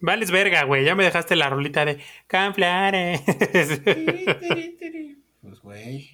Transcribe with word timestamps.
Vales 0.00 0.30
verga, 0.30 0.62
güey. 0.62 0.84
Ya 0.84 0.94
me 0.94 1.02
dejaste 1.02 1.34
la 1.34 1.50
rolita 1.50 1.84
de 1.84 1.98
Canflares. 2.26 3.22
Pues, 5.40 5.60
güey. 5.60 6.10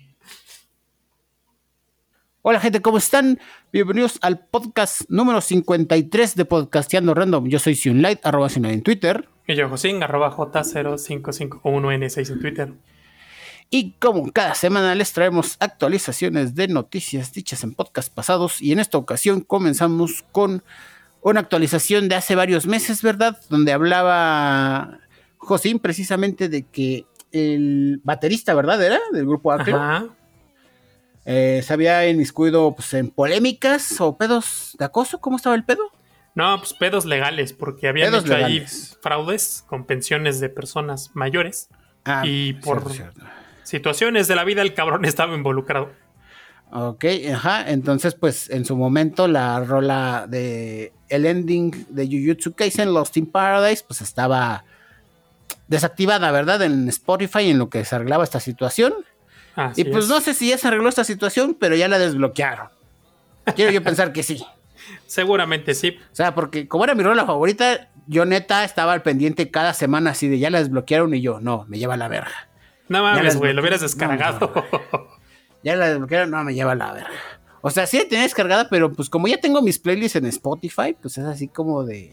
Hola, 2.43 2.61
gente, 2.61 2.81
¿cómo 2.81 2.99
están? 2.99 3.41
Bienvenidos 3.73 4.19
al 4.21 4.47
podcast 4.47 5.03
número 5.09 5.41
53 5.41 6.37
de 6.37 6.45
Podcasteando 6.45 7.15
Random. 7.15 7.49
Yo 7.49 7.59
soy 7.59 7.75
Sunlight, 7.75 8.25
arroba 8.25 8.49
Sunlight 8.49 8.75
en 8.75 8.83
Twitter. 8.83 9.29
Y 9.49 9.57
yo, 9.57 9.69
Josín, 9.69 10.05
arroba 10.05 10.31
J0551N6 10.31 12.33
en 12.33 12.41
Twitter. 12.41 12.73
Y 13.71 13.93
como 13.93 14.31
cada 14.31 14.55
semana 14.55 14.95
les 14.95 15.13
traemos 15.13 15.57
actualizaciones 15.59 16.55
de 16.55 16.69
noticias 16.69 17.33
dichas 17.33 17.65
en 17.65 17.75
podcast 17.75 18.15
pasados. 18.15 18.63
Y 18.63 18.71
en 18.71 18.79
esta 18.79 18.99
ocasión 18.99 19.41
comenzamos 19.41 20.25
con 20.31 20.63
una 21.31 21.41
actualización 21.41 22.09
de 22.09 22.15
hace 22.17 22.35
varios 22.35 22.67
meses, 22.67 23.03
¿verdad? 23.03 23.39
Donde 23.51 23.73
hablaba 23.73 24.99
Josín 25.39 25.79
precisamente 25.79 26.49
de 26.49 26.63
que 26.67 27.07
el 27.33 28.01
baterista, 28.05 28.55
¿verdad? 28.55 28.83
Era 28.83 29.01
del 29.13 29.27
grupo 29.27 29.51
Acro. 29.53 29.77
Ajá. 29.77 30.07
Eh, 31.27 31.63
se 31.65 31.73
había 31.73 32.07
inmiscuido 32.09 32.75
pues, 32.77 32.93
en 32.95 33.09
polémicas 33.11 34.01
o 34.01 34.17
pedos 34.17 34.77
de 34.79 34.85
acoso. 34.85 35.19
¿Cómo 35.21 35.37
estaba 35.37 35.55
el 35.57 35.65
pedo? 35.65 35.83
No, 36.35 36.59
pues 36.59 36.75
pedos 36.75 37.05
legales, 37.07 37.53
porque 37.53 37.89
habían 37.89 38.11
Pedos 38.11 38.25
hecho 38.25 38.35
legales. 38.35 38.91
ahí 38.93 38.99
fraudes 39.01 39.65
con 39.69 39.85
pensiones 39.87 40.41
de 40.41 40.49
personas 40.51 41.11
mayores. 41.15 41.69
y 42.25 42.53
por 42.55 42.79
Ah, 42.79 42.91
cierto, 42.91 42.91
cierto. 43.21 43.21
situaciones 43.63 44.29
de 44.29 44.35
la 44.37 44.45
vida, 44.45 44.61
el 44.61 44.75
cabrón 44.75 45.05
estaba 45.07 45.35
involucrado. 45.35 45.91
Ok, 46.73 47.05
ajá. 47.33 47.71
Entonces, 47.71 48.15
pues 48.17 48.51
en 48.51 48.65
su 48.65 48.77
momento 48.77 49.29
la 49.29 49.61
rola 49.61 50.27
de 50.29 50.93
el 51.15 51.27
ending 51.27 51.87
de 51.89 52.07
Jujutsu 52.07 52.55
Kaisen 52.55 52.93
Lost 52.93 53.17
in 53.17 53.27
Paradise, 53.27 53.85
pues 53.87 54.01
estaba 54.01 54.65
desactivada, 55.69 56.31
¿verdad? 56.31 56.63
En 56.63 56.89
Spotify 56.89 57.51
en 57.51 57.59
lo 57.59 57.69
que 57.69 57.85
se 57.85 57.95
arreglaba 57.95 58.25
esta 58.25 58.41
situación. 58.41 58.95
Así 59.57 59.83
y 59.83 59.85
pues 59.85 60.05
es. 60.05 60.11
no 60.11 60.21
sé 60.21 60.35
si 60.35 60.49
ya 60.49 60.59
se 60.59 60.69
arregló 60.69 60.89
esta 60.89 61.05
situación, 61.05 61.57
pero 61.59 61.77
ya 61.77 61.89
la 61.89 61.99
desbloquearon. 61.99 62.69
Quiero 63.55 63.71
yo 63.71 63.83
pensar 63.83 64.13
que 64.13 64.23
sí. 64.23 64.45
Seguramente 65.07 65.75
sí. 65.75 65.99
O 66.13 66.15
sea, 66.15 66.35
porque 66.35 66.69
como 66.69 66.85
era 66.85 66.95
mi 66.95 67.03
rola 67.03 67.25
favorita, 67.25 67.89
yo 68.07 68.25
neta 68.25 68.65
estaba 68.65 68.93
al 68.93 69.03
pendiente 69.03 69.51
cada 69.51 69.75
semana 69.75 70.11
así 70.11 70.29
de 70.29 70.39
ya 70.39 70.51
la 70.51 70.59
desbloquearon 70.59 71.15
y 71.15 71.21
yo, 71.21 71.41
no, 71.41 71.65
me 71.69 71.79
lleva 71.79 71.97
la 71.97 72.09
verga. 72.09 72.49
No 72.89 73.03
mames, 73.03 73.37
güey, 73.37 73.55
lo 73.55 73.63
hubieras. 73.63 73.81
No, 73.81 73.87
descargado. 73.87 74.53
Ya 75.63 75.77
la 75.77 75.89
desbloquearon, 75.89 76.31
no, 76.31 76.45
me 76.45 76.55
lleva 76.55 76.75
la 76.75 76.93
verga. 76.93 77.09
O 77.67 77.71
sea, 77.71 77.87
sí 77.87 77.97
la 77.97 78.05
tenía 78.07 78.25
descargada, 78.25 78.69
pero 78.69 78.93
pues 78.93 79.09
como 79.09 79.27
ya 79.27 79.41
tengo 79.41 79.63
mis 79.63 79.79
playlists 79.79 80.17
en 80.17 80.27
Spotify, 80.27 80.95
pues 81.01 81.17
es 81.17 81.25
así 81.25 81.49
como 81.49 81.83
de... 81.83 82.13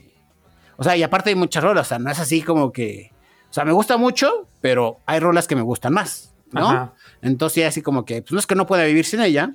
O 0.78 0.84
sea, 0.86 0.96
y 0.96 1.04
aparte 1.04 1.32
hay 1.32 1.36
muchas 1.36 1.62
rolas, 1.62 1.88
o 1.88 1.90
sea, 1.90 2.00
no 2.00 2.10
es 2.10 2.20
así 2.20 2.42
como 2.42 2.72
que... 2.72 3.12
O 3.50 3.54
sea, 3.54 3.66
me 3.66 3.74
gusta 3.74 3.98
mucho, 3.98 4.48
pero 4.62 5.00
hay 5.06 5.20
rolas 5.20 5.48
que 5.48 5.58
me 5.58 5.62
gustan 5.62 5.92
más, 5.92 6.34
¿no? 6.54 6.70
Ajá. 6.70 6.94
Entonces 7.22 7.56
sí, 7.56 7.64
así 7.64 7.82
como 7.82 8.06
que, 8.06 8.22
pues 8.22 8.32
no 8.32 8.40
es 8.40 8.48
que 8.48 8.56
no 8.56 8.66
pueda 8.66 8.86
vivir 8.86 9.04
sin 9.04 9.20
ella, 9.20 9.54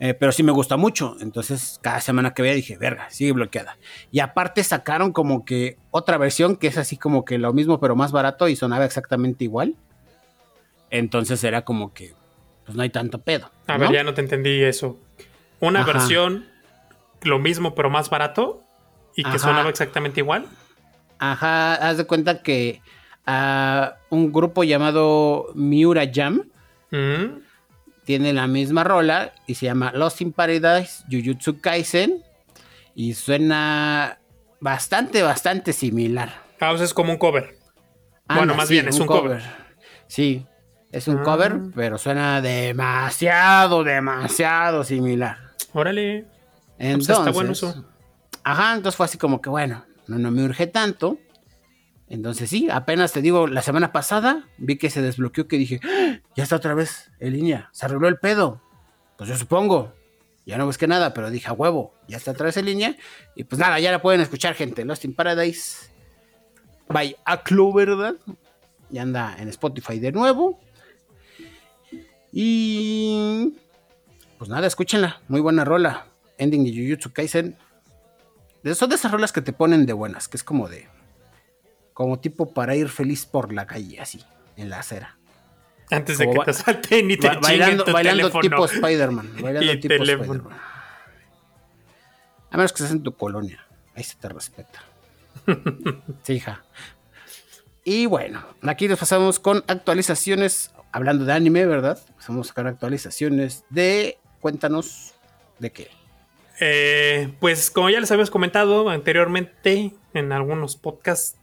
eh, 0.00 0.14
pero 0.14 0.32
sí 0.32 0.42
me 0.42 0.52
gusta 0.52 0.78
mucho. 0.78 1.16
Entonces, 1.20 1.78
cada 1.82 2.00
semana 2.00 2.32
que 2.32 2.40
veía 2.40 2.54
dije, 2.54 2.78
verga, 2.78 3.10
sigue 3.10 3.32
bloqueada. 3.32 3.76
Y 4.10 4.20
aparte 4.20 4.64
sacaron 4.64 5.12
como 5.12 5.44
que 5.44 5.76
otra 5.90 6.16
versión 6.16 6.56
que 6.56 6.68
es 6.68 6.78
así 6.78 6.96
como 6.96 7.26
que 7.26 7.36
lo 7.36 7.52
mismo, 7.52 7.80
pero 7.80 7.96
más 7.96 8.12
barato 8.12 8.48
y 8.48 8.56
sonaba 8.56 8.86
exactamente 8.86 9.44
igual. 9.44 9.76
Entonces 10.88 11.44
era 11.44 11.66
como 11.66 11.92
que, 11.92 12.14
pues 12.68 12.76
no 12.76 12.82
hay 12.82 12.90
tanto 12.90 13.22
pedo. 13.22 13.50
A 13.66 13.78
ver, 13.78 13.90
ya 13.90 14.04
no 14.04 14.12
te 14.12 14.20
entendí 14.20 14.62
eso. 14.62 14.98
Una 15.58 15.80
Ajá. 15.80 15.92
versión, 15.94 16.44
lo 17.22 17.38
mismo, 17.38 17.74
pero 17.74 17.88
más 17.88 18.10
barato 18.10 18.62
y 19.16 19.22
que 19.22 19.30
Ajá. 19.30 19.38
sonaba 19.38 19.70
exactamente 19.70 20.20
igual. 20.20 20.44
Ajá, 21.18 21.76
haz 21.76 21.96
de 21.96 22.04
cuenta 22.04 22.42
que 22.42 22.82
ah, 23.24 23.94
un 24.10 24.30
grupo 24.32 24.64
llamado 24.64 25.46
Miura 25.54 26.02
Jam 26.12 26.42
Mm, 26.90 27.40
tiene 28.04 28.34
la 28.34 28.46
misma 28.46 28.84
rola 28.84 29.32
y 29.46 29.54
se 29.54 29.64
llama 29.64 29.92
Lost 29.94 30.20
in 30.20 30.32
Paradise 30.34 31.04
Jujutsu 31.10 31.60
Kaisen 31.62 32.22
y 32.94 33.14
suena 33.14 34.18
bastante, 34.60 35.22
bastante 35.22 35.72
similar. 35.72 36.34
Ah, 36.60 36.72
o 36.72 36.76
sea, 36.76 36.84
es 36.84 36.92
como 36.92 37.12
un 37.12 37.18
cover. 37.18 37.56
Bueno, 38.26 38.54
más 38.54 38.68
bien, 38.68 38.88
es 38.88 39.00
un 39.00 39.06
cover. 39.06 39.42
Sí, 40.06 40.44
es 40.92 41.08
un 41.08 41.18
Ah. 41.18 41.22
cover, 41.22 41.60
pero 41.74 41.98
suena 41.98 42.40
demasiado, 42.40 43.84
demasiado 43.84 44.84
similar. 44.84 45.38
Órale. 45.72 46.26
Pues 46.76 46.88
Entonces, 46.90 47.18
está 47.18 47.30
bueno 47.30 47.52
eso. 47.52 47.84
Ajá, 48.44 48.74
entonces 48.74 48.96
fue 48.96 49.06
así 49.06 49.18
como 49.18 49.40
que 49.40 49.50
bueno, 49.50 49.84
no, 50.06 50.18
no 50.18 50.30
me 50.30 50.42
urge 50.44 50.66
tanto. 50.66 51.18
Entonces 52.08 52.48
sí, 52.48 52.68
apenas 52.70 53.12
te 53.12 53.20
digo, 53.20 53.46
la 53.46 53.60
semana 53.60 53.92
pasada 53.92 54.48
vi 54.56 54.78
que 54.78 54.88
se 54.88 55.02
desbloqueó 55.02 55.46
que 55.46 55.58
dije, 55.58 55.80
¡Ah! 55.84 56.20
ya 56.34 56.42
está 56.44 56.56
otra 56.56 56.72
vez 56.74 57.10
en 57.20 57.34
línea, 57.34 57.68
se 57.72 57.84
arregló 57.84 58.08
el 58.08 58.18
pedo. 58.18 58.62
Pues 59.18 59.28
yo 59.28 59.36
supongo, 59.36 59.92
ya 60.46 60.56
no 60.56 60.64
busqué 60.64 60.86
nada, 60.86 61.12
pero 61.12 61.30
dije 61.30 61.48
a 61.48 61.52
huevo, 61.52 61.92
ya 62.06 62.16
está 62.16 62.30
otra 62.30 62.46
vez 62.46 62.56
en 62.56 62.64
línea. 62.64 62.96
Y 63.34 63.44
pues 63.44 63.58
nada, 63.58 63.78
ya 63.80 63.90
la 63.90 64.00
pueden 64.00 64.22
escuchar 64.22 64.54
gente, 64.54 64.84
Lost 64.86 65.04
in 65.04 65.14
Paradise 65.14 65.90
by 66.88 67.14
Aclo, 67.26 67.72
¿verdad? 67.74 68.14
Ya 68.88 69.02
anda 69.02 69.36
en 69.38 69.48
Spotify 69.48 69.98
de 69.98 70.12
nuevo. 70.12 70.58
Y 72.32 73.54
pues 74.38 74.50
nada, 74.50 74.66
escúchenla, 74.66 75.20
muy 75.28 75.40
buena 75.40 75.64
rola. 75.64 76.06
Ending 76.38 76.64
de 76.64 76.70
Jujutsu 76.72 77.12
Kaisen. 77.12 77.56
Son 78.74 78.88
de 78.88 78.96
esas 78.96 79.10
rolas 79.10 79.32
que 79.32 79.40
te 79.40 79.52
ponen 79.52 79.86
de 79.86 79.92
buenas, 79.92 80.28
que 80.28 80.36
es 80.36 80.44
como 80.44 80.68
de. 80.68 80.86
Como 81.94 82.20
tipo 82.20 82.52
para 82.52 82.76
ir 82.76 82.88
feliz 82.88 83.26
por 83.26 83.52
la 83.52 83.66
calle, 83.66 84.00
así, 84.00 84.22
en 84.56 84.70
la 84.70 84.80
acera. 84.80 85.16
Antes 85.90 86.18
de 86.18 86.30
que 86.30 86.38
te 86.44 86.52
salten 86.52 87.10
y 87.10 87.16
te 87.16 87.28
Ba- 87.28 87.40
bailando 87.40 87.84
tu 87.84 87.92
bailando 87.92 88.30
teléfono. 88.30 88.42
tipo 88.42 88.64
Spider-Man. 88.66 89.32
Bailando 89.42 89.72
Y 89.72 89.80
tipo. 89.80 89.94
Spider-Man. 89.94 90.42
A 92.50 92.56
menos 92.56 92.72
que 92.72 92.82
estés 92.82 92.92
en 92.96 93.02
tu 93.02 93.12
colonia. 93.16 93.66
Ahí 93.94 94.04
se 94.04 94.16
te 94.16 94.28
respeta. 94.28 94.82
sí, 96.22 96.34
hija. 96.34 96.62
Y 97.84 98.06
bueno, 98.06 98.44
aquí 98.62 98.86
nos 98.86 98.98
pasamos 98.98 99.38
con 99.40 99.64
actualizaciones. 99.66 100.70
Hablando 100.92 101.24
de 101.24 101.32
anime, 101.32 101.66
¿verdad? 101.66 101.98
Pasamos 102.16 102.46
a 102.46 102.48
sacar 102.48 102.66
actualizaciones 102.66 103.64
de. 103.70 104.18
Cuéntanos 104.40 105.14
de 105.58 105.72
qué. 105.72 105.90
Eh, 106.60 107.32
pues 107.40 107.70
como 107.70 107.90
ya 107.90 108.00
les 108.00 108.10
habíamos 108.10 108.30
comentado 108.30 108.88
anteriormente 108.88 109.94
en 110.14 110.32
algunos 110.32 110.76
podcasts, 110.76 111.38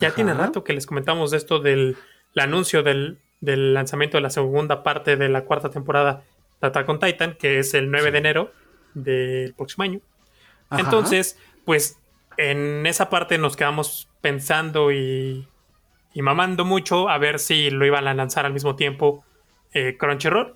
ya 0.00 0.08
Ajá. 0.08 0.14
tiene 0.14 0.34
rato 0.34 0.62
que 0.62 0.72
les 0.72 0.86
comentamos 0.86 1.30
de 1.30 1.36
esto 1.36 1.58
del 1.58 1.96
el 2.34 2.42
anuncio 2.42 2.82
del, 2.82 3.18
del 3.40 3.74
lanzamiento 3.74 4.16
de 4.16 4.22
la 4.22 4.30
segunda 4.30 4.82
parte 4.82 5.16
de 5.16 5.28
la 5.28 5.44
cuarta 5.44 5.70
temporada 5.70 6.24
de 6.60 6.68
Attack 6.68 6.88
on 6.88 6.98
Titan, 6.98 7.36
que 7.38 7.58
es 7.58 7.74
el 7.74 7.90
9 7.90 8.10
de 8.10 8.18
enero 8.18 8.52
del 8.94 9.54
próximo 9.54 9.84
año. 9.84 10.00
Ajá. 10.70 10.82
Entonces, 10.82 11.38
pues 11.64 11.98
en 12.36 12.86
esa 12.86 13.10
parte 13.10 13.38
nos 13.38 13.56
quedamos 13.56 14.08
pensando 14.20 14.92
y, 14.92 15.46
y 16.14 16.22
mamando 16.22 16.64
mucho 16.64 17.08
a 17.08 17.18
ver 17.18 17.38
si 17.38 17.70
lo 17.70 17.86
iban 17.86 18.06
a 18.06 18.14
lanzar 18.14 18.46
al 18.46 18.52
mismo 18.52 18.76
tiempo 18.76 19.24
eh, 19.72 19.96
Crunchyroll. 19.98 20.54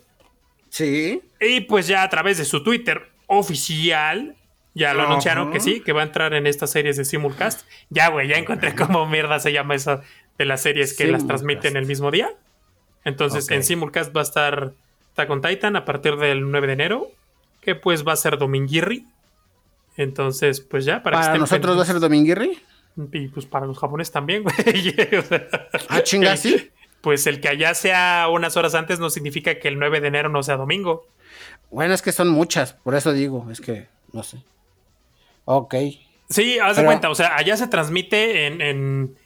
Sí. 0.69 1.23
Y 1.41 1.61
pues 1.63 1.87
ya 1.87 2.03
a 2.03 2.09
través 2.09 2.39
de 2.39 2.45
su 2.45 2.63
Twitter 2.63 3.09
oficial, 3.27 4.37
ya 4.75 4.93
lo 4.93 5.05
anunciaron 5.05 5.51
que 5.51 5.61
sí, 5.61 5.81
que 5.81 5.93
va 5.93 6.03
a 6.03 6.05
entrar 6.05 6.35
en 6.35 6.47
estas 6.47 6.71
series 6.71 6.97
de 6.97 7.05
simulcast. 7.05 7.67
Ya, 7.89 8.09
güey, 8.09 8.29
ya 8.29 8.37
encontré 8.37 8.75
cómo 8.75 9.07
mierda 9.07 9.41
se 9.41 9.53
llama 9.53 9.75
esa 9.75 10.03
de 10.37 10.45
las 10.45 10.63
series 10.63 10.95
que 10.95 11.07
las 11.07 11.27
transmiten 11.27 11.77
el 11.77 11.87
mismo 11.87 12.11
día. 12.11 12.31
Entonces 13.05 13.51
en 13.51 13.63
simulcast 13.63 14.15
va 14.15 14.21
a 14.21 14.25
estar 14.25 14.73
Attack 15.13 15.31
on 15.31 15.41
Titan 15.41 15.77
a 15.77 15.85
partir 15.87 16.17
del 16.17 16.51
9 16.51 16.67
de 16.67 16.73
enero, 16.75 17.09
que 17.63 17.75
pues 17.75 18.07
va 18.07 18.13
a 18.13 18.17
ser 18.17 18.37
Dominguirri. 18.37 19.07
Entonces, 19.97 20.61
pues 20.61 20.85
ya, 20.85 21.03
para, 21.03 21.21
que 21.21 21.27
Para 21.27 21.39
nosotros 21.39 21.79
va 21.79 21.83
a 21.83 21.87
ser 21.87 22.01
Dominguirri. 22.01 22.59
Y 23.13 23.29
pues 23.29 23.45
para 23.47 23.67
los 23.67 23.79
japoneses 23.79 24.13
también, 24.13 24.43
güey. 24.45 24.55
O 25.19 25.23
sea, 25.23 25.47
Ah, 25.89 26.03
chinga, 26.03 26.37
sí. 26.37 26.71
Pues 27.03 27.27
el 27.27 27.41
que 27.41 27.49
allá 27.49 27.75
sea 27.75 28.27
unas 28.33 28.57
horas 28.57 28.75
antes 28.75 28.99
no 28.99 29.11
significa 29.11 29.59
que 29.59 29.69
el 29.69 29.79
9 29.79 30.01
de 30.01 30.09
enero 30.09 30.29
no 30.29 30.43
sea 30.43 30.57
domingo. 30.57 31.07
Bueno, 31.71 31.95
es 31.95 32.03
que 32.03 32.13
son 32.13 32.29
muchas, 32.29 32.73
por 32.73 32.95
eso 32.95 33.13
digo, 33.13 33.47
es 33.51 33.61
que 33.61 33.87
no 34.13 34.23
sé. 34.23 34.39
Ok. 35.45 35.75
Sí, 36.29 36.59
haz 36.59 36.77
de 36.77 36.85
cuenta, 36.85 37.09
o 37.11 37.15
sea, 37.15 37.37
allá 37.37 37.57
se 37.57 37.69
transmite 37.69 38.47
en. 38.47 38.61
en- 38.61 39.17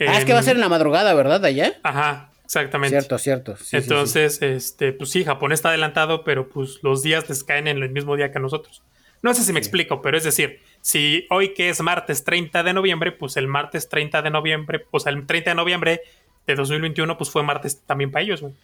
Ah, 0.00 0.16
es 0.18 0.24
que 0.24 0.32
va 0.32 0.38
a 0.38 0.42
ser 0.42 0.56
en 0.56 0.62
la 0.62 0.68
madrugada, 0.70 1.12
¿verdad? 1.12 1.44
Allá. 1.44 1.74
Ajá, 1.82 2.32
exactamente. 2.44 2.96
Cierto, 2.98 3.18
cierto. 3.18 3.56
Sí, 3.56 3.64
sí, 3.64 3.70
sí. 3.70 3.76
Entonces, 3.76 4.40
este, 4.40 4.92
pues 4.94 5.10
sí, 5.10 5.24
Japón 5.24 5.52
está 5.52 5.68
adelantado, 5.68 6.24
pero 6.24 6.48
pues 6.48 6.78
los 6.82 7.02
días 7.02 7.28
les 7.28 7.44
caen 7.44 7.68
en 7.68 7.82
el 7.82 7.90
mismo 7.90 8.16
día 8.16 8.32
que 8.32 8.38
a 8.38 8.40
nosotros. 8.40 8.82
No 9.22 9.34
sé 9.34 9.44
si 9.44 9.52
me 9.52 9.58
explico, 9.58 10.00
pero 10.00 10.16
es 10.16 10.24
decir, 10.24 10.60
si 10.80 11.26
hoy 11.30 11.54
que 11.54 11.68
es 11.68 11.80
martes 11.82 12.24
30 12.24 12.62
de 12.62 12.72
noviembre, 12.72 13.12
pues 13.12 13.36
el 13.36 13.46
martes 13.46 13.88
30 13.88 14.22
de 14.22 14.30
noviembre, 14.30 14.86
o 14.90 15.00
sea, 15.00 15.12
el 15.12 15.26
30 15.26 15.50
de 15.50 15.54
noviembre 15.54 16.00
de 16.46 16.54
2021, 16.54 17.16
pues 17.18 17.30
fue 17.30 17.42
martes 17.42 17.82
también 17.86 18.10
para 18.10 18.22
ellos, 18.22 18.40
güey. 18.40 18.54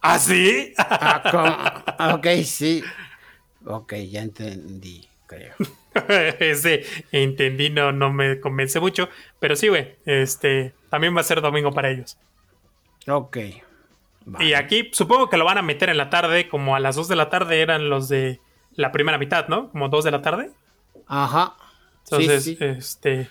¿Ah, 0.00 0.18
sí? 0.18 0.72
Ah. 0.78 1.84
Ah, 1.98 2.14
ok, 2.14 2.26
sí. 2.44 2.82
Ok, 3.66 3.92
ya 4.08 4.22
entendí. 4.22 5.06
creo. 5.26 5.54
Ese 6.40 6.84
entendí, 7.12 7.68
no, 7.68 7.92
no 7.92 8.10
me 8.10 8.40
convence 8.40 8.80
mucho. 8.80 9.10
Pero 9.38 9.54
sí, 9.54 9.68
güey. 9.68 9.96
Este 10.06 10.72
también 10.88 11.14
va 11.14 11.20
a 11.20 11.24
ser 11.24 11.42
domingo 11.42 11.72
para 11.72 11.90
ellos. 11.90 12.16
Ok. 13.06 13.36
Y 14.38 14.54
aquí 14.54 14.88
supongo 14.92 15.28
que 15.28 15.36
lo 15.36 15.44
van 15.44 15.58
a 15.58 15.62
meter 15.62 15.90
en 15.90 15.98
la 15.98 16.08
tarde, 16.08 16.48
como 16.48 16.74
a 16.74 16.80
las 16.80 16.96
2 16.96 17.08
de 17.08 17.16
la 17.16 17.28
tarde 17.28 17.60
eran 17.60 17.90
los 17.90 18.08
de 18.08 18.40
la 18.80 18.92
primera 18.92 19.18
mitad, 19.18 19.48
¿no? 19.48 19.70
Como 19.70 19.88
2 19.88 20.04
de 20.04 20.10
la 20.10 20.22
tarde. 20.22 20.50
Ajá. 21.06 21.56
Entonces, 22.04 22.46
este. 22.60 23.28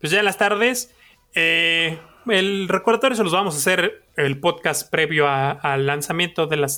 Pues 0.00 0.12
ya 0.12 0.20
en 0.20 0.24
las 0.24 0.38
tardes. 0.38 0.94
Eh, 1.34 1.98
el 2.26 2.68
recordatorio 2.68 3.16
se 3.16 3.24
los 3.24 3.32
vamos 3.32 3.54
a 3.54 3.58
hacer 3.58 4.04
el 4.16 4.38
podcast 4.38 4.90
previo 4.90 5.28
al 5.28 5.86
lanzamiento 5.86 6.46
de 6.46 6.56
la 6.56 6.68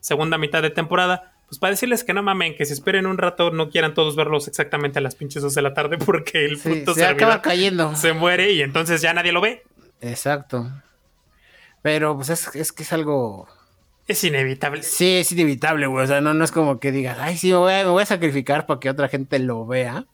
segunda 0.00 0.38
mitad 0.38 0.62
de 0.62 0.70
temporada. 0.70 1.34
Pues 1.48 1.58
para 1.58 1.72
decirles 1.72 2.04
que 2.04 2.14
no 2.14 2.22
mamen, 2.22 2.56
que 2.56 2.64
si 2.64 2.72
esperen 2.72 3.06
un 3.06 3.18
rato 3.18 3.50
no 3.50 3.68
quieran 3.68 3.94
todos 3.94 4.16
verlos 4.16 4.48
exactamente 4.48 5.00
a 5.00 5.02
las 5.02 5.16
pinches 5.16 5.42
2 5.42 5.54
de 5.54 5.62
la 5.62 5.74
tarde 5.74 5.98
porque 6.06 6.44
el 6.44 6.58
punto 6.58 6.94
se 6.94 7.04
acaba 7.04 7.42
cayendo. 7.42 7.94
Se 7.96 8.12
muere 8.12 8.52
y 8.52 8.62
entonces 8.62 9.02
ya 9.02 9.12
nadie 9.12 9.32
lo 9.32 9.40
ve. 9.40 9.62
Exacto. 10.00 10.70
Pero 11.82 12.16
pues 12.16 12.30
es, 12.30 12.72
que 12.72 12.82
es 12.82 12.92
algo... 12.92 13.48
Es 14.12 14.24
inevitable. 14.24 14.82
Sí, 14.82 15.16
es 15.16 15.32
inevitable, 15.32 15.86
güey. 15.86 16.04
O 16.04 16.06
sea, 16.06 16.20
no, 16.20 16.34
no 16.34 16.44
es 16.44 16.52
como 16.52 16.78
que 16.78 16.92
digas, 16.92 17.16
ay, 17.18 17.38
sí, 17.38 17.48
me 17.48 17.84
voy, 17.84 18.02
a, 18.02 18.06
sacrificar 18.06 18.66
para 18.66 18.78
que 18.78 18.90
otra 18.90 19.08
gente 19.08 19.38
lo 19.38 19.66
vea. 19.66 20.04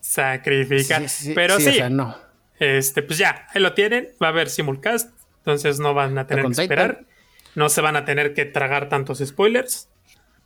Sacrificar. 0.00 1.02
Pero 1.34 1.58
sí. 1.58 1.68
O 1.68 1.72
sea, 1.72 1.88
no. 1.88 2.14
Este, 2.58 3.02
pues 3.02 3.18
ya, 3.18 3.46
ahí 3.54 3.62
lo 3.62 3.72
tienen. 3.72 4.08
Va 4.22 4.26
a 4.26 4.30
haber 4.30 4.50
simulcast. 4.50 5.10
Entonces 5.38 5.80
no 5.80 5.94
van 5.94 6.18
a 6.18 6.26
tener 6.26 6.44
que 6.44 6.52
esperar. 6.52 7.06
No 7.54 7.70
se 7.70 7.80
van 7.80 7.96
a 7.96 8.04
tener 8.04 8.34
que 8.34 8.44
tragar 8.44 8.90
tantos 8.90 9.22
spoilers. 9.24 9.88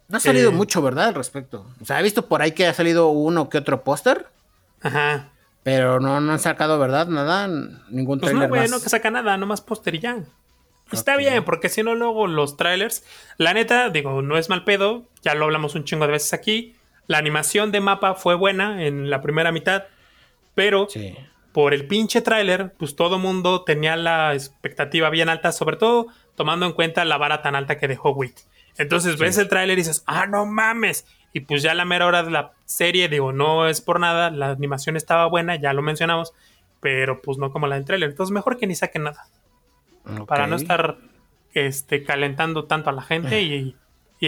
No 0.07 0.19
ha 0.19 0.21
salido 0.21 0.51
eh, 0.51 0.55
mucho, 0.55 0.81
¿verdad? 0.81 1.09
Al 1.09 1.15
respecto. 1.15 1.67
O 1.81 1.85
sea, 1.85 1.99
he 1.99 2.03
visto 2.05 2.27
por 2.27 2.43
ahí 2.43 2.53
que 2.53 2.69
ha 2.69 2.75
salido 2.75 3.09
uno 3.09 3.49
que 3.49 3.59
otro 3.59 3.83
póster. 3.83 4.27
Ajá. 4.83 5.31
Pero 5.65 5.99
no, 5.99 6.21
no 6.21 6.33
han 6.33 6.39
sacado, 6.39 6.79
¿verdad? 6.79 7.09
Nada, 7.09 7.49
ningún 7.91 8.21
pues 8.21 8.33
no, 8.33 8.49
güey, 8.49 8.69
no 8.69 8.81
que 8.81 8.89
saca 8.89 9.11
nada, 9.11 9.37
nomás 9.37 9.61
póster 9.61 9.97
y 9.97 9.99
ya. 9.99 10.19
Está 10.93 11.17
bien, 11.17 11.45
porque 11.45 11.69
si 11.69 11.83
no, 11.83 11.95
luego 11.95 12.27
los 12.27 12.57
trailers. 12.57 13.05
La 13.37 13.55
neta, 13.55 13.91
digo, 13.91 14.23
no 14.23 14.37
es 14.37 14.49
mal 14.49 14.65
pedo. 14.65 15.05
Ya 15.23 15.35
lo 15.35 15.45
hablamos 15.45 15.75
un 15.75 15.85
chingo 15.85 16.07
de 16.07 16.13
veces 16.13 16.33
aquí. 16.33 16.77
La 17.07 17.19
animación 17.19 17.73
de 17.73 17.81
mapa 17.81 18.15
fue 18.15 18.35
buena 18.35 18.85
en 18.85 19.11
la 19.11 19.21
primera 19.21 19.53
mitad. 19.53 19.85
Pero 20.55 20.89
por 21.53 21.75
el 21.75 21.87
pinche 21.87 22.21
trailer, 22.21 22.73
pues 22.79 22.97
todo 22.97 23.19
mundo 23.19 23.65
tenía 23.65 23.97
la 23.97 24.35
expectativa 24.35 25.11
bien 25.11 25.29
alta, 25.29 25.53
sobre 25.53 25.77
todo 25.77 26.07
tomando 26.35 26.67
en 26.67 26.73
cuenta 26.73 27.05
la 27.05 27.19
vara 27.19 27.43
tan 27.43 27.55
alta 27.55 27.79
que 27.79 27.89
dejó 27.89 28.11
Wit. 28.13 28.39
Entonces 28.79 29.19
ves 29.19 29.37
el 29.39 29.49
tráiler 29.49 29.79
y 29.79 29.83
dices, 29.83 30.03
ah, 30.07 30.27
no 30.27 30.47
mames. 30.47 31.07
Y 31.33 31.41
pues 31.41 31.63
ya 31.63 31.75
la 31.75 31.85
mera 31.85 32.07
hora 32.07 32.23
de 32.23 32.31
la 32.31 32.53
serie, 32.65 33.09
digo, 33.09 33.33
no 33.33 33.69
es 33.69 33.81
por 33.81 34.01
nada, 34.01 34.31
la 34.31 34.51
animación 34.51 34.97
estaba 34.97 35.27
buena, 35.27 35.57
ya 35.57 35.73
lo 35.73 35.83
mencionamos, 35.83 36.33
pero 36.81 37.21
pues 37.21 37.39
no 37.39 37.53
como 37.53 37.67
la 37.67 37.77
del 37.77 37.85
tráiler. 37.85 38.11
Entonces 38.11 38.33
mejor 38.33 38.57
que 38.57 38.67
ni 38.67 38.75
saquen 38.75 39.05
nada. 39.05 39.27
Para 40.27 40.47
no 40.47 40.57
estar 40.57 40.99
este, 41.55 42.05
calentando 42.05 42.65
tanto 42.65 42.91
a 42.91 42.93
la 42.93 43.03
gente 43.03 43.43
y, 43.43 43.77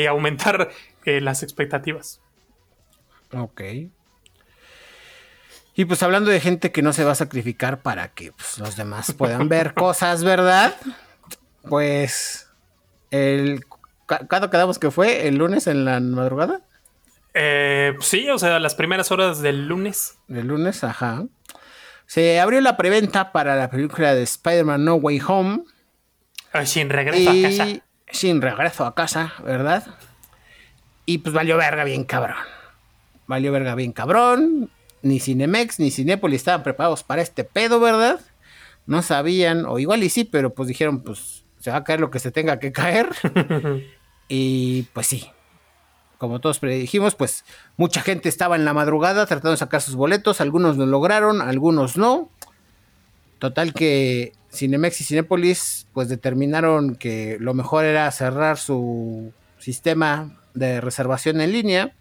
aumentar 0.06 0.70
eh, 1.04 1.20
las 1.20 1.42
expectativas. 1.42 2.20
Ok. 3.32 3.60
Y 5.74 5.84
pues 5.86 6.02
hablando 6.02 6.30
de 6.30 6.40
gente 6.40 6.72
que 6.72 6.82
no 6.82 6.92
se 6.92 7.04
va 7.04 7.12
a 7.12 7.14
sacrificar 7.14 7.80
para 7.80 8.08
que 8.08 8.32
pues, 8.32 8.58
los 8.58 8.76
demás 8.76 9.12
puedan 9.12 9.48
ver 9.48 9.74
cosas, 9.74 10.22
¿verdad? 10.22 10.76
Pues 11.62 12.50
el 13.10 13.64
¿Cuándo 14.28 14.50
quedamos 14.50 14.78
que 14.78 14.90
fue? 14.90 15.26
¿El 15.26 15.36
lunes 15.36 15.66
en 15.66 15.84
la 15.84 16.00
madrugada? 16.00 16.60
Eh, 17.34 17.94
sí, 18.00 18.28
o 18.28 18.38
sea, 18.38 18.58
las 18.58 18.74
primeras 18.74 19.10
horas 19.10 19.40
del 19.40 19.66
lunes. 19.66 20.18
Del 20.28 20.48
lunes, 20.48 20.84
ajá. 20.84 21.24
Se 22.12 22.40
abrió 22.40 22.60
la 22.60 22.76
preventa 22.76 23.32
para 23.32 23.56
la 23.56 23.70
película 23.70 24.14
de 24.14 24.22
Spider-Man 24.22 24.84
No 24.84 24.96
Way 24.96 25.22
Home. 25.26 25.62
sin 26.66 26.90
regreso 26.90 27.30
a 27.30 27.34
casa. 27.40 27.66
Sin 28.10 28.42
regreso 28.42 28.84
a 28.84 28.94
casa, 28.94 29.32
¿verdad? 29.42 29.86
Y 31.06 31.18
pues 31.18 31.34
valió 31.34 31.56
verga 31.56 31.84
bien 31.84 32.04
cabrón. 32.04 32.36
Valió 33.26 33.50
verga 33.50 33.74
bien 33.74 33.92
cabrón. 33.92 34.68
Ni 35.00 35.20
Cinemex 35.20 35.80
ni 35.80 35.90
Cinépolis 35.90 36.42
estaban 36.42 36.62
preparados 36.62 37.02
para 37.02 37.22
este 37.22 37.44
pedo, 37.44 37.80
¿verdad? 37.80 38.20
No 38.84 39.00
sabían, 39.00 39.64
o 39.64 39.78
igual 39.78 40.04
y 40.04 40.10
sí, 40.10 40.24
pero 40.24 40.52
pues 40.52 40.68
dijeron, 40.68 41.00
pues 41.00 41.46
se 41.60 41.70
va 41.70 41.78
a 41.78 41.84
caer 41.84 42.00
lo 42.00 42.10
que 42.10 42.18
se 42.18 42.30
tenga 42.30 42.58
que 42.58 42.72
caer. 42.72 43.08
y 44.28 44.82
pues 44.92 45.06
sí, 45.06 45.30
como 46.22 46.38
todos 46.38 46.60
predijimos, 46.60 47.16
pues 47.16 47.44
mucha 47.76 48.00
gente 48.00 48.28
estaba 48.28 48.54
en 48.54 48.64
la 48.64 48.72
madrugada 48.72 49.26
tratando 49.26 49.50
de 49.50 49.56
sacar 49.56 49.82
sus 49.82 49.96
boletos, 49.96 50.40
algunos 50.40 50.76
lo 50.76 50.86
lograron, 50.86 51.42
algunos 51.42 51.96
no. 51.96 52.30
Total 53.40 53.74
que 53.74 54.32
Cinemex 54.52 55.00
y 55.00 55.04
Cinépolis 55.04 55.88
pues 55.92 56.08
determinaron 56.08 56.94
que 56.94 57.38
lo 57.40 57.54
mejor 57.54 57.84
era 57.84 58.08
cerrar 58.12 58.56
su 58.56 59.32
sistema 59.58 60.40
de 60.54 60.80
reservación 60.80 61.40
en 61.40 61.50
línea 61.50 61.92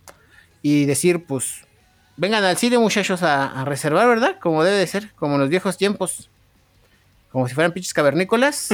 y 0.62 0.86
decir 0.86 1.26
pues 1.26 1.66
vengan 2.16 2.44
al 2.44 2.58
cine 2.58 2.78
muchachos 2.78 3.24
a, 3.24 3.60
a 3.60 3.66
reservar, 3.66 4.08
¿verdad? 4.08 4.38
Como 4.40 4.64
debe 4.64 4.78
de 4.78 4.86
ser, 4.86 5.14
como 5.16 5.34
en 5.34 5.42
los 5.42 5.50
viejos 5.50 5.78
tiempos 5.78 6.30
como 7.32 7.48
si 7.48 7.54
fueran 7.54 7.72
pinches 7.72 7.94
cavernícolas. 7.94 8.70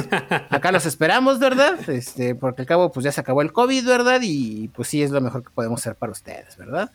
Acá 0.49 0.71
los 0.71 0.85
esperamos, 0.85 1.39
¿verdad? 1.39 1.89
Este, 1.89 2.35
porque 2.35 2.63
al 2.63 2.67
cabo, 2.67 2.91
pues 2.91 3.03
ya 3.03 3.11
se 3.11 3.21
acabó 3.21 3.41
el 3.41 3.53
COVID, 3.53 3.85
¿verdad? 3.85 4.19
Y 4.23 4.69
pues 4.69 4.87
sí, 4.87 5.03
es 5.03 5.11
lo 5.11 5.21
mejor 5.21 5.43
que 5.43 5.49
podemos 5.51 5.79
hacer 5.81 5.95
para 5.95 6.11
ustedes, 6.11 6.57
¿verdad? 6.57 6.91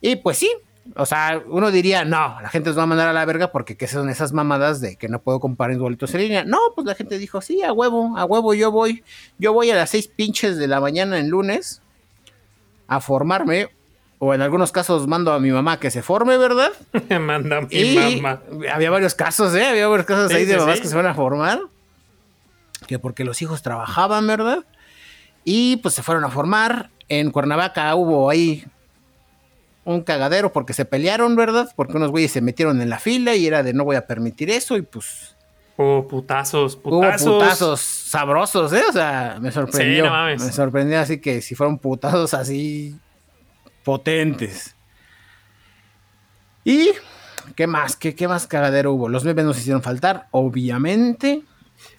Y 0.00 0.16
pues 0.16 0.38
sí, 0.38 0.50
o 0.94 1.04
sea, 1.04 1.42
uno 1.48 1.70
diría, 1.72 2.04
no, 2.04 2.40
la 2.40 2.48
gente 2.48 2.70
nos 2.70 2.78
va 2.78 2.84
a 2.84 2.86
mandar 2.86 3.08
a 3.08 3.12
la 3.12 3.24
verga 3.24 3.50
porque 3.50 3.76
¿qué 3.76 3.88
son 3.88 4.08
esas 4.08 4.32
mamadas 4.32 4.80
de 4.80 4.96
que 4.96 5.08
no 5.08 5.20
puedo 5.20 5.40
comprar 5.40 5.72
en 5.72 5.80
boletos 5.80 6.14
en 6.14 6.20
línea? 6.20 6.44
No, 6.44 6.58
pues 6.74 6.86
la 6.86 6.94
gente 6.94 7.18
dijo, 7.18 7.40
sí, 7.40 7.62
a 7.62 7.72
huevo, 7.72 8.16
a 8.16 8.24
huevo, 8.24 8.54
yo 8.54 8.70
voy. 8.70 9.02
Yo 9.38 9.52
voy 9.52 9.70
a 9.70 9.76
las 9.76 9.90
seis 9.90 10.06
pinches 10.06 10.56
de 10.56 10.68
la 10.68 10.80
mañana 10.80 11.18
en 11.18 11.28
lunes 11.28 11.82
a 12.86 13.00
formarme 13.00 13.68
o 14.18 14.34
en 14.34 14.40
algunos 14.40 14.72
casos 14.72 15.06
mando 15.06 15.32
a 15.32 15.40
mi 15.40 15.50
mamá 15.50 15.78
que 15.78 15.90
se 15.90 16.02
forme, 16.02 16.38
¿verdad? 16.38 16.72
Manda 17.20 17.58
a 17.58 17.60
mi 17.62 18.18
mamá. 18.20 18.40
Había 18.72 18.90
varios 18.90 19.14
casos, 19.14 19.54
¿eh? 19.54 19.66
Había 19.66 19.88
varios 19.88 20.06
casos 20.06 20.32
ahí 20.32 20.44
de 20.44 20.56
mamás 20.56 20.80
que 20.80 20.88
se 20.88 20.96
van 20.96 21.06
a 21.06 21.14
formar. 21.14 21.60
Que 22.86 22.98
porque 22.98 23.24
los 23.24 23.42
hijos 23.42 23.62
trabajaban, 23.62 24.26
¿verdad? 24.26 24.64
Y 25.44 25.76
pues 25.78 25.94
se 25.94 26.02
fueron 26.02 26.24
a 26.24 26.30
formar. 26.30 26.90
En 27.08 27.30
Cuernavaca 27.30 27.94
hubo 27.94 28.30
ahí 28.30 28.64
un 29.84 30.02
cagadero 30.02 30.52
porque 30.52 30.72
se 30.72 30.84
pelearon, 30.84 31.36
¿verdad? 31.36 31.70
Porque 31.76 31.96
unos 31.96 32.10
güeyes 32.10 32.32
se 32.32 32.40
metieron 32.40 32.80
en 32.80 32.90
la 32.90 32.98
fila 32.98 33.34
y 33.36 33.46
era 33.46 33.62
de 33.62 33.72
no 33.72 33.84
voy 33.84 33.96
a 33.96 34.06
permitir 34.06 34.50
eso 34.50 34.76
y 34.76 34.82
pues... 34.82 35.36
Hubo 35.76 36.08
putazos, 36.08 36.74
putazos. 36.74 37.26
Hubo 37.26 37.38
putazos 37.38 37.80
sabrosos, 37.80 38.72
¿eh? 38.72 38.82
O 38.88 38.92
sea, 38.92 39.36
me 39.40 39.52
sorprendió. 39.52 40.10
me 40.10 40.38
sorprendió 40.38 40.98
así 40.98 41.20
que 41.20 41.42
si 41.42 41.54
fueron 41.54 41.78
putazos 41.78 42.32
así 42.32 42.96
potentes. 43.86 44.74
Y, 46.64 46.90
¿qué 47.54 47.68
más? 47.68 47.94
¿Qué, 47.94 48.16
qué 48.16 48.26
más 48.26 48.48
cagadero 48.48 48.92
hubo? 48.92 49.08
Los 49.08 49.24
memes 49.24 49.44
nos 49.44 49.58
hicieron 49.58 49.80
faltar, 49.80 50.26
obviamente. 50.32 51.42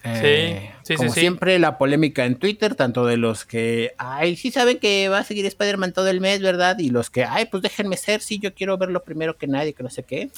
Eh, 0.03 0.74
sí, 0.84 0.96
como 0.96 1.13
siempre, 1.13 1.58
la 1.60 1.77
polémica 1.77 2.25
en 2.25 2.36
Twitter, 2.36 2.75
tanto 2.75 3.06
de 3.06 3.15
los 3.15 3.46
que, 3.46 3.94
ay, 3.98 4.36
sí 4.36 4.51
saben 4.51 4.79
que 4.79 5.08
va 5.08 5.20
a 5.20 5.24
seguir 5.24 5.46
Spider-Man 5.46 5.94
todo 5.94 6.10
el 6.10 6.20
mes, 6.20 6.41
¿verdad? 6.41 6.77
Y 6.77 6.89
los 6.89 7.10
que, 7.10 7.24
ay, 7.24 7.46
pues 7.46 7.63
déjenme 7.63 7.96
ser, 7.96 8.20
sí, 8.20 8.38
yo 8.38 8.53
quiero 8.53 8.77
verlo 8.77 9.06
primero 9.06 9.38
que 9.38 9.48
nadie, 9.48 9.72
que 9.72 9.84
no 9.84 9.89
sé 9.89 10.03
qué. 10.03 10.29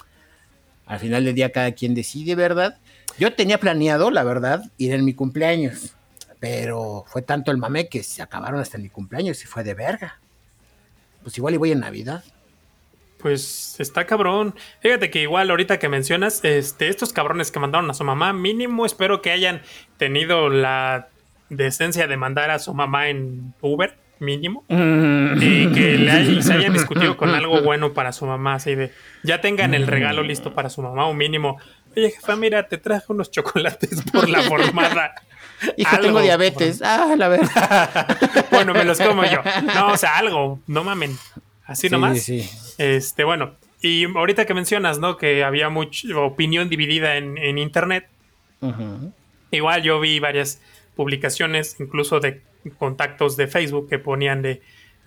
Al 0.85 0.99
final 0.99 1.25
del 1.25 1.33
día 1.33 1.51
cada 1.51 1.71
quien 1.71 1.95
decide, 1.95 2.35
¿verdad? 2.35 2.77
Yo 3.17 3.33
tenía 3.33 3.59
planeado, 3.59 4.11
la 4.11 4.23
verdad, 4.23 4.65
ir 4.77 4.93
en 4.93 5.03
mi 5.03 5.15
cumpleaños. 5.15 5.95
Pero 6.39 7.05
fue 7.07 7.23
tanto 7.23 7.49
el 7.49 7.57
mame 7.57 7.89
que 7.89 8.03
se 8.03 8.21
acabaron 8.21 8.61
hasta 8.61 8.77
mi 8.77 8.89
cumpleaños 8.89 9.43
y 9.43 9.47
fue 9.47 9.63
de 9.63 9.73
verga 9.73 10.19
pues 11.23 11.37
igual 11.37 11.53
y 11.53 11.57
voy 11.57 11.71
en 11.71 11.79
Navidad. 11.79 12.23
Pues 13.17 13.75
está 13.79 14.05
cabrón. 14.05 14.55
Fíjate 14.81 15.09
que 15.09 15.21
igual 15.21 15.49
ahorita 15.49 15.77
que 15.77 15.89
mencionas, 15.89 16.43
este, 16.43 16.87
estos 16.87 17.11
cabrones 17.11 17.51
que 17.51 17.59
mandaron 17.59 17.89
a 17.89 17.93
su 17.93 18.03
mamá, 18.03 18.31
mínimo 18.31 18.85
espero 18.85 19.21
que 19.21 19.31
hayan 19.31 19.61
tenido 19.97 20.49
la 20.49 21.09
decencia 21.49 22.07
de 22.07 22.15
mandar 22.15 22.49
a 22.51 22.59
su 22.59 22.73
mamá 22.73 23.09
en 23.09 23.53
Uber, 23.61 23.97
mínimo. 24.19 24.63
Mm. 24.69 25.33
Y 25.41 25.71
que 25.73 26.41
se 26.41 26.53
hayan 26.53 26.73
discutido 26.73 27.17
con 27.17 27.29
algo 27.29 27.61
bueno 27.63 27.93
para 27.93 28.11
su 28.11 28.25
mamá, 28.25 28.55
así 28.55 28.75
de, 28.75 28.91
ya 29.23 29.41
tengan 29.41 29.73
el 29.73 29.87
regalo 29.87 30.23
listo 30.23 30.53
para 30.53 30.69
su 30.69 30.81
mamá, 30.81 31.05
o 31.05 31.13
mínimo, 31.13 31.57
oye 31.95 32.11
jefa, 32.11 32.35
mira, 32.35 32.67
te 32.67 32.77
traje 32.77 33.05
unos 33.09 33.31
chocolates 33.31 34.03
por 34.11 34.29
la 34.29 34.41
formada. 34.43 35.15
Hijo, 35.77 35.99
tengo 35.99 36.21
diabetes. 36.21 36.81
Ah, 36.81 37.15
la 37.17 37.27
verdad. 37.27 38.17
bueno, 38.51 38.73
me 38.73 38.83
los 38.83 38.99
como 38.99 39.23
yo. 39.25 39.41
No, 39.75 39.93
o 39.93 39.97
sea, 39.97 40.17
algo. 40.17 40.59
No 40.67 40.83
mamen. 40.83 41.17
Así 41.65 41.89
nomás. 41.89 42.21
Sí. 42.21 42.49
Este, 42.77 43.23
bueno. 43.23 43.55
Y 43.81 44.05
ahorita 44.05 44.45
que 44.45 44.53
mencionas, 44.53 44.99
¿no? 44.99 45.17
Que 45.17 45.43
había 45.43 45.69
mucha 45.69 46.07
opinión 46.17 46.69
dividida 46.69 47.15
en, 47.15 47.57
internet. 47.57 48.07
Igual 49.51 49.83
yo 49.83 49.99
vi 49.99 50.19
varias 50.19 50.61
publicaciones, 50.95 51.77
incluso 51.79 52.19
de 52.19 52.41
contactos 52.77 53.37
de 53.37 53.47
Facebook, 53.47 53.87
que 53.89 53.99
ponían 53.99 54.41
de. 54.41 54.61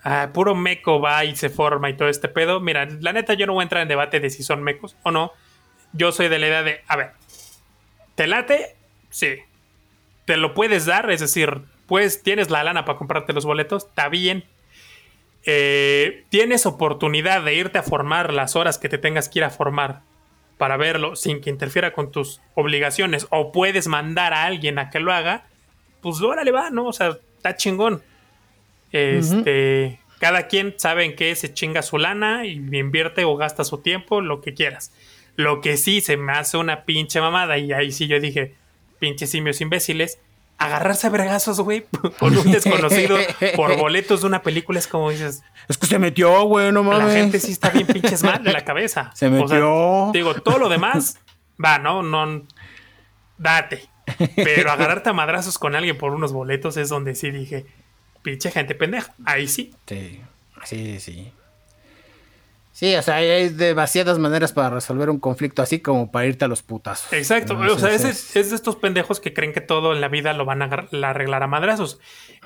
ah, 0.05 0.31
puro 0.33 0.55
meco 0.55 1.01
va 1.01 1.25
y 1.25 1.37
se 1.37 1.51
forma 1.51 1.91
y 1.91 1.97
todo 1.97 2.09
este 2.09 2.29
pedo. 2.29 2.61
Mira, 2.61 2.89
la 3.01 3.13
neta 3.13 3.35
yo 3.35 3.47
no 3.47 3.53
voy 3.53 3.63
a 3.63 3.65
entrar 3.65 3.83
en 3.83 3.89
debate 3.89 4.21
de 4.21 4.31
si 4.31 4.43
son 4.43 4.63
mecos 4.63 4.97
o 5.03 5.11
no. 5.11 5.33
Yo 5.93 6.11
soy 6.11 6.29
de 6.29 6.39
la 6.39 6.47
idea 6.47 6.63
de, 6.63 6.81
a 6.89 6.97
ver, 6.97 7.13
¿te 8.15 8.27
late? 8.27 8.77
Sí. 9.11 9.37
¿Te 10.25 10.37
lo 10.37 10.55
puedes 10.55 10.87
dar? 10.87 11.11
Es 11.11 11.21
decir, 11.21 11.63
pues 11.87 12.23
tienes 12.23 12.51
la 12.51 12.65
lana 12.65 12.85
para 12.85 12.99
comprarte 12.99 13.33
los 13.33 13.45
boletos, 13.45 13.87
está 13.87 14.09
bien. 14.09 14.45
Eh, 15.45 16.25
tienes 16.29 16.67
oportunidad 16.67 17.43
de 17.43 17.55
irte 17.55 17.79
a 17.79 17.83
formar 17.83 18.33
las 18.33 18.55
horas 18.55 18.79
que 18.79 18.89
te 18.89 18.99
tengas 18.99 19.29
que 19.29 19.41
ir 19.41 19.45
a 19.45 19.51
formar 19.51 20.03
para 20.57 20.77
verlo 20.77 21.17
sin 21.17 21.41
que 21.41 21.51
interfiera 21.51 21.93
con 21.93 22.13
tus 22.13 22.41
obligaciones 22.55 23.27
o 23.31 23.51
puedes 23.51 23.89
mandar 23.89 24.33
a 24.33 24.45
alguien 24.45 24.79
a 24.79 24.91
que 24.91 25.01
lo 25.01 25.13
haga, 25.13 25.45
pues 26.01 26.21
órale 26.21 26.53
va, 26.53 26.71
¿no? 26.71 26.87
O 26.87 26.93
sea, 26.93 27.19
está 27.37 27.57
chingón. 27.57 28.03
Este, 28.93 29.99
cada 30.21 30.47
quien 30.47 30.75
sabe 30.77 31.05
en 31.05 31.17
qué 31.17 31.35
se 31.35 31.53
chinga 31.53 31.83
su 31.83 31.99
lana 31.99 32.47
y 32.47 32.53
invierte 32.53 33.25
o 33.25 33.37
gasta 33.37 33.65
su 33.65 33.79
tiempo, 33.79 34.21
lo 34.21 34.41
que 34.41 34.55
quieras. 34.55 34.93
Lo 35.35 35.61
que 35.61 35.77
sí 35.77 36.01
se 36.01 36.17
me 36.17 36.33
hace 36.33 36.59
una 36.59 36.85
pinche 36.85 37.21
mamada 37.21 37.59
y 37.59 37.73
ahí 37.73 37.91
sí 37.91 38.07
yo 38.07 38.21
dije, 38.21 38.55
pinches 39.03 39.31
simios 39.31 39.61
imbéciles, 39.61 40.21
agarrarse 40.59 41.09
a 41.09 41.11
vergazos, 41.11 41.59
güey, 41.59 41.85
con 42.21 42.39
un 42.39 42.53
desconocido 42.53 43.19
por 43.57 43.77
boletos 43.77 44.21
de 44.21 44.29
una 44.29 44.43
película 44.43 44.79
es 44.79 44.87
como 44.87 45.11
dices. 45.11 45.43
Es 45.69 45.77
que 45.77 45.87
se 45.87 45.99
metió, 45.99 46.45
güey, 46.45 46.71
no 46.71 46.85
mames. 46.85 47.09
La 47.09 47.13
gente 47.13 47.41
sí 47.41 47.51
está 47.51 47.71
bien 47.71 47.89
pinches 47.89 48.23
mal 48.23 48.45
de 48.45 48.53
la 48.53 48.65
cabeza. 48.65 49.11
Se 49.17 49.29
metió. 49.29 50.11
digo, 50.13 50.35
todo 50.35 50.59
lo 50.59 50.69
demás, 50.69 51.19
va, 51.63 51.81
no, 51.81 52.05
no. 52.05 52.47
Date. 53.39 53.89
Pero 54.37 54.71
agarrarte 54.71 55.11
a 55.11 55.13
madrazos 55.13 55.59
con 55.59 55.75
alguien 55.75 55.99
por 55.99 56.13
unos 56.13 56.33
boletos 56.33 56.77
es 56.77 56.89
donde 56.89 57.17
sí 57.17 57.33
dije, 57.33 57.67
pinche 58.23 58.53
gente 58.53 58.77
pendeja. 58.77 59.13
Ahí 59.25 59.49
sí. 59.49 59.75
Sí, 59.89 60.21
sí, 60.63 61.01
sí. 61.01 61.33
Sí, 62.83 62.97
o 62.97 63.03
sea, 63.03 63.15
hay 63.15 63.51
demasiadas 63.51 64.19
maneras 64.19 64.53
para 64.53 64.71
resolver 64.71 65.09
un 65.09 65.21
conflicto 65.21 65.63
así 65.63 65.79
como 65.79 66.11
para 66.11 66.27
irte 66.27 66.47
a 66.47 66.49
los 66.49 66.65
putazos. 66.65 67.13
Exacto, 67.13 67.57
o 67.57 67.79
sea, 67.79 67.95
es, 67.95 68.35
de 68.35 68.41
estos 68.41 68.75
pendejos 68.75 69.21
que 69.21 69.33
creen 69.33 69.53
que 69.53 69.61
todo 69.61 69.93
en 69.93 70.01
la 70.01 70.09
vida 70.09 70.33
lo 70.33 70.45
van 70.45 70.63
a 70.63 70.65
arreglar 70.65 71.45
a 71.45 71.47
madrazos. 71.47 72.01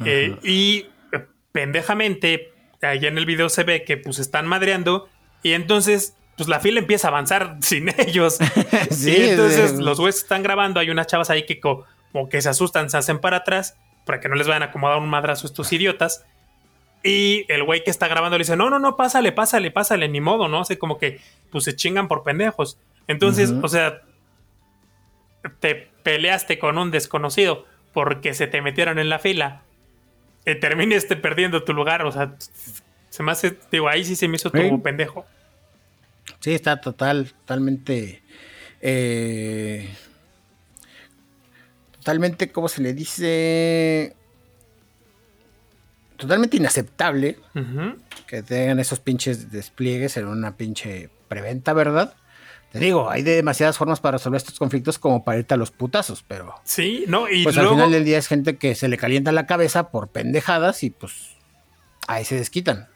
Eh, 0.04 0.36
y 0.42 0.88
eh, 1.14 1.24
pendejamente, 1.52 2.52
ahí 2.82 3.06
en 3.06 3.16
el 3.16 3.24
video 3.24 3.48
se 3.48 3.64
ve 3.64 3.84
que 3.84 3.96
pues 3.96 4.18
están 4.18 4.46
madreando 4.46 5.08
y 5.42 5.54
entonces 5.54 6.18
pues 6.36 6.50
la 6.50 6.60
fila 6.60 6.80
empieza 6.80 7.08
a 7.08 7.12
avanzar 7.12 7.56
sin 7.62 7.88
ellos. 7.98 8.36
sí, 8.90 9.16
y 9.16 9.30
entonces 9.30 9.78
los 9.78 9.98
güeyes 9.98 10.18
están 10.18 10.42
grabando, 10.42 10.80
hay 10.80 10.90
unas 10.90 11.06
chavas 11.06 11.30
ahí 11.30 11.46
que 11.46 11.60
como 11.60 12.28
que 12.28 12.42
se 12.42 12.50
asustan, 12.50 12.90
se 12.90 12.98
hacen 12.98 13.20
para 13.20 13.38
atrás 13.38 13.78
para 14.04 14.20
que 14.20 14.28
no 14.28 14.34
les 14.34 14.46
vayan 14.46 14.64
a 14.64 14.66
acomodar 14.66 14.98
un 14.98 15.08
madrazo 15.08 15.46
estos 15.46 15.72
idiotas. 15.72 16.26
Y 17.06 17.46
el 17.46 17.62
güey 17.62 17.84
que 17.84 17.90
está 17.92 18.08
grabando 18.08 18.36
le 18.36 18.42
dice, 18.42 18.56
no, 18.56 18.68
no, 18.68 18.80
no, 18.80 18.96
pásale, 18.96 19.30
pásale, 19.30 19.70
pásale, 19.70 20.08
ni 20.08 20.20
modo, 20.20 20.48
¿no? 20.48 20.62
Así 20.62 20.76
como 20.76 20.98
que, 20.98 21.20
pues 21.50 21.62
se 21.62 21.76
chingan 21.76 22.08
por 22.08 22.24
pendejos. 22.24 22.78
Entonces, 23.06 23.52
o 23.62 23.68
sea, 23.68 24.02
te 25.60 25.88
peleaste 26.02 26.58
con 26.58 26.78
un 26.78 26.90
desconocido 26.90 27.64
porque 27.92 28.34
se 28.34 28.48
te 28.48 28.60
metieron 28.60 28.98
en 28.98 29.08
la 29.08 29.20
fila. 29.20 29.62
Y 30.44 30.56
termines 30.56 31.04
perdiendo 31.04 31.62
tu 31.62 31.74
lugar, 31.74 32.04
o 32.04 32.10
sea, 32.10 32.34
se 33.08 33.22
me 33.22 33.30
hace, 33.30 33.56
digo, 33.70 33.88
ahí 33.88 34.04
sí 34.04 34.16
se 34.16 34.26
me 34.26 34.34
hizo 34.34 34.50
tu 34.50 34.82
pendejo. 34.82 35.24
Sí, 36.40 36.54
está 36.54 36.80
total, 36.80 37.30
totalmente... 37.30 38.20
Eh, 38.80 39.88
totalmente, 41.92 42.50
¿cómo 42.50 42.68
se 42.68 42.82
le 42.82 42.94
dice? 42.94 44.15
Totalmente 46.16 46.56
inaceptable 46.56 47.38
que 48.26 48.42
tengan 48.42 48.78
esos 48.80 49.00
pinches 49.00 49.50
despliegues 49.50 50.16
en 50.16 50.26
una 50.26 50.56
pinche 50.56 51.10
preventa, 51.28 51.72
¿verdad? 51.72 52.14
Te 52.72 52.80
digo, 52.80 53.08
hay 53.08 53.22
demasiadas 53.22 53.78
formas 53.78 54.00
para 54.00 54.18
resolver 54.18 54.36
estos 54.38 54.58
conflictos 54.58 54.98
como 54.98 55.24
para 55.24 55.38
irte 55.38 55.54
a 55.54 55.56
los 55.56 55.70
putazos, 55.70 56.24
pero. 56.26 56.54
Sí, 56.64 57.04
no, 57.08 57.28
y 57.28 57.44
pues 57.44 57.56
al 57.56 57.68
final 57.68 57.90
del 57.90 58.04
día 58.04 58.18
es 58.18 58.28
gente 58.28 58.56
que 58.58 58.74
se 58.74 58.88
le 58.88 58.98
calienta 58.98 59.32
la 59.32 59.46
cabeza 59.46 59.90
por 59.90 60.08
pendejadas 60.08 60.82
y 60.82 60.90
pues 60.90 61.36
ahí 62.06 62.24
se 62.24 62.34
desquitan. 62.36 62.88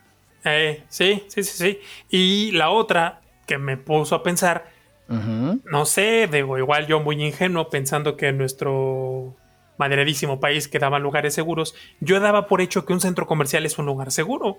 Eh, 0.45 0.85
sí, 0.89 1.23
sí, 1.29 1.43
sí, 1.43 1.57
sí. 1.57 1.81
Y 2.11 2.53
la 2.53 2.71
otra 2.71 3.21
que 3.47 3.59
me 3.59 3.77
puso 3.77 4.15
a 4.15 4.23
pensar, 4.23 4.71
no 5.09 5.87
sé, 5.87 6.29
digo, 6.31 6.59
igual 6.59 6.87
yo 6.87 7.01
muy 7.01 7.23
ingenuo 7.25 7.69
pensando 7.69 8.17
que 8.17 8.33
nuestro 8.33 9.35
maderadísimo 9.81 10.41
país 10.41 10.69
que 10.69 10.79
daban 10.79 11.03
lugares 11.03 11.35
seguros, 11.35 11.75
yo 12.01 12.21
daba 12.21 12.47
por 12.47 12.61
hecho 12.61 12.85
que 12.85 12.93
un 12.93 13.01
centro 13.01 13.27
comercial 13.27 13.65
es 13.65 13.79
un 13.79 13.87
lugar 13.87 14.13
seguro. 14.13 14.59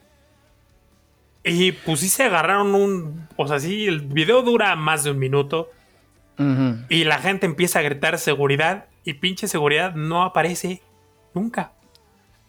Y 1.43 1.71
pues 1.71 1.99
sí 1.99 2.09
se 2.09 2.23
agarraron 2.23 2.73
un. 2.73 3.27
O 3.37 3.47
sea, 3.47 3.59
sí, 3.59 3.85
el 3.85 4.01
video 4.01 4.41
dura 4.41 4.75
más 4.75 5.03
de 5.03 5.11
un 5.11 5.19
minuto. 5.19 5.69
Y 6.89 7.03
la 7.03 7.19
gente 7.19 7.45
empieza 7.45 7.77
a 7.77 7.81
gritar 7.83 8.17
seguridad. 8.17 8.87
Y 9.03 9.13
pinche 9.13 9.47
seguridad 9.47 9.93
no 9.93 10.23
aparece 10.23 10.81
nunca. 11.35 11.73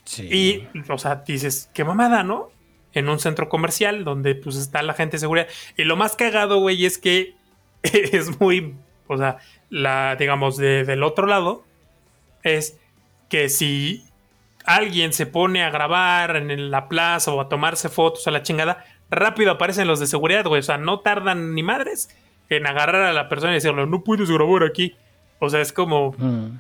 Sí. 0.04 0.28
Y, 0.30 0.68
o 0.90 0.96
sea, 0.96 1.16
dices, 1.26 1.68
qué 1.74 1.84
mamada, 1.84 2.22
¿no? 2.22 2.50
En 2.94 3.10
un 3.10 3.18
centro 3.18 3.50
comercial 3.50 4.04
donde 4.04 4.34
pues 4.34 4.56
está 4.56 4.82
la 4.82 4.94
gente 4.94 5.16
de 5.16 5.20
seguridad. 5.20 5.46
Y 5.76 5.84
lo 5.84 5.96
más 5.96 6.16
cagado, 6.16 6.58
güey, 6.58 6.86
es 6.86 6.96
que 6.96 7.34
es 7.82 8.40
muy. 8.40 8.74
O 9.08 9.18
sea, 9.18 9.36
la, 9.68 10.16
digamos, 10.16 10.56
del 10.56 11.02
otro 11.02 11.26
lado 11.26 11.64
es 12.42 12.78
que 13.28 13.48
si 13.48 14.04
alguien 14.64 15.12
se 15.12 15.26
pone 15.26 15.64
a 15.64 15.70
grabar 15.70 16.36
en 16.36 16.70
la 16.70 16.88
plaza 16.88 17.32
o 17.32 17.40
a 17.40 17.48
tomarse 17.48 17.88
fotos 17.88 18.26
a 18.26 18.30
la 18.30 18.42
chingada, 18.42 18.84
rápido 19.10 19.50
aparecen 19.50 19.88
los 19.88 20.00
de 20.00 20.06
seguridad, 20.06 20.44
güey. 20.44 20.60
O 20.60 20.62
sea, 20.62 20.78
no 20.78 21.00
tardan 21.00 21.54
ni 21.54 21.62
madres 21.62 22.14
en 22.48 22.66
agarrar 22.66 23.02
a 23.02 23.12
la 23.12 23.28
persona 23.28 23.52
y 23.52 23.54
decirle, 23.56 23.86
no 23.86 24.04
puedes 24.04 24.30
grabar 24.30 24.64
aquí. 24.64 24.96
O 25.38 25.50
sea, 25.50 25.60
es 25.60 25.72
como 25.72 26.12
mm. 26.16 26.58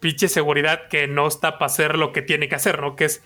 pinche 0.00 0.28
seguridad 0.28 0.88
que 0.88 1.06
no 1.06 1.26
está 1.26 1.58
para 1.58 1.66
hacer 1.66 1.96
lo 1.96 2.12
que 2.12 2.22
tiene 2.22 2.48
que 2.48 2.54
hacer, 2.54 2.80
¿no? 2.80 2.96
Que 2.96 3.06
es 3.06 3.22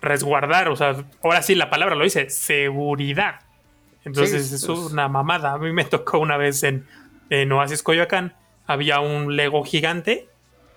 resguardar. 0.00 0.68
O 0.68 0.76
sea, 0.76 1.04
ahora 1.22 1.42
sí 1.42 1.54
la 1.54 1.70
palabra 1.70 1.94
lo 1.94 2.04
dice, 2.04 2.30
seguridad. 2.30 3.40
Entonces 4.04 4.52
es 4.52 4.64
pues. 4.64 4.78
una 4.78 5.08
mamada. 5.08 5.52
A 5.52 5.58
mí 5.58 5.72
me 5.72 5.84
tocó 5.84 6.18
una 6.18 6.36
vez 6.36 6.62
en, 6.62 6.86
en 7.30 7.50
Oasis 7.52 7.82
Coyoacán. 7.82 8.34
Había 8.66 9.00
un 9.00 9.34
Lego 9.34 9.64
gigante 9.64 10.27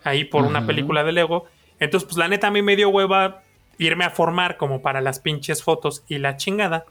ahí 0.04 0.24
por 0.24 0.44
una 0.44 0.66
película 0.66 1.04
de 1.04 1.12
Lego. 1.12 1.46
Entonces, 1.80 2.08
pues 2.08 2.18
la 2.18 2.28
neta 2.28 2.48
a 2.48 2.52
mí 2.52 2.62
me 2.62 2.76
dio 2.76 2.90
hueva 2.90 3.44
irme 3.78 4.06
a 4.06 4.12
formar 4.12 4.58
como 4.58 4.82
para 4.82 5.02
las 5.02 5.20
pinches 5.20 5.64
fotos 5.64 6.04
y 6.08 6.20
la 6.20 6.38
chingada. 6.38 6.86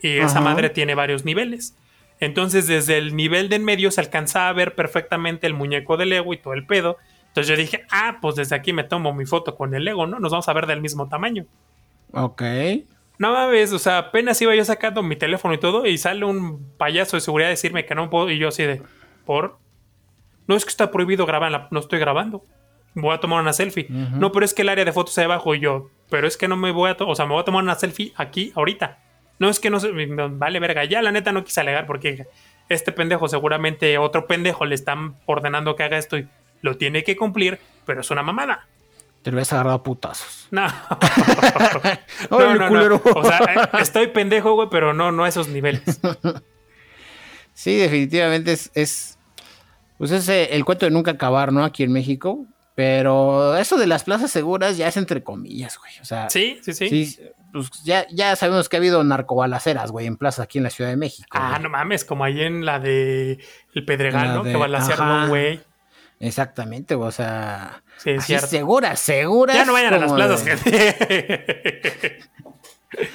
Y 0.00 0.18
esa 0.18 0.40
madre 0.40 0.70
tiene 0.70 0.94
varios 0.94 1.24
niveles. 1.24 1.76
Entonces, 2.20 2.66
desde 2.66 2.98
el 2.98 3.16
nivel 3.16 3.48
de 3.48 3.56
en 3.56 3.64
medio 3.64 3.90
se 3.90 4.00
alcanzaba 4.00 4.48
a 4.48 4.52
ver 4.52 4.74
perfectamente 4.74 5.46
el 5.46 5.54
muñeco 5.54 5.96
de 5.96 6.06
Lego 6.06 6.32
y 6.32 6.38
todo 6.38 6.54
el 6.54 6.66
pedo. 6.66 6.98
Entonces 7.28 7.48
yo 7.48 7.56
dije, 7.56 7.84
ah, 7.90 8.18
pues 8.22 8.36
desde 8.36 8.56
aquí 8.56 8.72
me 8.72 8.84
tomo 8.84 9.12
mi 9.12 9.26
foto 9.26 9.56
con 9.56 9.74
el 9.74 9.84
Lego, 9.84 10.06
¿no? 10.06 10.18
Nos 10.18 10.32
vamos 10.32 10.48
a 10.48 10.52
ver 10.54 10.66
del 10.66 10.80
mismo 10.80 11.08
tamaño. 11.08 11.44
Ok. 12.12 12.42
No 13.18 13.32
mames, 13.32 13.72
o 13.72 13.78
sea, 13.78 13.98
apenas 13.98 14.40
iba 14.40 14.54
yo 14.54 14.64
sacando 14.64 15.02
mi 15.02 15.16
teléfono 15.16 15.54
y 15.54 15.58
todo, 15.58 15.86
y 15.86 15.96
sale 15.98 16.24
un 16.24 16.72
payaso 16.76 17.16
de 17.16 17.22
seguridad 17.22 17.48
a 17.48 17.50
decirme 17.50 17.86
que 17.86 17.94
no 17.94 18.10
puedo, 18.10 18.30
y 18.30 18.38
yo 18.38 18.48
así 18.48 18.62
de, 18.62 18.82
¿por? 19.24 19.58
No 20.46 20.56
es 20.56 20.64
que 20.64 20.70
está 20.70 20.90
prohibido 20.90 21.26
grabar, 21.26 21.68
no 21.70 21.80
estoy 21.80 21.98
grabando. 21.98 22.44
Voy 22.94 23.14
a 23.14 23.20
tomar 23.20 23.42
una 23.42 23.52
selfie. 23.52 23.86
No, 23.90 24.32
pero 24.32 24.44
es 24.44 24.54
que 24.54 24.62
el 24.62 24.70
área 24.70 24.84
de 24.84 24.92
fotos 24.92 25.16
ahí 25.18 25.24
abajo 25.24 25.54
y 25.54 25.60
yo, 25.60 25.90
pero 26.08 26.26
es 26.26 26.36
que 26.36 26.48
no 26.48 26.56
me 26.56 26.70
voy 26.70 26.90
a, 26.90 26.96
o 26.98 27.14
sea, 27.14 27.26
me 27.26 27.32
voy 27.32 27.42
a 27.42 27.44
tomar 27.44 27.62
una 27.62 27.74
selfie 27.74 28.12
aquí 28.16 28.52
ahorita. 28.54 28.98
No 29.38 29.50
es 29.50 29.60
que 29.60 29.68
no 29.68 29.80
se, 29.80 29.90
vale 29.92 30.60
verga. 30.60 30.84
Ya 30.84 31.02
la 31.02 31.12
neta 31.12 31.30
no 31.32 31.44
quise 31.44 31.60
alegar 31.60 31.86
porque 31.86 32.26
este 32.70 32.92
pendejo 32.92 33.28
seguramente 33.28 33.98
otro 33.98 34.26
pendejo 34.26 34.64
le 34.64 34.74
están 34.74 35.16
ordenando 35.26 35.76
que 35.76 35.82
haga 35.82 35.98
esto 35.98 36.16
y 36.16 36.26
lo 36.62 36.78
tiene 36.78 37.04
que 37.04 37.16
cumplir, 37.16 37.60
pero 37.84 38.00
es 38.00 38.10
una 38.10 38.22
mamada. 38.22 38.66
Te 39.22 39.30
lo 39.30 39.34
hubieras 39.34 39.52
agarrado 39.52 39.76
a 39.76 39.82
putazos. 39.82 40.48
No. 40.50 40.66
no, 42.30 42.68
no, 42.70 43.02
O 43.14 43.24
sea, 43.24 43.38
eh, 43.40 43.78
estoy 43.80 44.06
pendejo, 44.06 44.54
güey, 44.54 44.68
pero 44.70 44.94
no, 44.94 45.12
no 45.12 45.24
a 45.24 45.28
esos 45.28 45.48
niveles. 45.48 46.00
sí, 47.52 47.76
definitivamente 47.76 48.52
es 48.52 49.15
pues 49.98 50.10
es 50.10 50.28
el 50.28 50.64
cuento 50.64 50.86
de 50.86 50.90
nunca 50.90 51.12
acabar, 51.12 51.52
¿no? 51.52 51.64
Aquí 51.64 51.82
en 51.82 51.92
México. 51.92 52.46
Pero 52.76 53.56
eso 53.56 53.78
de 53.78 53.86
las 53.86 54.04
plazas 54.04 54.30
seguras 54.30 54.76
ya 54.76 54.86
es 54.86 54.98
entre 54.98 55.22
comillas, 55.22 55.78
güey. 55.78 55.92
O 56.02 56.04
sea, 56.04 56.28
sí, 56.28 56.60
sí, 56.60 56.74
sí. 56.74 57.18
pues 57.50 57.70
ya, 57.84 58.06
ya 58.10 58.36
sabemos 58.36 58.68
que 58.68 58.76
ha 58.76 58.80
habido 58.80 59.02
narcobalaceras, 59.02 59.90
güey, 59.90 60.06
en 60.06 60.18
plazas 60.18 60.44
aquí 60.44 60.58
en 60.58 60.64
la 60.64 60.70
Ciudad 60.70 60.90
de 60.90 60.98
México. 60.98 61.26
Ah, 61.30 61.58
no 61.58 61.70
mames, 61.70 62.04
como 62.04 62.22
ahí 62.22 62.42
en 62.42 62.66
la 62.66 62.78
de 62.78 63.38
El 63.72 63.84
Pedregal, 63.86 64.34
¿no? 64.34 64.44
que 64.44 64.54
balacearon 64.56 65.30
güey. 65.30 65.62
Exactamente, 66.20 66.94
o 66.94 67.10
sea, 67.10 67.82
sí, 67.96 68.10
es 68.10 68.26
cierto. 68.26 68.46
seguras, 68.46 69.00
seguras. 69.00 69.56
Ya 69.56 69.64
no 69.64 69.72
vayan 69.72 69.94
a 69.94 69.98
las 69.98 70.12
plazas, 70.12 70.44
gente. 70.44 72.18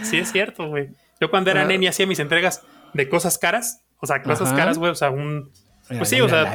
sí, 0.02 0.18
es 0.18 0.32
cierto, 0.32 0.70
güey. 0.70 0.90
Yo 1.20 1.30
cuando 1.30 1.52
era 1.52 1.66
nene 1.66 1.88
hacía 1.88 2.08
mis 2.08 2.20
entregas 2.20 2.64
de 2.94 3.08
cosas 3.10 3.38
caras, 3.38 3.84
o 4.00 4.08
sea, 4.08 4.24
cosas 4.24 4.54
caras, 4.54 4.80
güey, 4.80 4.92
o 4.92 4.96
sea, 4.96 5.12
un 5.12 5.52
pues 5.98 6.10
sí, 6.10 6.22
o 6.22 6.30
sea. 6.30 6.52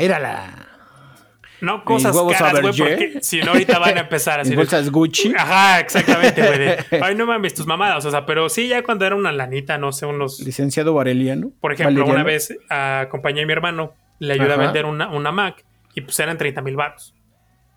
No 1.60 1.84
cosas 1.84 2.14
caras, 2.38 2.60
güey, 2.60 2.76
porque 2.76 3.18
si 3.22 3.40
no 3.40 3.52
ahorita 3.52 3.78
van 3.78 3.96
a 3.96 4.00
empezar 4.02 4.40
así. 4.40 4.50
Mis 4.50 4.56
de- 4.58 4.62
bolsas 4.62 4.90
Gucci. 4.90 5.32
Ajá, 5.36 5.80
exactamente, 5.80 6.42
güey. 6.46 7.02
Ay, 7.02 7.14
no 7.14 7.24
mames, 7.26 7.54
tus 7.54 7.66
mamadas. 7.66 8.04
O 8.04 8.10
sea, 8.10 8.26
pero 8.26 8.48
sí, 8.50 8.68
ya 8.68 8.82
cuando 8.82 9.06
era 9.06 9.16
una 9.16 9.32
lanita, 9.32 9.78
no 9.78 9.90
sé, 9.92 10.04
unos. 10.04 10.40
Licenciado 10.40 10.92
Vareliano. 10.92 11.52
Por 11.60 11.72
ejemplo, 11.72 12.02
Valeriano. 12.02 12.14
una 12.14 12.24
vez 12.24 12.54
acompañé 12.68 13.42
a 13.42 13.46
mi 13.46 13.52
hermano, 13.52 13.94
le 14.18 14.34
ayudé 14.34 14.52
a 14.52 14.56
vender 14.56 14.84
una, 14.84 15.08
una 15.08 15.32
Mac 15.32 15.64
y 15.94 16.02
pues 16.02 16.20
eran 16.20 16.36
30 16.36 16.60
mil 16.60 16.76
baros. 16.76 17.14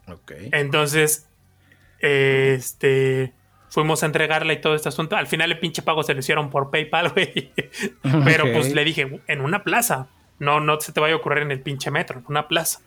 Ok. 0.08 0.34
Entonces, 0.52 1.30
este. 2.00 3.34
Fuimos 3.70 4.02
a 4.02 4.08
entregarla 4.08 4.52
y 4.52 4.62
todo 4.62 4.74
este 4.74 4.90
asunto. 4.90 5.16
Al 5.16 5.28
final 5.28 5.52
el 5.52 5.60
pinche 5.60 5.84
pago 5.84 6.02
se 6.02 6.16
lo 6.16 6.20
hicieron 6.22 6.50
por 6.50 6.72
PayPal, 6.72 7.10
güey. 7.10 7.54
Pero 8.26 8.52
pues 8.52 8.74
le 8.74 8.84
dije, 8.84 9.22
en 9.28 9.42
una 9.42 9.64
plaza. 9.64 10.08
No, 10.40 10.60
no 10.60 10.80
se 10.80 10.92
te 10.92 11.00
vaya 11.00 11.14
a 11.14 11.18
ocurrir 11.18 11.44
en 11.44 11.52
el 11.52 11.60
pinche 11.62 11.92
metro, 11.92 12.20
en 12.20 12.26
una 12.28 12.48
plaza. 12.48 12.80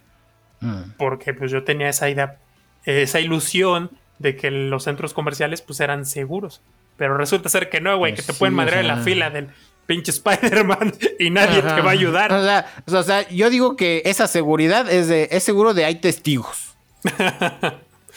Mm. 0.61 0.93
Porque 0.97 1.35
pues 1.35 1.51
yo 1.51 1.65
tenía 1.65 1.89
esa 1.89 2.09
idea, 2.09 2.39
esa 2.85 3.21
ilusión 3.21 3.91
de 4.19 4.37
que 4.37 4.51
los 4.51 4.85
centros 4.85 5.13
comerciales 5.15 5.61
pues 5.63 5.81
eran 5.81 6.07
seguros. 6.07 6.63
Pero 6.97 7.17
resulta 7.17 7.49
ser 7.49 7.69
que 7.69 7.81
no, 7.81 7.97
güey, 7.99 8.15
Pues 8.15 8.27
que 8.27 8.33
te 8.33 8.39
pueden 8.39 8.55
madrear 8.55 8.79
o 8.79 8.81
en 8.83 8.89
la 8.89 8.97
fila 8.99 9.31
del 9.31 9.49
pinche 9.87 10.11
Spider-Man 10.13 10.95
y 11.19 11.31
nadie 11.31 11.59
Ajá. 11.59 11.75
te 11.77 11.81
va 11.81 11.89
a 11.91 11.93
ayudar. 11.93 12.33
O 12.33 12.43
sea, 12.43 12.67
o 12.87 13.03
sea, 13.03 13.29
yo 13.29 13.51
digo 13.51 13.77
que 13.77 14.03
esa 14.05 14.29
seguridad 14.29 14.89
es 14.91 15.09
de, 15.09 15.29
es 15.33 15.43
seguro 15.43 15.75
de 15.75 15.85
hay 15.85 15.97
testigos. 15.97 16.77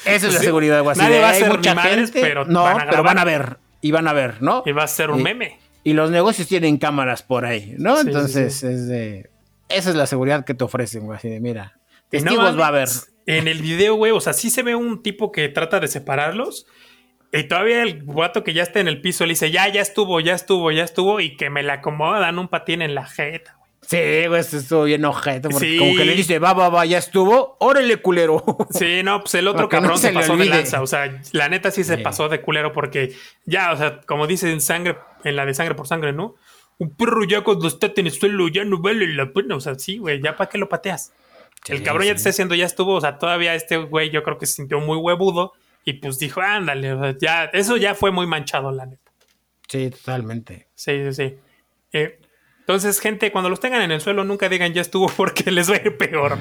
Esa 0.05 0.27
es 0.27 0.33
la 0.33 0.39
seguridad, 0.39 0.83
güey. 0.83 0.95
Nadie 0.97 1.15
de, 1.15 1.21
va 1.21 1.29
a 1.29 1.33
ser 1.33 1.49
mucha 1.49 1.69
ni 1.71 1.75
madres, 1.75 2.11
gente, 2.11 2.21
pero 2.21 2.45
no, 2.45 2.63
van 2.63 2.81
a 2.81 2.89
pero 2.89 3.01
van 3.01 3.17
a 3.17 3.23
ver 3.23 3.57
y 3.81 3.91
van 3.91 4.07
a 4.07 4.13
ver, 4.13 4.41
¿no? 4.41 4.61
Y 4.65 4.71
va 4.71 4.83
a 4.83 4.87
ser 4.87 5.09
un 5.09 5.21
Y- 5.21 5.23
meme. 5.23 5.59
Y 5.85 5.93
los 5.93 6.11
negocios 6.11 6.49
tienen 6.49 6.77
cámaras 6.77 7.23
por 7.23 7.45
ahí, 7.45 7.75
¿no? 7.77 7.95
Sí, 7.95 8.07
Entonces 8.07 8.55
sí. 8.55 8.67
es 8.67 8.87
de 8.87 9.29
esa 9.69 9.89
es 9.89 9.95
la 9.95 10.05
seguridad 10.05 10.45
que 10.45 10.53
te 10.53 10.63
ofrecen, 10.63 11.05
güey, 11.05 11.17
así 11.17 11.29
de 11.29 11.39
mira, 11.39 11.73
no 11.75 12.09
testigos 12.09 12.59
va 12.59 12.65
a 12.65 12.67
haber. 12.69 12.89
En 13.25 13.47
el 13.47 13.61
video, 13.61 13.95
güey, 13.95 14.11
o 14.11 14.21
sea, 14.21 14.33
sí 14.33 14.49
se 14.49 14.61
ve 14.61 14.75
un 14.75 15.01
tipo 15.01 15.31
que 15.31 15.49
trata 15.49 15.79
de 15.79 15.87
separarlos. 15.87 16.67
Y 17.33 17.43
todavía 17.45 17.81
el 17.81 18.03
guato 18.03 18.43
que 18.43 18.53
ya 18.53 18.63
está 18.63 18.79
en 18.79 18.87
el 18.87 19.01
piso 19.01 19.25
le 19.25 19.31
dice, 19.31 19.49
ya, 19.51 19.67
ya 19.67 19.81
estuvo, 19.81 20.19
ya 20.19 20.33
estuvo, 20.35 20.71
ya 20.71 20.83
estuvo. 20.83 21.19
Y 21.19 21.35
que 21.35 21.49
me 21.49 21.63
le 21.63 21.71
acomodan 21.71 22.37
un 22.37 22.47
patín 22.47 22.81
en 22.81 22.93
la 22.93 23.05
jeta. 23.05 23.54
Sí, 23.87 24.27
güey, 24.27 24.39
esto 24.41 24.57
estuvo 24.57 24.83
bien 24.83 25.05
ojete 25.05 25.49
porque 25.49 25.67
Sí. 25.73 25.77
como 25.77 25.95
que 25.95 26.05
le 26.05 26.15
dice, 26.15 26.39
"Va, 26.39 26.53
va, 26.53 26.69
va, 26.69 26.85
ya 26.85 26.97
estuvo, 26.97 27.55
órale, 27.59 27.97
culero." 27.97 28.43
Sí, 28.71 29.01
no, 29.03 29.21
pues 29.21 29.35
el 29.35 29.47
otro 29.47 29.63
no 29.63 29.69
cabrón 29.69 29.97
se 29.97 30.11
pasó 30.11 30.35
de 30.37 30.45
lanza. 30.45 30.81
O 30.81 30.87
sea, 30.87 31.21
la 31.33 31.49
neta 31.49 31.69
sí 31.71 31.83
se 31.83 31.97
Sí. 31.97 32.03
pasó 32.03 32.27
de 32.29 32.41
culero 32.41 32.71
porque 32.73 33.13
ya, 33.45 33.71
o 33.71 33.77
sea, 33.77 34.01
como 34.01 34.25
dicen 34.27 34.59
sangre, 34.61 34.97
en 35.23 35.35
la 35.35 35.45
de 35.45 35.53
sangre 35.53 35.75
por 35.75 35.87
sangre, 35.87 36.13
¿no? 36.13 36.35
Un 36.77 36.95
perro 36.95 37.23
ya 37.23 37.41
cuando 37.41 37.67
está 37.67 37.91
en 37.95 38.07
el 38.07 38.11
suelo 38.11 38.47
ya 38.47 38.63
no 38.65 38.79
vale 38.81 39.07
la 39.07 39.31
pena. 39.31 39.55
O 39.55 39.59
sea, 39.61 39.75
sí, 39.75 39.97
güey, 39.97 40.21
ya 40.21 40.35
para 40.35 40.49
qué 40.49 40.57
lo 40.57 40.67
pateas. 40.67 41.13
el 41.67 41.81
cabrón 41.81 42.05
ya 42.05 42.11
te 42.13 42.17
está 42.17 42.29
diciendo, 42.29 42.53
ya 42.53 42.65
estuvo. 42.65 42.93
O 42.95 43.01
sea, 43.01 43.17
todavía 43.17 43.55
este 43.55 43.77
güey 43.77 44.09
yo 44.11 44.21
creo 44.23 44.37
que 44.37 44.45
se 44.45 44.53
sintió 44.53 44.79
muy 44.79 44.97
huevudo 44.97 45.53
y 45.83 45.93
pues 45.93 46.19
dijo, 46.19 46.41
ándale, 46.41 46.93
o 46.93 46.99
sea, 47.01 47.15
ya, 47.19 47.43
eso 47.45 47.77
ya 47.77 47.95
fue 47.95 48.11
muy 48.11 48.27
manchado, 48.27 48.71
la 48.71 48.85
neta. 48.85 49.11
Sí, 49.67 49.89
totalmente. 49.89 50.67
Sí, 50.75 50.91
sí, 51.05 51.13
sí. 51.13 51.37
Eh, 51.93 52.19
entonces, 52.67 53.00
gente, 53.00 53.31
cuando 53.31 53.48
los 53.48 53.60
tengan 53.60 53.84
en 53.84 53.91
el 53.91 54.01
suelo, 54.01 54.24
nunca 54.24 54.50
digan 54.50 54.74
ya 54.74 54.81
estuvo 54.81 55.05
porque 55.05 55.51
les 55.51 55.69
va 55.69 55.75
a 55.75 55.81
ir 55.84 55.98
peor. 55.98 56.39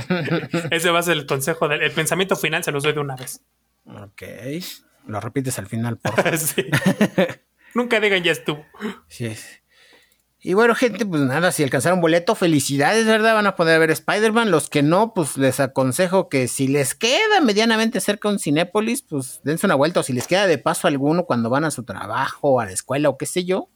Ese 0.70 0.90
va 0.90 1.00
a 1.00 1.02
ser 1.02 1.14
el 1.14 1.26
consejo, 1.26 1.66
del, 1.66 1.82
el 1.82 1.90
pensamiento 1.90 2.36
final 2.36 2.62
se 2.62 2.70
los 2.70 2.84
doy 2.84 2.92
de 2.92 3.00
una 3.00 3.16
vez. 3.16 3.40
Ok. 3.84 4.22
Lo 5.08 5.20
repites 5.20 5.58
al 5.58 5.66
final, 5.66 5.98
por 5.98 6.14
favor. 6.14 6.38
Sí. 6.38 6.66
Nunca 7.74 7.98
digan 7.98 8.22
ya 8.22 8.30
estuvo. 8.30 8.64
Sí. 9.08 9.34
Y 10.38 10.54
bueno, 10.54 10.76
gente, 10.76 11.04
pues 11.04 11.22
nada, 11.22 11.50
si 11.50 11.64
alcanzaron 11.64 12.00
boleto, 12.00 12.36
felicidades, 12.36 13.04
¿verdad? 13.04 13.34
Van 13.34 13.48
a 13.48 13.56
poder 13.56 13.80
ver 13.80 13.90
Spider-Man. 13.90 14.52
Los 14.52 14.70
que 14.70 14.84
no, 14.84 15.14
pues 15.14 15.36
les 15.36 15.58
aconsejo 15.58 16.28
que 16.28 16.46
si 16.46 16.68
les 16.68 16.94
queda 16.94 17.40
medianamente 17.42 18.00
cerca 18.00 18.28
un 18.28 18.38
Cinépolis, 18.38 19.02
pues 19.02 19.40
dense 19.42 19.66
una 19.66 19.74
vuelta. 19.74 19.98
O 19.98 20.02
si 20.04 20.12
les 20.12 20.28
queda 20.28 20.46
de 20.46 20.58
paso 20.58 20.86
alguno 20.86 21.24
cuando 21.24 21.50
van 21.50 21.64
a 21.64 21.72
su 21.72 21.82
trabajo, 21.82 22.60
a 22.60 22.66
la 22.66 22.72
escuela 22.72 23.08
o 23.08 23.18
qué 23.18 23.26
sé 23.26 23.44
yo, 23.44 23.68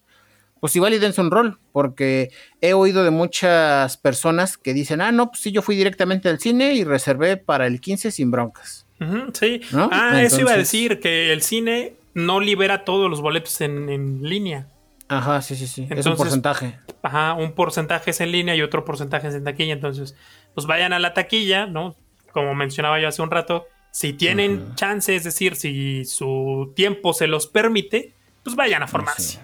pues 0.61 0.77
igual 0.77 0.95
y 0.95 0.99
dense 0.99 1.21
un 1.21 1.31
rol. 1.31 1.59
Porque 1.73 2.31
he 2.61 2.73
oído 2.75 3.03
de 3.05 3.11
muchas 3.11 3.97
personas 3.97 4.57
que 4.59 4.73
dicen, 4.75 5.01
ah, 5.01 5.11
no, 5.13 5.31
pues 5.31 5.41
sí, 5.43 5.53
yo 5.53 5.63
fui 5.63 5.77
directamente 5.77 6.29
al 6.29 6.39
cine 6.39 6.75
y 6.75 6.85
reservé 6.85 7.37
para 7.37 7.67
el 7.67 7.81
15 7.81 8.11
sin 8.11 8.31
broncas. 8.31 8.87
Ujú, 9.01 9.33
sí. 9.33 9.63
¿No? 9.73 9.89
Ah, 9.93 10.23
eso 10.23 10.41
iba 10.41 10.51
a 10.51 10.55
Entonces- 10.55 10.73
decir, 10.73 11.01
que 11.01 11.33
el 11.33 11.43
cine 11.43 11.95
no 12.15 12.41
libera 12.41 12.85
todos 12.85 13.09
los 13.09 13.21
boletos 13.21 13.61
en, 13.63 13.89
en 13.89 14.23
línea. 14.23 14.67
Ajá, 15.09 15.43
sí, 15.43 15.57
sí, 15.57 15.67
sí. 15.67 15.83
es 15.85 15.91
un 15.91 15.97
Entonces- 15.97 16.17
porcentaje. 16.19 16.79
Ajá, 17.03 17.33
un 17.35 17.53
porcentaje 17.53 18.11
es 18.11 18.21
en 18.21 18.31
línea 18.31 18.55
y 18.55 18.63
otro 18.63 18.85
porcentaje 18.85 19.29
es 19.29 19.35
en 19.35 19.45
taquilla. 19.45 19.73
Entonces, 19.73 20.15
pues 20.55 20.67
vayan 20.67 20.93
a 20.93 20.99
la 20.99 21.15
taquilla, 21.15 21.67
¿no? 21.67 21.97
Como 22.33 22.55
mencionaba 22.55 23.01
yo 23.01 23.09
hace 23.09 23.23
un 23.23 23.31
rato, 23.31 23.67
si 23.91 24.13
tienen 24.13 24.75
chance, 24.77 25.17
es 25.17 25.25
decir, 25.25 25.57
si 25.57 26.05
su 26.05 26.73
tiempo 26.77 27.13
se 27.13 27.27
los 27.27 27.47
permite, 27.49 28.13
pues 28.45 28.55
vayan 28.55 28.83
a 28.83 28.87
formarse. 28.87 29.23
Sí. 29.23 29.39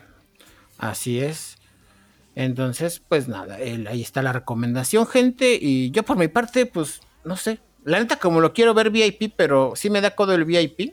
Así 0.79 1.21
es. 1.21 1.59
Entonces, 2.35 3.03
pues 3.09 3.29
nada, 3.29 3.57
ahí 3.57 4.03
está 4.03 4.23
la 4.23 4.33
recomendación, 4.33 5.07
gente. 5.07 5.59
Y 5.61 5.91
yo 5.91 6.03
por 6.03 6.17
mi 6.19 6.29
parte, 6.29 6.67
pues, 6.67 7.01
no 7.25 7.37
sé. 7.37 7.61
La 7.85 7.99
neta, 7.99 8.17
como 8.17 8.41
lo 8.41 8.53
quiero 8.53 8.75
ver 8.75 8.91
VIP, 8.91 9.33
pero 9.37 9.73
sí 9.75 9.91
me 9.91 10.01
da 10.01 10.11
codo 10.15 10.35
el 10.35 10.45
VIP. 10.45 10.93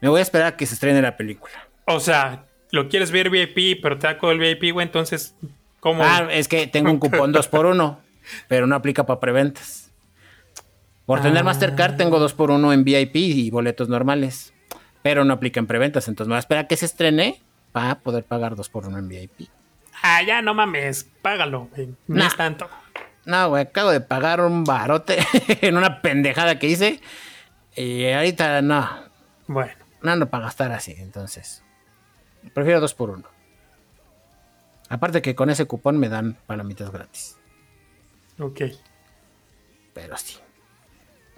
Me 0.00 0.08
voy 0.08 0.20
a 0.20 0.22
esperar 0.22 0.46
a 0.48 0.56
que 0.56 0.64
se 0.66 0.74
estrene 0.74 1.02
la 1.02 1.16
película. 1.16 1.68
O 1.86 2.00
sea, 2.00 2.46
lo 2.70 2.88
quieres 2.88 3.10
ver 3.10 3.28
VIP, 3.28 3.82
pero 3.82 3.98
te 3.98 4.06
da 4.06 4.18
con 4.18 4.30
el 4.30 4.38
VIP, 4.38 4.72
güey, 4.72 4.86
entonces, 4.86 5.34
¿cómo? 5.80 6.02
Ah, 6.02 6.28
es 6.30 6.48
que 6.48 6.66
tengo 6.66 6.90
un 6.90 6.98
cupón 6.98 7.32
2 7.32 7.48
por 7.48 7.66
1 7.66 8.10
pero 8.48 8.66
no 8.66 8.76
aplica 8.76 9.06
para 9.06 9.20
preventas. 9.20 9.90
Por 11.06 11.20
tener 11.20 11.38
Ah. 11.38 11.42
Mastercard 11.44 11.96
tengo 11.96 12.18
2 12.18 12.34
por 12.34 12.50
1 12.50 12.72
en 12.72 12.84
VIP 12.84 13.16
y 13.16 13.50
boletos 13.50 13.88
normales, 13.88 14.52
pero 15.02 15.24
no 15.24 15.34
aplica 15.34 15.58
en 15.58 15.66
preventas. 15.66 16.06
Entonces 16.08 16.28
me 16.28 16.32
voy 16.32 16.36
a 16.36 16.40
esperar 16.40 16.64
a 16.64 16.68
que 16.68 16.76
se 16.76 16.86
estrene 16.86 17.42
para 17.72 18.00
poder 18.00 18.24
pagar 18.24 18.56
2 18.56 18.68
por 18.68 18.86
1 18.86 18.98
en 18.98 19.08
VIP. 19.08 19.48
Ah, 20.02 20.22
ya 20.22 20.40
no 20.42 20.54
mames, 20.54 21.08
págalo, 21.22 21.68
güey. 21.74 21.88
No 22.06 22.16
Nah. 22.16 22.26
es 22.26 22.36
tanto. 22.36 22.68
No, 23.26 23.50
güey, 23.50 23.62
acabo 23.64 23.90
de 23.90 24.00
pagar 24.00 24.40
un 24.40 24.64
barote 24.64 25.18
en 25.60 25.76
una 25.76 26.00
pendejada 26.02 26.58
que 26.58 26.68
hice. 26.68 27.00
Y 27.76 28.08
ahorita 28.10 28.62
no, 28.62 28.88
Bueno, 29.46 29.72
no 30.02 30.10
ando 30.10 30.28
para 30.30 30.44
gastar 30.44 30.72
así, 30.72 30.94
entonces. 30.98 31.62
Prefiero 32.54 32.80
dos 32.80 32.94
por 32.94 33.10
uno. 33.10 33.28
Aparte 34.88 35.22
que 35.22 35.34
con 35.34 35.50
ese 35.50 35.66
cupón 35.66 35.98
me 35.98 36.08
dan 36.08 36.36
palomitas 36.46 36.90
gratis. 36.90 37.36
ok. 38.38 38.60
Pero 39.94 40.16
sí. 40.16 40.38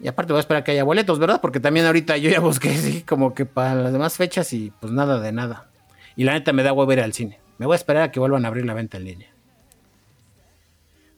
Y 0.01 0.09
aparte 0.09 0.33
voy 0.33 0.39
a 0.39 0.41
esperar 0.41 0.65
que 0.65 0.73
haya 0.73 0.85
boletos, 0.85 1.19
¿verdad? 1.19 1.41
Porque 1.41 1.61
también 1.61 1.87
ahorita 1.87 2.17
yo 2.17 2.31
ya 2.31 2.41
busqué, 2.41 2.75
sí, 2.77 3.03
como 3.03 3.35
que 3.35 3.45
para 3.47 3.75
las 3.75 3.93
demás 3.93 4.17
fechas 4.17 4.53
y 4.53 4.71
pues 4.81 4.93
nada 4.93 5.19
de 5.21 5.33
nada. 5.33 5.69
Y 6.17 6.25
la 6.25 6.33
neta 6.33 6.53
me 6.53 6.63
da 6.63 6.73
huevo 6.73 6.93
ir 6.93 7.01
al 7.01 7.13
cine. 7.13 7.41
Me 7.59 7.67
voy 7.67 7.75
a 7.75 7.77
esperar 7.77 8.03
a 8.05 8.11
que 8.13 8.21
vuelvan 8.21 8.45
a 8.45 8.49
abrir 8.49 8.65
la 8.67 8.75
venta 8.75 8.97
en 8.99 9.05
línea. 9.05 9.29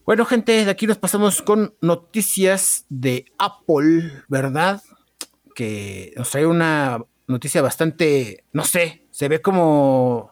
Bueno, 0.05 0.25
gente, 0.25 0.63
de 0.65 0.69
aquí 0.71 0.85
nos 0.85 0.97
pasamos 0.97 1.41
con 1.41 1.75
noticias 1.81 2.85
de 2.89 3.25
Apple, 3.39 4.11
¿verdad? 4.27 4.81
Que 5.55 6.13
nos 6.15 6.29
trae 6.29 6.45
una 6.45 7.03
noticia 7.27 7.61
bastante, 7.63 8.43
no 8.53 8.63
sé, 8.63 9.07
se 9.09 9.27
ve 9.27 9.41
como... 9.41 10.31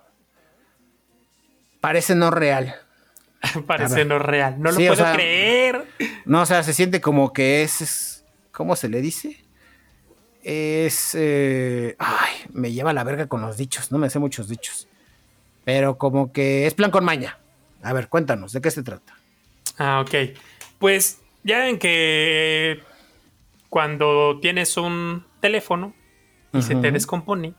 Parece 1.82 2.14
no 2.16 2.30
real. 2.32 2.76
Parece 3.68 4.06
no 4.06 4.20
real. 4.20 4.56
No 4.62 4.70
lo 4.72 4.76
o 4.76 4.80
puedo 4.80 4.96
sea- 4.96 5.14
creer. 5.14 5.86
No, 6.26 6.42
o 6.42 6.46
sea, 6.46 6.64
se 6.64 6.74
siente 6.74 7.02
como 7.02 7.34
que 7.34 7.64
es, 7.64 7.82
es- 7.82 8.26
¿cómo 8.52 8.76
se 8.76 8.88
le 8.90 9.02
dice? 9.02 9.43
Es, 10.44 11.16
eh, 11.18 11.96
ay, 12.00 12.34
me 12.52 12.72
lleva 12.72 12.94
la 12.94 13.04
verga 13.04 13.28
con 13.28 13.42
los 13.42 13.58
dichos, 13.58 13.92
no 13.92 13.98
me 13.98 14.10
sé 14.10 14.20
muchos 14.20 14.50
dichos. 14.50 14.88
Pero 15.64 15.98
como 15.98 16.32
que 16.32 16.68
es 16.68 16.74
plan 16.74 16.92
con 16.92 17.06
maña. 17.06 17.40
A 17.82 17.94
ver, 17.94 18.10
cuéntanos, 18.10 18.52
¿de 18.54 18.62
qué 18.62 18.72
se 18.72 18.84
trata? 18.84 19.16
Ah, 19.78 20.02
ok. 20.02 20.38
Pues 20.80 21.22
ya 21.44 21.60
ven 21.60 21.80
que 21.80 22.82
cuando 23.70 24.40
tienes 24.42 24.78
un 24.78 25.26
teléfono 25.40 25.94
y 26.54 26.62
se 26.62 26.76
te 26.76 26.92
descompone, 26.92 27.54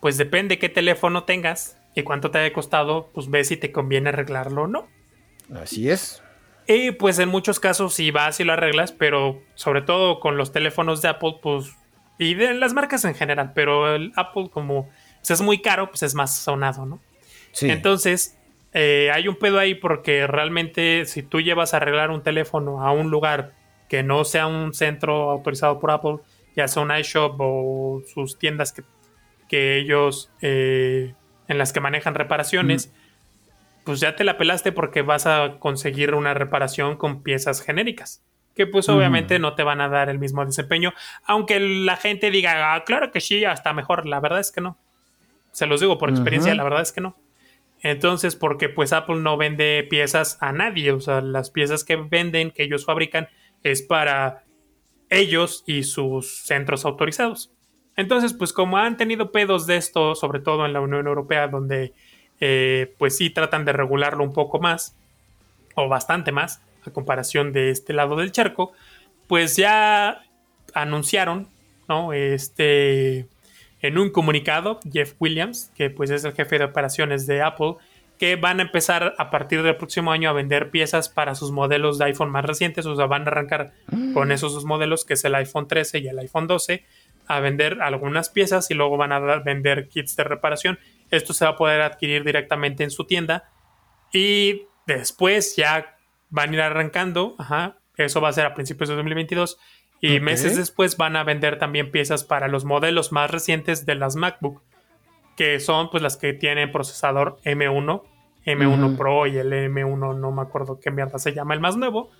pues 0.00 0.16
depende 0.16 0.58
qué 0.58 0.68
teléfono 0.68 1.24
tengas 1.24 1.76
y 1.94 2.02
cuánto 2.02 2.30
te 2.30 2.38
haya 2.38 2.52
costado, 2.52 3.10
pues 3.12 3.28
ves 3.28 3.48
si 3.48 3.56
te 3.56 3.72
conviene 3.72 4.08
arreglarlo 4.08 4.62
o 4.62 4.66
no. 4.66 4.88
Así 5.54 5.90
es. 5.90 6.22
Y 6.66 6.90
pues 6.92 7.18
en 7.18 7.28
muchos 7.28 7.60
casos 7.60 7.94
sí 7.94 8.10
vas 8.10 8.40
y 8.40 8.44
lo 8.44 8.52
arreglas, 8.52 8.92
pero 8.92 9.40
sobre 9.54 9.82
todo 9.82 10.20
con 10.20 10.36
los 10.36 10.52
teléfonos 10.52 11.00
de 11.00 11.08
Apple, 11.08 11.36
pues, 11.40 11.72
y 12.18 12.34
de 12.34 12.54
las 12.54 12.74
marcas 12.74 13.04
en 13.04 13.14
general, 13.14 13.52
pero 13.54 13.94
el 13.94 14.12
Apple 14.16 14.48
como 14.50 14.88
pues, 15.18 15.30
es 15.30 15.40
muy 15.40 15.62
caro, 15.62 15.88
pues 15.88 16.02
es 16.02 16.14
más 16.14 16.36
sonado, 16.36 16.86
¿no? 16.86 17.00
Sí. 17.52 17.70
Entonces, 17.70 18.36
eh, 18.72 19.10
hay 19.12 19.28
un 19.28 19.36
pedo 19.36 19.58
ahí 19.58 19.74
porque 19.74 20.26
realmente 20.26 21.04
si 21.06 21.22
tú 21.22 21.40
llevas 21.40 21.72
a 21.72 21.78
arreglar 21.78 22.10
un 22.10 22.22
teléfono 22.22 22.82
a 22.82 22.92
un 22.92 23.10
lugar 23.10 23.54
que 23.88 24.02
no 24.02 24.24
sea 24.24 24.46
un 24.46 24.74
centro 24.74 25.30
autorizado 25.30 25.78
por 25.78 25.90
Apple, 25.90 26.18
ya 26.56 26.68
sea 26.68 26.82
un 26.82 26.94
iShop 26.94 27.36
o 27.38 28.02
sus 28.12 28.38
tiendas 28.38 28.72
que, 28.72 28.82
que 29.48 29.78
ellos 29.78 30.30
eh, 30.40 31.14
en 31.48 31.58
las 31.58 31.72
que 31.72 31.80
manejan 31.80 32.14
reparaciones, 32.14 32.92
pues 33.86 34.00
ya 34.00 34.16
te 34.16 34.24
la 34.24 34.36
pelaste 34.36 34.72
porque 34.72 35.00
vas 35.02 35.26
a 35.26 35.58
conseguir 35.60 36.14
una 36.14 36.34
reparación 36.34 36.96
con 36.96 37.22
piezas 37.22 37.62
genéricas. 37.62 38.22
que 38.54 38.66
pues 38.66 38.88
obviamente 38.88 39.38
no 39.38 39.54
te 39.54 39.62
van 39.62 39.82
a 39.82 39.88
dar 39.88 40.08
el 40.08 40.18
mismo 40.18 40.44
desempeño, 40.44 40.94
aunque 41.24 41.60
la 41.60 41.96
gente 41.96 42.30
diga, 42.30 42.74
ah, 42.74 42.84
claro 42.84 43.12
que 43.12 43.20
sí, 43.20 43.44
hasta 43.44 43.74
mejor, 43.74 44.06
la 44.06 44.18
verdad 44.18 44.40
es 44.40 44.50
que 44.50 44.62
no. 44.62 44.78
Se 45.52 45.66
los 45.66 45.80
digo 45.80 45.98
por 45.98 46.08
experiencia, 46.08 46.54
la 46.54 46.64
verdad 46.64 46.80
es 46.80 46.90
que 46.90 47.02
no. 47.02 47.18
Entonces, 47.82 48.34
porque 48.34 48.70
pues 48.70 48.94
Apple 48.94 49.16
no 49.16 49.36
vende 49.36 49.86
piezas 49.88 50.38
a 50.40 50.52
nadie, 50.52 50.90
o 50.92 51.00
sea, 51.00 51.20
las 51.20 51.50
piezas 51.50 51.84
que 51.84 51.96
venden, 51.96 52.50
que 52.50 52.62
ellos 52.62 52.86
fabrican, 52.86 53.28
es 53.62 53.82
para 53.82 54.44
ellos 55.10 55.62
y 55.66 55.82
sus 55.82 56.46
centros 56.46 56.86
autorizados. 56.86 57.52
Entonces, 57.94 58.32
pues 58.32 58.54
como 58.54 58.78
han 58.78 58.96
tenido 58.96 59.32
pedos 59.32 59.66
de 59.66 59.76
esto, 59.76 60.14
sobre 60.14 60.40
todo 60.40 60.64
en 60.64 60.72
la 60.72 60.80
Unión 60.80 61.06
Europea, 61.06 61.48
donde 61.48 61.92
eh, 62.40 62.94
pues 62.98 63.16
sí 63.16 63.30
tratan 63.30 63.64
de 63.64 63.72
regularlo 63.72 64.24
un 64.24 64.32
poco 64.32 64.58
más, 64.58 64.96
o 65.74 65.88
bastante 65.88 66.32
más, 66.32 66.62
a 66.86 66.90
comparación 66.90 67.52
de 67.52 67.70
este 67.70 67.92
lado 67.92 68.16
del 68.16 68.32
charco, 68.32 68.72
pues 69.26 69.56
ya 69.56 70.22
anunciaron, 70.74 71.48
¿no? 71.88 72.12
Este, 72.12 73.26
en 73.82 73.98
un 73.98 74.10
comunicado, 74.10 74.80
Jeff 74.90 75.14
Williams, 75.18 75.70
que 75.76 75.90
pues 75.90 76.10
es 76.10 76.24
el 76.24 76.32
jefe 76.32 76.58
de 76.58 76.64
operaciones 76.64 77.26
de 77.26 77.42
Apple, 77.42 77.74
que 78.18 78.36
van 78.36 78.60
a 78.60 78.62
empezar 78.62 79.14
a 79.18 79.30
partir 79.30 79.62
del 79.62 79.76
próximo 79.76 80.10
año 80.10 80.30
a 80.30 80.32
vender 80.32 80.70
piezas 80.70 81.08
para 81.08 81.34
sus 81.34 81.50
modelos 81.50 81.98
de 81.98 82.06
iPhone 82.06 82.30
más 82.30 82.44
recientes, 82.44 82.86
o 82.86 82.96
sea, 82.96 83.06
van 83.06 83.22
a 83.22 83.30
arrancar 83.30 83.72
mm. 83.88 84.14
con 84.14 84.32
esos 84.32 84.52
sus 84.52 84.64
modelos, 84.64 85.04
que 85.04 85.14
es 85.14 85.24
el 85.24 85.34
iPhone 85.34 85.68
13 85.68 85.98
y 85.98 86.08
el 86.08 86.18
iPhone 86.18 86.46
12, 86.46 86.84
a 87.26 87.40
vender 87.40 87.82
algunas 87.82 88.30
piezas 88.30 88.70
y 88.70 88.74
luego 88.74 88.96
van 88.96 89.12
a 89.12 89.18
vender 89.40 89.88
kits 89.88 90.16
de 90.16 90.24
reparación. 90.24 90.78
Esto 91.10 91.32
se 91.32 91.44
va 91.44 91.52
a 91.52 91.56
poder 91.56 91.80
adquirir 91.80 92.24
directamente 92.24 92.84
en 92.84 92.90
su 92.90 93.04
tienda 93.04 93.50
y 94.12 94.62
después 94.86 95.56
ya 95.56 95.96
van 96.30 96.50
a 96.50 96.54
ir 96.54 96.60
arrancando, 96.60 97.34
ajá, 97.38 97.78
eso 97.96 98.20
va 98.20 98.28
a 98.28 98.32
ser 98.32 98.46
a 98.46 98.54
principios 98.54 98.88
de 98.88 98.96
2022 98.96 99.58
y 100.00 100.20
meses 100.20 100.56
después 100.56 100.96
van 100.96 101.16
a 101.16 101.24
vender 101.24 101.58
también 101.58 101.90
piezas 101.90 102.24
para 102.24 102.48
los 102.48 102.64
modelos 102.64 103.12
más 103.12 103.30
recientes 103.30 103.86
de 103.86 103.94
las 103.94 104.16
MacBook, 104.16 104.62
que 105.36 105.58
son 105.58 105.90
pues 105.90 106.02
las 106.02 106.16
que 106.16 106.32
tienen 106.32 106.70
procesador 106.70 107.38
M1, 107.44 108.02
M1 108.44 108.96
Pro 108.96 109.26
y 109.26 109.38
el 109.38 109.52
M1 109.52 110.16
no 110.16 110.32
me 110.32 110.42
acuerdo 110.42 110.78
qué 110.80 110.90
mierda 110.90 111.18
se 111.18 111.32
llama 111.32 111.54
el 111.54 111.60
más 111.60 111.76
nuevo, 111.76 112.10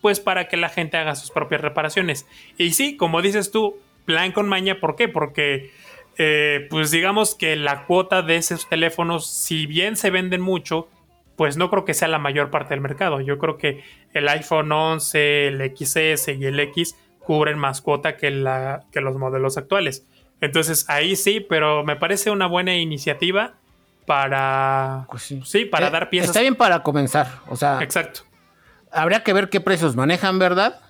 pues 0.00 0.20
para 0.20 0.48
que 0.48 0.56
la 0.56 0.68
gente 0.68 0.96
haga 0.96 1.14
sus 1.16 1.30
propias 1.30 1.60
reparaciones. 1.60 2.26
Y 2.56 2.72
sí, 2.72 2.96
como 2.96 3.22
dices 3.22 3.50
tú, 3.50 3.80
plan 4.04 4.32
con 4.32 4.48
maña, 4.48 4.80
¿por 4.80 4.94
qué? 4.94 5.08
Porque 5.08 5.72
eh, 6.18 6.66
pues 6.70 6.90
digamos 6.90 7.34
que 7.34 7.56
la 7.56 7.84
cuota 7.84 8.22
de 8.22 8.36
esos 8.36 8.68
teléfonos, 8.68 9.26
si 9.26 9.66
bien 9.66 9.96
se 9.96 10.10
venden 10.10 10.40
mucho, 10.40 10.88
pues 11.36 11.56
no 11.56 11.70
creo 11.70 11.84
que 11.84 11.94
sea 11.94 12.08
la 12.08 12.18
mayor 12.18 12.50
parte 12.50 12.70
del 12.70 12.80
mercado. 12.80 13.20
Yo 13.20 13.38
creo 13.38 13.58
que 13.58 13.84
el 14.12 14.28
iPhone 14.28 14.72
11, 14.72 15.48
el 15.48 15.76
XS 15.76 16.28
y 16.28 16.46
el 16.46 16.58
X 16.60 16.96
cubren 17.20 17.58
más 17.58 17.82
cuota 17.82 18.16
que, 18.16 18.30
la, 18.30 18.84
que 18.90 19.00
los 19.00 19.16
modelos 19.16 19.58
actuales. 19.58 20.06
Entonces 20.40 20.88
ahí 20.88 21.16
sí, 21.16 21.40
pero 21.40 21.84
me 21.84 21.96
parece 21.96 22.30
una 22.30 22.46
buena 22.46 22.76
iniciativa 22.76 23.54
para 24.06 25.06
pues 25.10 25.34
sí. 25.44 25.64
para 25.64 25.88
eh, 25.88 25.90
dar 25.90 26.08
piezas. 26.08 26.30
Está 26.30 26.40
bien 26.40 26.54
para 26.54 26.82
comenzar, 26.82 27.40
o 27.48 27.56
sea. 27.56 27.82
Exacto. 27.82 28.20
Habría 28.90 29.22
que 29.22 29.32
ver 29.32 29.50
qué 29.50 29.60
precios 29.60 29.96
manejan, 29.96 30.38
¿verdad? 30.38 30.80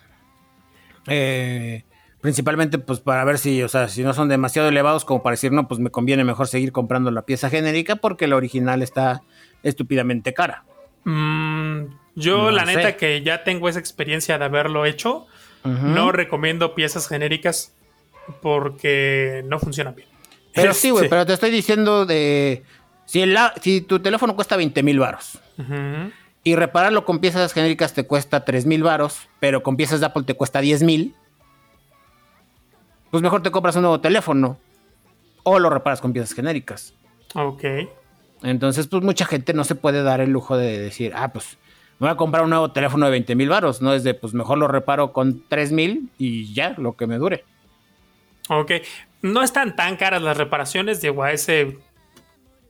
Eh, 1.09 1.85
principalmente 2.21 2.79
pues 2.79 3.01
para 3.01 3.25
ver 3.25 3.39
si, 3.39 3.63
o 3.63 3.69
sea, 3.69 3.89
si 3.89 4.03
no 4.03 4.15
son 4.15 4.29
demasiado 4.29 4.69
elevados 4.69 5.05
como 5.05 5.23
para 5.23 5.35
decir, 5.35 5.53
no, 5.53 5.69
pues 5.69 5.81
me 5.81 5.91
conviene 5.91 6.25
mejor 6.25 6.49
seguir 6.49 6.73
comprando 6.73 7.11
la 7.11 7.23
pieza 7.23 7.51
genérica 7.51 7.97
porque 7.97 8.27
la 8.27 8.37
original 8.37 8.83
está 8.83 9.23
estúpidamente 9.63 10.35
cara. 10.35 10.65
Mm, 11.05 11.85
yo, 12.15 12.51
la 12.51 12.65
neta, 12.65 12.97
que 12.97 13.23
ya 13.23 13.45
tengo 13.45 13.69
esa 13.69 13.79
experiencia 13.79 14.39
de 14.39 14.45
haberlo 14.45 14.87
hecho, 14.87 15.27
no 15.65 16.13
recomiendo 16.13 16.77
piezas 16.77 17.09
genéricas 17.09 17.75
porque 18.41 19.43
no 19.47 19.59
funcionan 19.59 19.95
bien. 19.95 20.09
Pero 20.55 20.75
sí, 20.75 20.91
güey, 20.91 21.09
pero 21.09 21.27
te 21.27 21.33
estoy 21.33 21.51
diciendo 21.51 22.07
de. 22.07 22.63
Si, 23.05 23.23
si 23.61 23.81
tu 23.83 24.01
teléfono 24.01 24.35
cuesta 24.35 24.57
20 24.57 24.83
mil 24.83 24.99
varos 24.99 25.39
y 26.43 26.57
repararlo 26.57 27.05
con 27.05 27.21
piezas 27.21 27.53
genéricas 27.53 27.95
te 27.95 28.05
cuesta 28.05 28.45
3 28.45 28.67
mil 28.67 28.83
varos, 28.83 29.29
pero 29.39 29.63
con 29.63 29.77
piezas 29.77 30.01
de 30.01 30.07
Apple 30.07 30.25
te 30.25 30.35
cuesta 30.35 30.61
10 30.61 30.83
mil, 30.83 31.15
pues 33.17 33.23
mejor 33.23 33.43
te 33.43 33.51
compras 33.51 33.75
un 33.77 33.81
nuevo 33.81 33.99
teléfono 33.99 34.59
o 35.43 35.59
lo 35.59 35.71
reparas 35.71 36.03
con 36.03 36.13
piezas 36.13 36.35
genéricas. 36.35 36.93
Ok. 37.35 37.65
Entonces, 38.43 38.89
pues 38.89 39.03
mucha 39.03 39.25
gente 39.25 39.55
no 39.55 39.65
se 39.65 39.75
puede 39.75 40.03
dar 40.03 40.21
el 40.21 40.29
lujo 40.29 40.55
de 40.55 40.79
decir, 40.79 41.15
ah, 41.17 41.33
pues 41.33 41.57
me 41.99 42.09
voy 42.09 42.11
a 42.11 42.17
comprar 42.19 42.45
un 42.45 42.51
nuevo 42.51 42.73
teléfono 42.73 43.07
de 43.07 43.13
20 43.13 43.35
mil 43.35 43.49
varos. 43.49 43.81
No 43.81 43.95
es 43.95 44.05
de, 44.05 44.13
pues 44.13 44.35
mejor 44.35 44.59
lo 44.59 44.69
reparo 44.69 45.15
con 45.15 45.43
3 45.49 45.73
mil 45.73 46.11
y 46.19 46.53
ya, 46.53 46.75
lo 46.77 46.95
que 46.95 47.07
me 47.07 47.17
dure. 47.17 47.47
Ok. 48.51 48.73
No 49.23 49.43
están 49.43 49.77
tan 49.77 49.97
caras 49.97 50.21
las 50.21 50.37
reparaciones, 50.37 51.01
de 51.01 51.09
a 51.09 51.33
ese. 51.33 51.79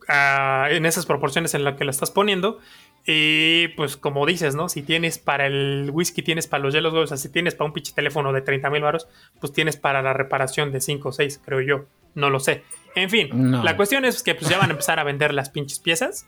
en 0.08 0.86
esas 0.86 1.06
proporciones 1.06 1.54
en 1.54 1.64
las 1.64 1.74
que 1.74 1.84
la 1.84 1.90
estás 1.90 2.12
poniendo. 2.12 2.60
Y 3.08 3.68
pues 3.68 3.96
como 3.96 4.26
dices, 4.26 4.56
¿no? 4.56 4.68
Si 4.68 4.82
tienes 4.82 5.18
para 5.18 5.46
el 5.46 5.90
whisky, 5.92 6.22
tienes 6.22 6.48
para 6.48 6.64
los 6.64 6.74
hielos, 6.74 6.92
o 6.92 7.06
sea, 7.06 7.16
si 7.16 7.28
tienes 7.28 7.54
para 7.54 7.66
un 7.66 7.72
pinche 7.72 7.92
teléfono 7.94 8.32
de 8.32 8.40
30 8.40 8.68
mil 8.68 8.82
varos, 8.82 9.06
pues 9.40 9.52
tienes 9.52 9.76
para 9.76 10.02
la 10.02 10.12
reparación 10.12 10.72
de 10.72 10.80
5 10.80 11.08
o 11.08 11.12
6, 11.12 11.40
creo 11.44 11.60
yo. 11.60 11.84
No 12.16 12.30
lo 12.30 12.40
sé. 12.40 12.64
En 12.96 13.10
fin, 13.10 13.62
la 13.62 13.76
cuestión 13.76 14.04
es 14.04 14.22
que 14.22 14.34
pues 14.34 14.50
ya 14.50 14.58
van 14.58 14.70
a 14.70 14.72
empezar 14.72 14.98
a 14.98 15.04
vender 15.04 15.34
las 15.34 15.50
pinches 15.50 15.78
piezas. 15.78 16.26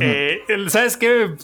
Eh, 0.00 0.40
¿Sabes 0.68 0.96
qué? 0.96 1.34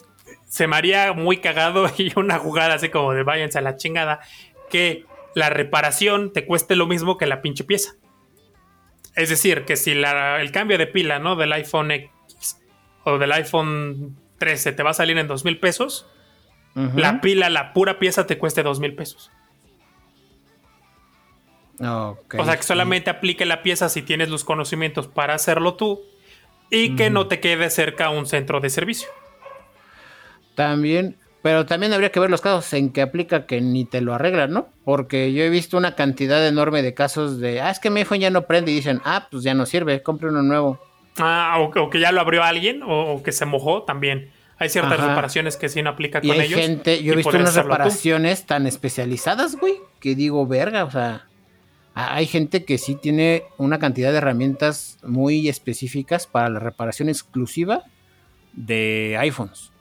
Se 0.48 0.66
me 0.66 0.76
haría 0.76 1.12
muy 1.12 1.38
cagado 1.38 1.88
y 1.98 2.12
una 2.16 2.38
jugada 2.38 2.74
así 2.74 2.88
como 2.88 3.12
de 3.12 3.22
váyanse 3.22 3.58
a 3.58 3.62
la 3.62 3.76
chingada. 3.76 4.20
Que 4.70 5.04
la 5.34 5.50
reparación 5.50 6.32
te 6.32 6.46
cueste 6.46 6.74
lo 6.74 6.86
mismo 6.86 7.18
que 7.18 7.26
la 7.26 7.42
pinche 7.42 7.62
pieza. 7.62 7.94
Es 9.14 9.28
decir, 9.28 9.64
que 9.64 9.76
si 9.76 9.92
el 9.92 10.50
cambio 10.50 10.78
de 10.78 10.86
pila, 10.86 11.18
¿no? 11.18 11.36
Del 11.36 11.52
iPhone 11.52 11.90
X 11.90 12.10
o 13.04 13.18
del 13.18 13.32
iPhone 13.32 14.16
13 14.38 14.72
te 14.72 14.82
va 14.82 14.90
a 14.90 14.94
salir 14.94 15.18
en 15.18 15.28
dos 15.28 15.44
mil 15.44 15.58
pesos, 15.58 16.06
la 16.74 17.22
pila, 17.22 17.48
la 17.48 17.72
pura 17.72 17.98
pieza 17.98 18.26
te 18.26 18.36
cueste 18.36 18.62
dos 18.62 18.80
mil 18.80 18.94
pesos. 18.94 19.30
o 22.38 22.44
sea, 22.44 22.56
que 22.56 22.62
solamente 22.62 23.10
aplique 23.10 23.46
la 23.46 23.62
pieza 23.62 23.88
si 23.88 24.02
tienes 24.02 24.28
los 24.28 24.44
conocimientos 24.44 25.08
para 25.08 25.34
hacerlo 25.34 25.74
tú 25.74 26.02
y 26.70 26.96
que 26.96 27.10
no 27.10 27.28
te 27.28 27.40
quede 27.40 27.70
cerca 27.70 28.10
un 28.10 28.26
centro 28.26 28.60
de 28.60 28.70
servicio. 28.70 29.08
También, 30.54 31.16
pero 31.42 31.64
también 31.64 31.92
habría 31.92 32.10
que 32.10 32.18
ver 32.18 32.30
los 32.30 32.40
casos 32.40 32.72
en 32.72 32.90
que 32.90 33.02
aplica 33.02 33.46
que 33.46 33.60
ni 33.60 33.84
te 33.84 34.00
lo 34.00 34.14
arreglan, 34.14 34.52
¿no? 34.52 34.68
Porque 34.84 35.32
yo 35.32 35.44
he 35.44 35.48
visto 35.48 35.76
una 35.76 35.94
cantidad 35.94 36.46
enorme 36.46 36.82
de 36.82 36.92
casos 36.92 37.38
de, 37.38 37.60
ah, 37.60 37.70
es 37.70 37.78
que 37.78 37.90
mi 37.90 38.00
iPhone 38.00 38.20
ya 38.20 38.30
no 38.30 38.46
prende 38.46 38.72
y 38.72 38.74
dicen, 38.74 39.00
ah, 39.04 39.28
pues 39.30 39.44
ya 39.44 39.54
no 39.54 39.64
sirve, 39.64 40.02
compre 40.02 40.28
uno 40.28 40.42
nuevo. 40.42 40.80
Ah, 41.18 41.58
o, 41.58 41.90
que 41.90 42.00
ya 42.00 42.12
lo 42.12 42.20
abrió 42.20 42.42
alguien 42.42 42.82
o, 42.84 43.22
que 43.22 43.32
se 43.32 43.46
mojó 43.46 43.82
también. 43.82 44.30
Hay 44.58 44.70
ciertas 44.70 44.98
reparaciones 44.98 45.56
que 45.56 45.68
sí 45.68 45.82
no 45.82 45.90
aplica 45.90 46.20
con 46.20 46.30
hay 46.30 46.48
Gente, 46.48 47.02
yo 47.02 47.12
he 47.12 47.16
visto 47.16 47.36
unas 47.36 47.54
reparaciones 47.54 48.46
tan 48.46 48.66
especializadas, 48.66 49.56
güey, 49.56 49.74
que 50.00 50.14
digo, 50.14 50.46
verga, 50.46 50.84
o 50.84 50.90
sea, 50.90 51.26
hay 51.94 52.26
gente 52.26 52.64
que 52.64 52.78
sí 52.78 52.94
tiene 52.94 53.44
una 53.58 53.78
cantidad 53.78 54.12
de 54.12 54.18
herramientas 54.18 54.98
muy 55.02 55.48
específicas 55.48 56.26
para 56.26 56.48
la 56.48 56.58
reparación 56.58 57.08
exclusiva 57.08 57.84
de 58.54 59.16
iPhones. 59.18 59.72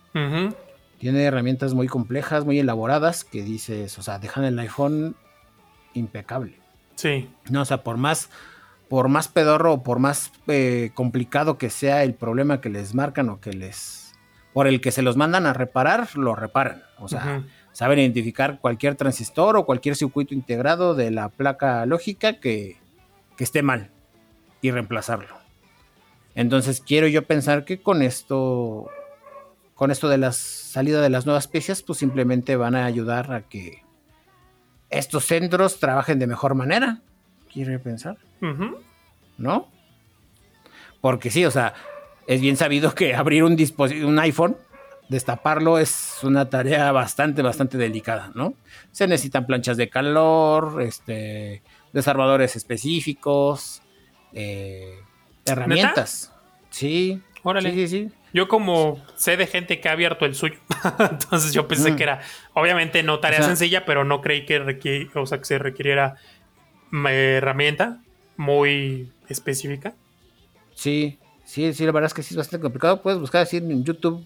Tiene 0.98 1.24
herramientas 1.24 1.74
muy 1.74 1.88
complejas, 1.88 2.46
muy 2.46 2.60
elaboradas, 2.60 3.26
que 3.26 3.44
dices, 3.44 3.98
o 3.98 4.02
sea, 4.02 4.20
dejan 4.20 4.46
el 4.46 4.58
iPhone 4.60 5.16
impecable. 5.94 6.58
Sí. 6.96 7.30
No, 7.50 7.62
o 7.62 7.66
sea, 7.66 7.84
por 7.84 7.98
más 7.98 8.30
por 8.96 9.10
más 9.10 9.28
pedorro 9.28 9.74
o 9.74 9.84
por 9.84 10.00
más 10.00 10.32
eh, 10.48 10.92
complicado 10.94 11.58
que 11.58 11.70
sea 11.70 12.04
el 12.04 12.14
problema 12.14 12.62
que 12.62 12.70
les 12.70 12.96
marcan 12.96 13.28
o 13.28 13.42
que 13.42 13.52
les 13.52 14.14
por 14.54 14.68
el 14.68 14.80
que 14.80 14.94
se 14.94 15.02
los 15.02 15.18
mandan 15.18 15.46
a 15.46 15.52
reparar, 15.52 16.16
lo 16.16 16.34
reparan. 16.34 16.82
O 17.00 17.10
sea, 17.10 17.44
saben 17.74 18.00
identificar 18.00 18.62
cualquier 18.62 18.96
transistor 18.96 19.58
o 19.58 19.66
cualquier 19.66 19.98
circuito 19.98 20.34
integrado 20.34 20.96
de 20.96 21.12
la 21.12 21.28
placa 21.28 21.86
lógica 21.86 22.40
que, 22.40 22.78
que 23.36 23.44
esté 23.44 23.64
mal 23.64 23.92
y 24.62 24.72
reemplazarlo. 24.72 25.36
Entonces 26.34 26.80
quiero 26.80 27.08
yo 27.08 27.28
pensar 27.28 27.66
que 27.66 27.82
con 27.82 28.02
esto, 28.02 28.88
con 29.74 29.92
esto 29.92 30.08
de 30.08 30.20
la 30.20 30.32
salida 30.32 31.02
de 31.02 31.10
las 31.10 31.26
nuevas 31.26 31.50
piezas, 31.50 31.82
pues 31.82 32.00
simplemente 32.00 32.56
van 32.56 32.76
a 32.76 32.86
ayudar 32.86 33.34
a 33.34 33.42
que 33.42 33.84
estos 34.90 35.26
centros 35.26 35.82
trabajen 35.82 36.18
de 36.18 36.28
mejor 36.28 36.56
manera. 36.56 37.02
Quiero 37.56 37.82
pensar. 37.82 38.18
¿No? 39.38 39.68
Porque 41.02 41.32
sí, 41.32 41.46
o 41.46 41.52
sea, 41.52 41.74
es 42.28 42.42
bien 42.42 42.58
sabido 42.58 42.94
que 42.94 43.16
abrir 43.16 43.44
un 43.44 43.56
dispositivo, 43.56 44.08
un 44.10 44.20
iPhone, 44.20 44.58
destaparlo 45.10 45.78
es 45.80 46.18
una 46.24 46.50
tarea 46.50 46.92
bastante, 46.92 47.42
bastante 47.42 47.78
delicada, 47.78 48.32
¿no? 48.36 48.54
Se 48.92 49.08
necesitan 49.08 49.46
planchas 49.48 49.78
de 49.78 49.90
calor, 49.90 50.82
este, 50.82 51.62
desarmadores 51.94 52.56
específicos, 52.56 53.82
eh, 54.34 55.00
herramientas. 55.46 56.34
Sí. 56.72 57.22
órale. 57.44 57.72
Sí, 57.72 57.88
sí, 57.88 58.04
sí. 58.10 58.12
Yo 58.34 58.50
como 58.50 59.02
sé 59.16 59.38
de 59.38 59.48
gente 59.48 59.80
que 59.80 59.88
ha 59.88 59.94
abierto 59.94 60.26
el 60.26 60.36
suyo, 60.36 60.58
entonces 61.00 61.54
yo 61.54 61.68
pensé 61.70 61.92
Mm. 61.92 61.96
que 61.96 62.04
era, 62.04 62.20
obviamente 62.54 63.02
no 63.02 63.20
tarea 63.22 63.40
O 63.40 63.44
sea- 63.44 63.56
sencilla, 63.56 63.86
pero 63.86 64.04
no 64.04 64.20
creí 64.20 64.46
que, 64.46 64.62
requi- 64.62 65.10
o 65.16 65.26
sea, 65.26 65.38
que 65.38 65.46
se 65.46 65.58
requiriera 65.60 66.16
herramienta 67.04 68.02
muy 68.38 69.12
específica. 69.30 69.94
Sí, 70.74 71.20
sí, 71.44 71.74
sí, 71.74 71.86
la 71.86 71.92
verdad 71.92 72.08
es 72.08 72.14
que 72.14 72.24
sí 72.24 72.34
es 72.34 72.38
bastante 72.38 72.62
complicado. 72.64 73.02
Puedes 73.02 73.20
buscar 73.20 73.42
así 73.42 73.58
en 73.58 73.84
YouTube 73.84 74.26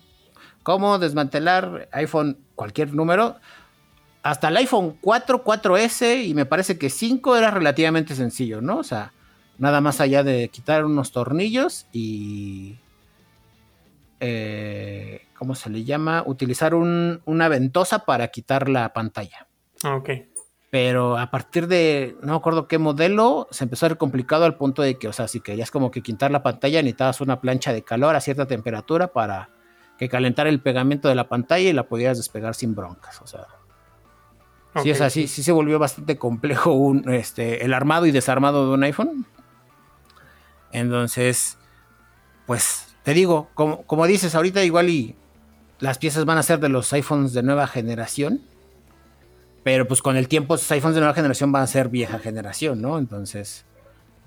cómo 0.64 1.00
desmantelar 1.00 1.88
iPhone 1.92 2.38
cualquier 2.56 2.94
número. 2.94 3.36
Hasta 4.24 4.50
el 4.50 4.58
iPhone 4.58 4.98
4, 5.02 5.44
4S 5.44 6.24
y 6.26 6.34
me 6.34 6.46
parece 6.46 6.78
que 6.78 6.90
5 6.90 7.38
era 7.38 7.52
relativamente 7.52 8.16
sencillo, 8.16 8.62
¿no? 8.62 8.78
O 8.80 8.84
sea, 8.84 9.14
nada 9.58 9.80
más 9.80 10.02
allá 10.02 10.24
de 10.24 10.50
quitar 10.50 10.86
unos 10.86 11.12
tornillos 11.12 11.88
y... 11.94 12.76
eh, 14.20 15.22
¿Cómo 15.38 15.56
se 15.56 15.70
le 15.70 15.84
llama? 15.86 16.24
Utilizar 16.26 16.76
un- 16.76 17.22
una 17.26 17.48
ventosa 17.48 18.00
para 18.06 18.28
quitar 18.28 18.68
la 18.68 18.92
pantalla. 18.92 19.48
Ok. 19.86 20.10
Pero 20.72 21.18
a 21.18 21.32
partir 21.32 21.68
de, 21.68 22.16
no 22.22 22.34
me 22.34 22.38
acuerdo 22.38 22.68
qué 22.68 22.78
modelo, 22.78 23.48
se 23.50 23.64
empezó 23.64 23.86
a 23.86 23.90
ver 23.90 23.98
complicado 23.98 24.46
al 24.46 24.56
punto 24.56 24.84
de 24.84 25.00
que, 25.00 25.08
o 25.08 25.14
sea, 25.14 25.28
si 25.28 25.40
querías 25.40 25.72
como 25.72 25.90
que 25.90 26.04
quitar 26.04 26.30
la 26.30 26.44
pantalla, 26.44 26.82
necesitabas 26.82 27.22
una 27.22 27.42
plancha 27.42 27.74
de 27.74 27.82
calor 27.84 28.16
a 28.16 28.22
cierta 28.22 28.46
temperatura 28.46 29.08
para 29.08 29.50
que 29.98 30.10
calentara 30.10 30.50
el 30.50 30.62
pegamento 30.62 31.08
de 31.10 31.16
la 31.16 31.28
pantalla 31.28 31.70
y 31.70 31.74
la 31.74 31.88
pudieras 31.88 32.18
despegar 32.18 32.54
sin 32.54 32.76
broncas. 32.76 33.20
O 33.22 33.26
sea, 33.28 33.48
sí, 34.84 34.90
o 34.90 34.94
Ok. 34.94 34.98
sea, 34.98 35.10
sí, 35.10 35.28
sí 35.28 35.42
se 35.42 35.52
volvió 35.52 35.80
bastante 35.80 36.18
complejo 36.20 36.72
un, 36.74 37.10
este, 37.12 37.66
el 37.66 37.74
armado 37.74 38.06
y 38.06 38.12
desarmado 38.12 38.68
de 38.68 38.74
un 38.76 38.84
iPhone. 38.84 39.26
Entonces, 40.72 41.58
pues, 42.46 42.96
te 43.04 43.14
digo, 43.16 43.50
como, 43.56 43.84
como 43.84 44.06
dices, 44.06 44.36
ahorita 44.36 44.64
igual 44.64 44.90
y 44.90 45.16
las 45.80 45.98
piezas 45.98 46.26
van 46.26 46.38
a 46.38 46.44
ser 46.44 46.60
de 46.60 46.70
los 46.70 46.94
iPhones 46.94 47.34
de 47.34 47.42
nueva 47.44 47.66
generación. 47.68 48.42
Pero 49.64 49.88
pues 49.88 50.02
con 50.02 50.16
el 50.18 50.28
tiempo 50.28 50.56
esos 50.56 50.72
iPhones 50.72 50.96
de 50.96 51.02
nueva 51.02 51.14
generación 51.14 51.52
van 51.52 51.64
a 51.64 51.68
ser 51.68 51.90
vieja 51.90 52.20
generación, 52.20 52.82
¿no? 52.82 52.98
Entonces, 52.98 53.66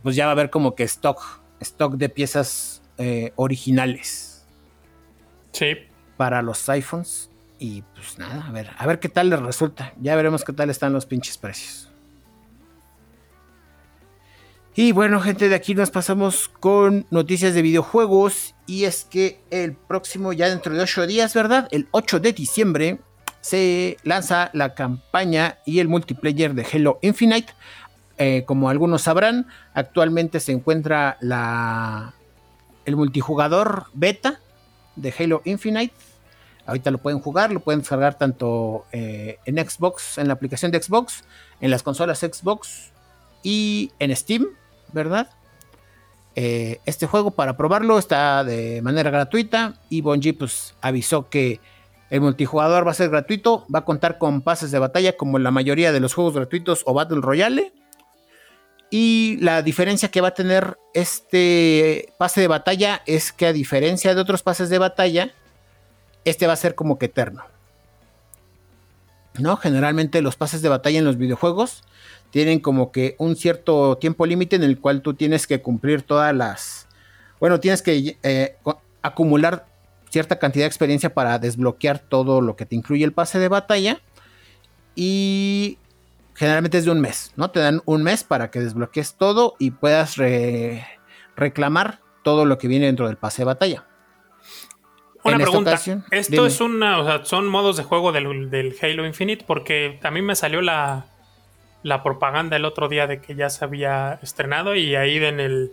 pues 0.02 0.14
ya 0.16 0.26
va 0.26 0.30
a 0.30 0.32
haber 0.32 0.50
como 0.50 0.74
que 0.74 0.84
stock, 0.84 1.20
stock 1.60 1.94
de 1.94 2.08
piezas 2.08 2.82
eh, 2.98 3.32
originales 3.36 4.44
Sí. 5.52 5.74
para 6.16 6.42
los 6.42 6.68
iPhones. 6.68 7.30
Y 7.58 7.82
pues 7.94 8.18
nada, 8.18 8.46
a 8.46 8.50
ver, 8.52 8.70
a 8.76 8.86
ver 8.86 8.98
qué 8.98 9.08
tal 9.08 9.30
les 9.30 9.40
resulta. 9.40 9.94
Ya 10.00 10.16
veremos 10.16 10.44
qué 10.44 10.52
tal 10.52 10.68
están 10.68 10.92
los 10.92 11.06
pinches 11.06 11.38
precios. 11.38 11.88
Y 14.74 14.92
bueno, 14.92 15.20
gente, 15.20 15.48
de 15.48 15.54
aquí 15.54 15.74
nos 15.74 15.90
pasamos 15.90 16.48
con 16.48 17.06
noticias 17.10 17.54
de 17.54 17.62
videojuegos. 17.62 18.54
Y 18.66 18.84
es 18.84 19.04
que 19.04 19.40
el 19.50 19.74
próximo, 19.74 20.32
ya 20.32 20.48
dentro 20.48 20.74
de 20.74 20.80
8 20.80 21.06
días, 21.06 21.34
¿verdad? 21.34 21.68
El 21.70 21.88
8 21.90 22.20
de 22.20 22.32
diciembre 22.32 23.00
se 23.42 23.98
lanza 24.04 24.50
la 24.54 24.74
campaña 24.74 25.58
y 25.66 25.80
el 25.80 25.88
multiplayer 25.88 26.54
de 26.54 26.64
Halo 26.72 26.98
Infinite. 27.02 27.52
Eh, 28.16 28.44
como 28.46 28.70
algunos 28.70 29.02
sabrán, 29.02 29.48
actualmente 29.74 30.40
se 30.40 30.52
encuentra 30.52 31.18
la, 31.20 32.14
el 32.86 32.96
multijugador 32.96 33.86
beta 33.92 34.40
de 34.96 35.12
Halo 35.18 35.42
Infinite. 35.44 35.94
Ahorita 36.66 36.92
lo 36.92 36.98
pueden 36.98 37.18
jugar, 37.18 37.52
lo 37.52 37.60
pueden 37.60 37.80
descargar 37.80 38.16
tanto 38.16 38.86
eh, 38.92 39.38
en 39.44 39.58
Xbox, 39.58 40.18
en 40.18 40.28
la 40.28 40.34
aplicación 40.34 40.70
de 40.70 40.80
Xbox, 40.80 41.24
en 41.60 41.72
las 41.72 41.82
consolas 41.82 42.20
Xbox 42.20 42.92
y 43.42 43.90
en 43.98 44.14
Steam, 44.14 44.46
¿verdad? 44.92 45.28
Eh, 46.36 46.80
este 46.86 47.06
juego 47.06 47.32
para 47.32 47.56
probarlo 47.56 47.98
está 47.98 48.44
de 48.44 48.80
manera 48.82 49.10
gratuita 49.10 49.74
y 49.90 50.00
Bungie 50.00 50.32
pues 50.32 50.74
avisó 50.80 51.28
que 51.28 51.60
el 52.12 52.20
multijugador 52.20 52.86
va 52.86 52.90
a 52.90 52.94
ser 52.94 53.08
gratuito, 53.08 53.66
va 53.74 53.78
a 53.78 53.84
contar 53.86 54.18
con 54.18 54.42
pases 54.42 54.70
de 54.70 54.78
batalla 54.78 55.16
como 55.16 55.38
la 55.38 55.50
mayoría 55.50 55.92
de 55.92 56.00
los 56.00 56.12
juegos 56.12 56.34
gratuitos 56.34 56.82
o 56.84 56.92
Battle 56.92 57.22
Royale. 57.22 57.72
Y 58.90 59.38
la 59.40 59.62
diferencia 59.62 60.10
que 60.10 60.20
va 60.20 60.28
a 60.28 60.34
tener 60.34 60.76
este 60.92 62.12
pase 62.18 62.42
de 62.42 62.48
batalla 62.48 63.00
es 63.06 63.32
que 63.32 63.46
a 63.46 63.54
diferencia 63.54 64.14
de 64.14 64.20
otros 64.20 64.42
pases 64.42 64.68
de 64.68 64.76
batalla, 64.76 65.32
este 66.26 66.46
va 66.46 66.52
a 66.52 66.56
ser 66.56 66.74
como 66.74 66.98
que 66.98 67.06
eterno. 67.06 67.44
¿No? 69.38 69.56
Generalmente 69.56 70.20
los 70.20 70.36
pases 70.36 70.60
de 70.60 70.68
batalla 70.68 70.98
en 70.98 71.06
los 71.06 71.16
videojuegos 71.16 71.82
tienen 72.28 72.60
como 72.60 72.92
que 72.92 73.16
un 73.16 73.36
cierto 73.36 73.96
tiempo 73.96 74.26
límite 74.26 74.56
en 74.56 74.64
el 74.64 74.78
cual 74.78 75.00
tú 75.00 75.14
tienes 75.14 75.46
que 75.46 75.62
cumplir 75.62 76.02
todas 76.02 76.36
las... 76.36 76.88
Bueno, 77.40 77.58
tienes 77.58 77.80
que 77.80 78.18
eh, 78.22 78.56
acumular 79.00 79.71
cierta 80.12 80.38
cantidad 80.38 80.64
de 80.64 80.68
experiencia 80.68 81.14
para 81.14 81.38
desbloquear 81.38 81.98
todo 81.98 82.42
lo 82.42 82.54
que 82.54 82.66
te 82.66 82.76
incluye 82.76 83.02
el 83.04 83.12
pase 83.12 83.38
de 83.38 83.48
batalla. 83.48 84.00
Y 84.94 85.78
generalmente 86.34 86.76
es 86.78 86.84
de 86.84 86.90
un 86.90 87.00
mes, 87.00 87.32
¿no? 87.36 87.50
Te 87.50 87.60
dan 87.60 87.80
un 87.86 88.02
mes 88.02 88.22
para 88.22 88.50
que 88.50 88.60
desbloquees 88.60 89.14
todo 89.16 89.54
y 89.58 89.70
puedas 89.70 90.16
re 90.16 90.84
reclamar 91.34 92.00
todo 92.22 92.44
lo 92.44 92.58
que 92.58 92.68
viene 92.68 92.86
dentro 92.86 93.06
del 93.06 93.16
pase 93.16 93.40
de 93.42 93.46
batalla. 93.46 93.86
Una 95.24 95.36
En 95.36 95.40
esta 95.40 95.50
pregunta. 95.50 95.70
ocasión, 95.70 96.04
Esto 96.10 96.32
dime. 96.34 96.46
es 96.48 96.60
una, 96.60 96.98
o 96.98 97.04
sea, 97.06 97.24
son 97.24 97.46
modos 97.48 97.76
de 97.78 97.84
juego 97.84 98.12
del, 98.12 98.50
del 98.50 98.76
Halo 98.82 99.06
Infinite 99.06 99.44
porque 99.46 99.98
a 100.02 100.10
mí 100.10 100.20
me 100.20 100.36
salió 100.36 100.60
la, 100.60 101.06
la 101.82 102.02
propaganda 102.02 102.56
el 102.56 102.64
otro 102.66 102.88
día 102.88 103.06
de 103.06 103.20
que 103.22 103.34
ya 103.34 103.48
se 103.48 103.64
había 103.64 104.18
estrenado 104.22 104.74
y 104.74 104.94
ahí 104.94 105.16
en 105.24 105.40
el, 105.40 105.72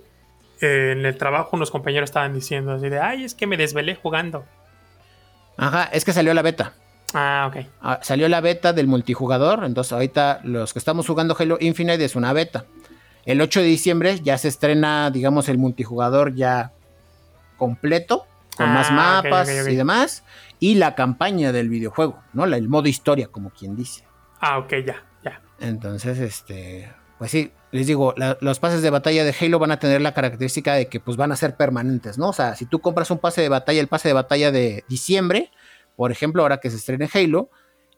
eh, 0.61 0.93
en 0.97 1.05
el 1.05 1.17
trabajo 1.17 1.51
unos 1.55 1.71
compañeros 1.71 2.09
estaban 2.09 2.33
diciendo 2.33 2.73
así 2.73 2.89
de, 2.89 2.99
ay, 2.99 3.23
es 3.23 3.35
que 3.35 3.47
me 3.47 3.57
desvelé 3.57 3.95
jugando. 3.95 4.45
Ajá, 5.57 5.85
es 5.91 6.05
que 6.05 6.13
salió 6.13 6.33
la 6.33 6.41
beta. 6.41 6.73
Ah, 7.13 7.49
ok. 7.49 7.65
Ah, 7.81 7.99
salió 8.01 8.29
la 8.29 8.39
beta 8.39 8.71
del 8.71 8.87
multijugador. 8.87 9.63
Entonces, 9.65 9.91
ahorita 9.93 10.41
los 10.43 10.73
que 10.73 10.79
estamos 10.79 11.07
jugando 11.07 11.35
Halo 11.37 11.57
Infinite 11.59 12.03
es 12.05 12.15
una 12.15 12.33
beta. 12.33 12.65
El 13.25 13.41
8 13.41 13.59
de 13.61 13.65
diciembre 13.67 14.19
ya 14.21 14.37
se 14.37 14.47
estrena, 14.47 15.11
digamos, 15.11 15.49
el 15.49 15.57
multijugador 15.57 16.33
ya 16.35 16.71
completo, 17.57 18.25
con 18.55 18.69
Ah, 18.69 18.73
más 18.73 18.91
mapas 18.91 19.47
y 19.49 19.75
demás. 19.75 20.23
Y 20.59 20.75
la 20.75 20.95
campaña 20.95 21.51
del 21.51 21.69
videojuego, 21.69 22.21
¿no? 22.33 22.45
La- 22.45 22.57
el 22.57 22.69
modo 22.69 22.87
historia, 22.87 23.27
como 23.27 23.49
quien 23.49 23.75
dice. 23.75 24.03
Ah, 24.39 24.57
ok, 24.59 24.73
ya, 24.85 25.03
ya. 25.23 25.41
Entonces, 25.59 26.19
este, 26.19 26.91
pues 27.19 27.31
sí, 27.31 27.51
les 27.71 27.85
digo, 27.85 28.15
los 28.39 28.59
pases 28.59 28.81
de 28.81 28.89
batalla 28.89 29.25
de 29.25 29.35
Halo 29.39 29.59
van 29.59 29.71
a 29.71 29.77
tener 29.77 30.01
la 30.01 30.13
característica 30.13 30.73
de 30.73 30.87
que 30.87 31.01
pues 31.01 31.17
van 31.17 31.33
a 31.33 31.35
ser 31.35 31.55
permanentes, 31.55 32.17
¿no? 32.17 32.29
O 32.29 32.33
sea, 32.33 32.55
si 32.55 32.65
tú 32.65 32.79
compras 32.79 33.11
un 33.11 33.19
pase 33.19 33.41
de 33.41 33.49
batalla, 33.49 33.81
el 33.81 33.87
pase 33.87 34.07
de 34.07 34.13
batalla 34.13 34.51
de 34.51 34.85
diciembre, 34.87 35.51
por 35.97 36.13
ejemplo, 36.13 36.41
ahora 36.41 36.59
que 36.59 36.69
se 36.69 36.77
estrene 36.77 37.09
Halo, 37.13 37.49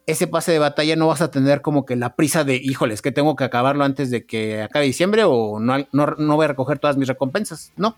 ese 0.07 0.25
pase 0.25 0.51
de 0.51 0.59
batalla 0.59 0.95
no 0.95 1.07
vas 1.07 1.21
a 1.21 1.29
tener 1.29 1.61
como 1.61 1.85
que 1.85 1.95
la 1.95 2.15
prisa 2.15 2.43
de, 2.43 2.55
híjoles, 2.55 3.03
que 3.03 3.11
tengo 3.11 3.35
que 3.35 3.43
acabarlo 3.43 3.83
antes 3.83 4.09
de 4.09 4.25
que 4.25 4.63
acabe 4.63 4.85
diciembre 4.85 5.23
o 5.23 5.59
no, 5.59 5.77
no, 5.91 6.07
no 6.17 6.35
voy 6.35 6.45
a 6.45 6.49
recoger 6.49 6.79
todas 6.79 6.97
mis 6.97 7.07
recompensas, 7.07 7.71
no. 7.77 7.95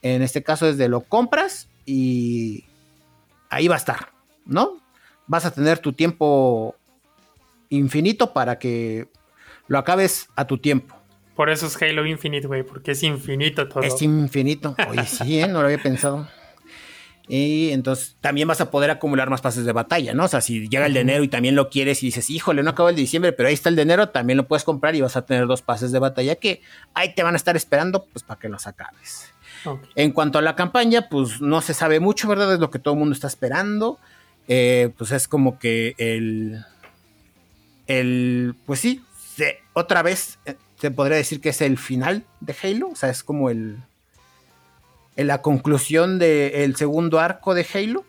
En 0.00 0.22
este 0.22 0.42
caso 0.42 0.66
es 0.66 0.78
de 0.78 0.88
lo 0.88 1.02
compras 1.02 1.68
y 1.84 2.64
ahí 3.50 3.68
va 3.68 3.74
a 3.74 3.78
estar, 3.78 4.08
¿no? 4.46 4.80
Vas 5.26 5.44
a 5.44 5.50
tener 5.50 5.80
tu 5.80 5.92
tiempo 5.92 6.74
infinito 7.68 8.32
para 8.32 8.58
que 8.58 9.08
lo 9.68 9.78
acabes 9.78 10.28
a 10.36 10.46
tu 10.46 10.58
tiempo. 10.58 10.96
Por 11.34 11.50
eso 11.50 11.66
es 11.66 11.80
Halo 11.80 12.06
Infinite, 12.06 12.46
güey, 12.46 12.62
porque 12.62 12.92
es 12.92 13.02
infinito 13.02 13.68
todo. 13.68 13.82
Es 13.82 14.00
infinito. 14.00 14.74
Oye, 14.88 15.04
sí, 15.04 15.40
¿eh? 15.40 15.48
no 15.48 15.60
lo 15.60 15.66
había 15.66 15.82
pensado. 15.82 16.26
Y 17.28 17.70
entonces 17.72 18.16
también 18.20 18.46
vas 18.46 18.60
a 18.60 18.70
poder 18.70 18.90
acumular 18.90 19.28
más 19.28 19.40
pases 19.40 19.64
de 19.64 19.72
batalla, 19.72 20.14
¿no? 20.14 20.24
O 20.24 20.28
sea, 20.28 20.40
si 20.40 20.68
llega 20.68 20.86
el 20.86 20.94
de 20.94 21.00
enero 21.00 21.24
y 21.24 21.28
también 21.28 21.56
lo 21.56 21.70
quieres 21.70 22.02
y 22.02 22.06
dices, 22.06 22.30
híjole, 22.30 22.62
no 22.62 22.70
acabo 22.70 22.88
el 22.88 22.94
de 22.94 23.02
diciembre, 23.02 23.32
pero 23.32 23.48
ahí 23.48 23.54
está 23.54 23.68
el 23.68 23.76
de 23.76 23.82
enero, 23.82 24.10
también 24.10 24.36
lo 24.36 24.46
puedes 24.46 24.62
comprar 24.62 24.94
y 24.94 25.00
vas 25.00 25.16
a 25.16 25.26
tener 25.26 25.46
dos 25.46 25.60
pases 25.60 25.90
de 25.90 25.98
batalla 25.98 26.36
que 26.36 26.62
ahí 26.94 27.14
te 27.14 27.24
van 27.24 27.34
a 27.34 27.36
estar 27.36 27.56
esperando, 27.56 28.06
pues 28.06 28.22
para 28.22 28.38
que 28.38 28.48
los 28.48 28.66
acabes. 28.66 29.32
En 29.96 30.12
cuanto 30.12 30.38
a 30.38 30.42
la 30.42 30.54
campaña, 30.54 31.08
pues 31.08 31.40
no 31.40 31.60
se 31.60 31.74
sabe 31.74 31.98
mucho, 31.98 32.28
¿verdad? 32.28 32.54
Es 32.54 32.60
lo 32.60 32.70
que 32.70 32.78
todo 32.78 32.94
el 32.94 33.00
mundo 33.00 33.14
está 33.14 33.26
esperando. 33.26 33.98
Eh, 34.48 34.90
pues 34.96 35.10
es 35.10 35.26
como 35.26 35.58
que 35.58 35.94
el. 35.98 36.64
El. 37.88 38.54
Pues 38.64 38.78
sí, 38.78 39.02
otra 39.76 40.00
vez 40.00 40.38
eh, 40.46 40.56
se 40.80 40.90
podría 40.90 41.18
decir 41.18 41.42
que 41.42 41.50
es 41.50 41.60
el 41.60 41.76
final 41.76 42.24
de 42.40 42.56
Halo. 42.62 42.88
O 42.88 42.96
sea, 42.96 43.10
es 43.10 43.22
como 43.22 43.50
el. 43.50 43.82
en 45.16 45.26
la 45.26 45.42
conclusión 45.42 46.18
del 46.18 46.76
segundo 46.76 47.20
arco 47.20 47.54
de 47.54 47.66
Halo. 47.74 48.04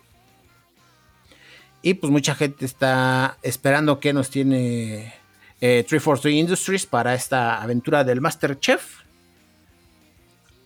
Y 1.82 1.96
pues 1.96 2.10
mucha 2.10 2.36
gente 2.36 2.66
está 2.66 3.38
esperando 3.44 4.00
que 4.00 4.14
nos 4.14 4.30
tiene 4.30 5.14
eh, 5.60 5.84
343 5.88 6.34
Industries 6.36 6.86
para 6.86 7.14
esta 7.14 7.62
aventura 7.62 8.06
del 8.06 8.22
Master 8.22 8.58
Chef. 8.58 9.02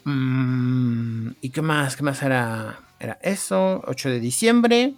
Mm, 0.04 1.32
¿Y 1.42 1.50
qué 1.50 1.62
más? 1.64 1.96
¿Qué 1.96 2.04
más 2.04 2.22
era? 2.22 2.80
Era 3.00 3.18
eso, 3.24 3.82
8 3.88 4.10
de 4.10 4.20
diciembre. 4.20 4.94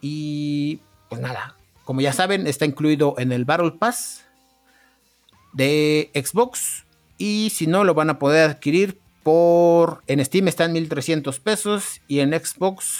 Y 0.00 0.80
pues 1.08 1.20
nada, 1.20 1.54
como 1.84 2.00
ya 2.00 2.12
saben, 2.12 2.48
está 2.48 2.64
incluido 2.64 3.14
en 3.18 3.30
el 3.30 3.44
Battle 3.44 3.72
Pass 3.78 4.24
de 5.52 6.10
Xbox. 6.14 6.84
Y 7.18 7.50
si 7.54 7.66
no, 7.66 7.84
lo 7.84 7.94
van 7.94 8.10
a 8.10 8.18
poder 8.18 8.50
adquirir 8.50 8.98
por... 9.22 10.02
En 10.06 10.24
Steam 10.24 10.48
está 10.48 10.64
en 10.64 10.72
1300 10.72 11.38
pesos 11.40 12.00
y 12.08 12.20
en 12.20 12.30
Xbox 12.32 12.98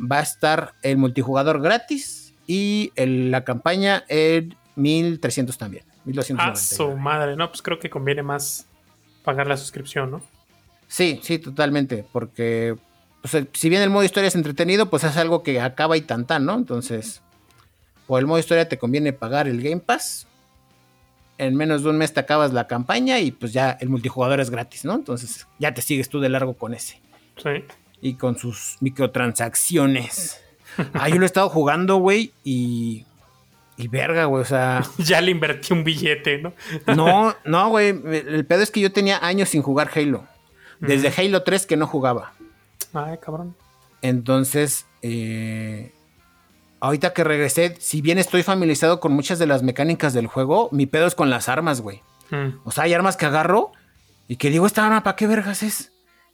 va 0.00 0.18
a 0.18 0.22
estar 0.22 0.74
el 0.82 0.96
multijugador 0.96 1.60
gratis 1.60 2.34
y 2.46 2.92
la 2.96 3.44
campaña 3.44 4.04
en 4.08 4.56
1300 4.76 5.56
también. 5.56 5.84
1290. 6.04 6.52
Ah, 6.52 6.56
su 6.56 6.96
madre, 6.96 7.36
no, 7.36 7.48
pues 7.48 7.62
creo 7.62 7.78
que 7.78 7.88
conviene 7.88 8.22
más 8.22 8.66
pagar 9.24 9.46
la 9.46 9.56
suscripción, 9.56 10.10
¿no? 10.10 10.22
Sí, 10.86 11.20
sí, 11.22 11.38
totalmente, 11.38 12.04
porque 12.12 12.76
si 13.52 13.68
bien 13.68 13.82
el 13.82 13.90
modo 13.90 14.04
historia 14.04 14.28
es 14.28 14.34
entretenido, 14.34 14.90
pues 14.90 15.04
es 15.04 15.16
algo 15.16 15.42
que 15.42 15.60
acaba 15.60 15.96
y 15.96 16.02
tan 16.02 16.26
tan, 16.26 16.44
¿no? 16.44 16.54
Entonces, 16.54 17.22
por 18.06 18.20
el 18.20 18.26
modo 18.26 18.38
historia 18.38 18.68
te 18.68 18.78
conviene 18.78 19.12
pagar 19.12 19.48
el 19.48 19.62
Game 19.62 19.80
Pass. 19.80 20.26
En 21.36 21.56
menos 21.56 21.82
de 21.82 21.90
un 21.90 21.98
mes 21.98 22.12
te 22.12 22.20
acabas 22.20 22.52
la 22.52 22.66
campaña 22.66 23.18
y 23.18 23.32
pues 23.32 23.52
ya 23.52 23.76
el 23.80 23.88
multijugador 23.88 24.40
es 24.40 24.50
gratis, 24.50 24.84
¿no? 24.84 24.94
Entonces 24.94 25.46
ya 25.58 25.74
te 25.74 25.82
sigues 25.82 26.08
tú 26.08 26.20
de 26.20 26.28
largo 26.28 26.54
con 26.54 26.74
ese. 26.74 27.00
Sí. 27.42 27.64
Y 28.00 28.14
con 28.14 28.38
sus 28.38 28.76
microtransacciones. 28.80 30.40
ah, 30.92 31.08
yo 31.08 31.16
lo 31.16 31.22
he 31.22 31.26
estado 31.26 31.48
jugando, 31.48 31.96
güey, 31.96 32.32
y 32.44 33.04
y 33.76 33.88
verga, 33.88 34.26
güey, 34.26 34.42
o 34.42 34.46
sea. 34.46 34.82
ya 34.98 35.20
le 35.20 35.30
invertí 35.30 35.72
un 35.72 35.84
billete, 35.84 36.38
¿no? 36.38 36.52
no, 36.94 37.34
no, 37.44 37.68
güey. 37.70 37.88
El 37.88 38.44
pedo 38.46 38.62
es 38.62 38.70
que 38.70 38.80
yo 38.80 38.92
tenía 38.92 39.24
años 39.24 39.48
sin 39.48 39.62
jugar 39.62 39.90
Halo. 39.94 40.26
Desde 40.80 41.08
Halo 41.16 41.42
3 41.42 41.66
que 41.66 41.76
no 41.76 41.86
jugaba. 41.86 42.32
Ay, 42.92 43.18
cabrón. 43.18 43.56
Entonces, 44.02 44.86
eh, 45.02 45.92
ahorita 46.84 47.14
que 47.14 47.24
regresé, 47.24 47.76
si 47.80 48.02
bien 48.02 48.18
estoy 48.18 48.42
familiarizado 48.42 49.00
con 49.00 49.12
muchas 49.12 49.38
de 49.38 49.46
las 49.46 49.62
mecánicas 49.62 50.12
del 50.12 50.26
juego, 50.26 50.68
mi 50.70 50.84
pedo 50.84 51.06
es 51.06 51.14
con 51.14 51.30
las 51.30 51.48
armas, 51.48 51.80
güey. 51.80 52.02
Mm. 52.30 52.58
O 52.64 52.72
sea, 52.72 52.84
hay 52.84 52.92
armas 52.92 53.16
que 53.16 53.24
agarro 53.24 53.72
y 54.28 54.36
que 54.36 54.50
digo, 54.50 54.66
esta 54.66 54.84
arma, 54.84 55.02
¿para 55.02 55.16
qué 55.16 55.26
vergas 55.26 55.62
es? 55.62 55.92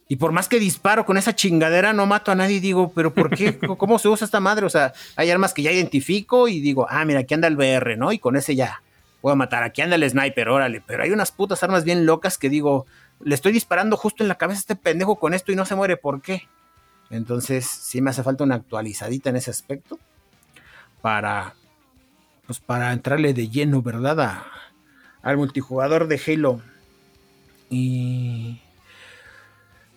Y 0.09 0.17
por 0.17 0.33
más 0.33 0.49
que 0.49 0.59
disparo 0.59 1.05
con 1.05 1.15
esa 1.15 1.33
chingadera, 1.33 1.93
no 1.93 2.05
mato 2.05 2.33
a 2.33 2.35
nadie. 2.35 2.59
Digo, 2.59 2.91
¿pero 2.93 3.13
por 3.13 3.33
qué? 3.33 3.57
¿Cómo 3.77 3.97
se 3.97 4.09
usa 4.09 4.25
esta 4.25 4.41
madre? 4.41 4.65
O 4.65 4.69
sea, 4.69 4.91
hay 5.15 5.31
armas 5.31 5.53
que 5.53 5.61
ya 5.61 5.71
identifico 5.71 6.49
y 6.49 6.59
digo, 6.59 6.85
ah, 6.89 7.05
mira, 7.05 7.21
aquí 7.21 7.33
anda 7.33 7.47
el 7.47 7.55
VR, 7.55 7.95
¿no? 7.95 8.11
Y 8.11 8.19
con 8.19 8.35
ese 8.35 8.53
ya 8.53 8.81
puedo 9.21 9.37
matar. 9.37 9.63
Aquí 9.63 9.81
anda 9.81 9.95
el 9.95 10.09
sniper, 10.09 10.49
órale. 10.49 10.83
Pero 10.85 11.03
hay 11.03 11.11
unas 11.11 11.31
putas 11.31 11.63
armas 11.63 11.85
bien 11.85 12.05
locas 12.05 12.37
que 12.37 12.49
digo, 12.49 12.87
le 13.23 13.35
estoy 13.35 13.53
disparando 13.53 13.95
justo 13.95 14.21
en 14.21 14.27
la 14.27 14.35
cabeza 14.35 14.57
a 14.57 14.63
este 14.63 14.75
pendejo 14.75 15.15
con 15.15 15.33
esto 15.33 15.53
y 15.53 15.55
no 15.55 15.65
se 15.65 15.75
muere. 15.75 15.95
¿Por 15.95 16.21
qué? 16.21 16.49
Entonces, 17.09 17.65
sí 17.65 18.01
me 18.01 18.09
hace 18.09 18.21
falta 18.21 18.43
una 18.43 18.55
actualizadita 18.55 19.29
en 19.29 19.37
ese 19.37 19.51
aspecto. 19.51 19.97
Para, 21.01 21.55
pues 22.45 22.59
para 22.59 22.93
entrarle 22.93 23.33
de 23.33 23.49
lleno, 23.49 23.81
¿verdad? 23.81 24.43
al 25.21 25.37
multijugador 25.37 26.07
de 26.07 26.21
Halo. 26.25 26.61
Y 27.69 28.59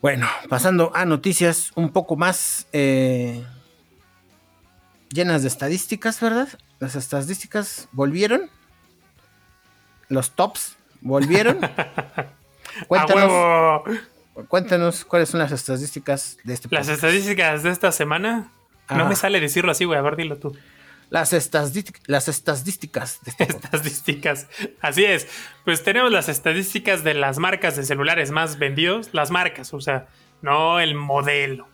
bueno, 0.01 0.29
pasando 0.49 0.93
a 0.95 1.05
noticias 1.05 1.73
un 1.75 1.91
poco 1.91 2.17
más 2.17 2.69
eh, 2.73 3.45
llenas 5.11 5.43
de 5.43 5.49
estadísticas, 5.49 6.21
¿verdad? 6.21 6.49
Las 6.79 6.95
estadísticas 6.95 7.89
volvieron. 7.93 8.51
Los 10.09 10.33
tops 10.33 10.77
volvieron. 11.01 11.59
cuéntanos, 12.89 13.83
cuéntanos 14.49 15.05
cuáles 15.05 15.31
son 15.31 15.41
las 15.41 15.53
estadísticas 15.53 16.37
de 16.45 16.55
este 16.55 16.69
Las 16.71 16.89
estadísticas 16.89 17.63
de 17.63 17.71
esta 17.71 17.91
semana. 17.91 18.53
No 18.91 19.09
me 19.09 19.17
sale 19.17 19.41
decirlo 19.41 19.73
así, 19.73 19.87
güey. 19.87 19.99
A 19.99 20.03
ver, 20.03 20.17
dilo 20.17 20.37
tú. 20.37 20.55
Las, 21.11 21.33
estadísticas, 21.33 22.03
las 22.07 22.29
estadísticas. 22.29 23.21
De 23.25 23.31
este 23.31 23.45
estadísticas. 23.45 24.49
Así 24.81 25.05
es. 25.05 25.29
Pues 25.65 25.83
tenemos 25.83 26.11
las 26.13 26.29
estadísticas 26.29 27.05
de 27.05 27.15
las 27.15 27.39
marcas 27.39 27.77
de 27.77 27.85
celulares 27.85 28.31
más 28.31 28.59
vendidos. 28.59 29.11
Las 29.13 29.31
marcas, 29.31 29.73
o 29.75 29.81
sea, 29.81 30.09
no 30.43 30.81
el 30.81 30.95
modelo, 30.95 31.69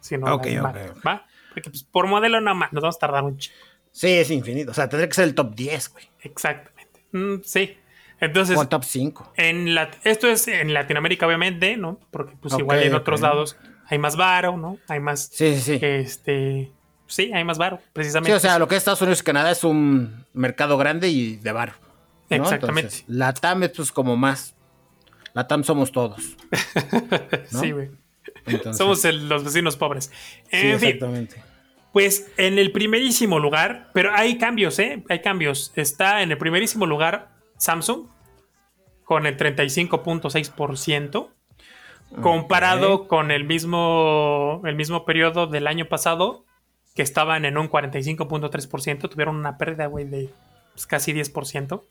sino 0.00 0.34
okay, 0.34 0.56
¿va? 0.56 1.26
Porque 1.52 1.70
pues, 1.70 1.84
por 1.84 2.06
modelo 2.06 2.40
nada 2.40 2.54
más 2.54 2.72
nos 2.72 2.82
vamos 2.82 2.96
a 2.96 2.98
tardar 2.98 3.24
un 3.24 3.38
chico. 3.38 3.56
Sí, 3.92 4.08
es 4.08 4.30
infinito. 4.30 4.72
O 4.72 4.74
sea, 4.74 4.88
tendría 4.88 5.08
que 5.08 5.14
ser 5.14 5.24
el 5.24 5.34
top 5.34 5.54
10, 5.54 5.92
güey. 5.92 6.04
Exactamente. 6.20 7.00
Mm, 7.12 7.36
sí. 7.42 7.78
Entonces. 8.20 8.56
O 8.58 8.62
el 8.62 8.68
top 8.68 8.84
5. 8.84 9.32
En 9.36 9.74
la, 9.74 9.90
esto 10.04 10.28
es 10.28 10.48
en 10.48 10.74
Latinoamérica, 10.74 11.26
obviamente, 11.26 11.76
¿no? 11.76 11.98
Porque 12.10 12.34
pues 12.40 12.58
igual 12.58 12.82
en 12.82 12.94
otros 12.94 13.20
lados 13.20 13.56
hay 13.86 13.98
más 13.98 14.16
varo, 14.16 14.56
¿no? 14.56 14.78
Hay 14.88 15.00
más. 15.00 15.30
Sí, 15.32 15.54
sí, 15.54 15.78
sí. 15.78 15.78
Este 15.80 16.72
Sí, 17.06 17.30
hay 17.32 17.44
más 17.44 17.58
varo, 17.58 17.80
precisamente. 17.92 18.30
Sí, 18.30 18.36
o 18.36 18.40
sea, 18.40 18.58
lo 18.58 18.66
que 18.68 18.74
es 18.74 18.78
Estados 18.78 19.02
Unidos 19.02 19.20
y 19.20 19.24
Canadá 19.24 19.50
es 19.50 19.64
un 19.64 20.24
mercado 20.32 20.76
grande 20.76 21.08
y 21.08 21.36
de 21.36 21.52
varo. 21.52 21.72
Exactamente. 22.28 23.04
la 23.06 23.32
TAM 23.32 23.62
es 23.62 23.70
pues 23.70 23.92
como 23.92 24.16
más. 24.16 24.54
La 25.32 25.46
TAM 25.46 25.64
somos 25.64 25.92
todos. 25.92 26.36
sí, 27.46 27.70
güey. 27.70 27.90
Somos 28.72 29.04
los 29.04 29.44
vecinos 29.44 29.76
pobres. 29.76 30.10
sí, 30.50 30.68
exactamente. 30.68 31.42
pues 31.92 32.30
en 32.36 32.58
el 32.58 32.72
primerísimo 32.72 33.38
lugar, 33.38 33.90
pero 33.92 34.12
hay 34.14 34.38
cambios, 34.38 34.78
¿eh? 34.78 35.02
Hay 35.08 35.20
cambios. 35.20 35.72
Está 35.76 36.22
en 36.22 36.30
el 36.30 36.38
primerísimo 36.38 36.86
lugar 36.86 37.30
Samsung 37.58 38.06
con 39.04 39.26
el 39.26 39.36
35.6%. 39.36 41.30
Comparado 42.22 43.08
con 43.08 43.32
el 43.32 43.44
mismo, 43.44 44.62
el 44.64 44.76
mismo 44.76 45.04
periodo 45.04 45.48
del 45.48 45.66
año 45.66 45.86
pasado, 45.86 46.45
que 46.96 47.02
estaban 47.02 47.44
en 47.44 47.58
un 47.58 47.68
45.3%, 47.70 49.08
tuvieron 49.08 49.36
una 49.36 49.58
pérdida, 49.58 49.86
güey, 49.86 50.06
de 50.06 50.30
pues, 50.72 50.86
casi 50.86 51.12
10%. 51.12 51.82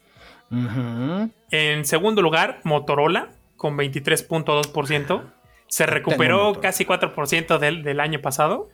En 1.51 1.85
segundo 1.85 2.21
lugar, 2.21 2.59
Motorola, 2.63 3.29
con 3.55 3.77
23.2%. 3.77 5.21
Se 5.67 5.85
recuperó 5.85 6.59
casi 6.59 6.85
4% 6.85 7.59
del, 7.59 7.83
del 7.83 7.99
año 7.99 8.19
pasado. 8.19 8.69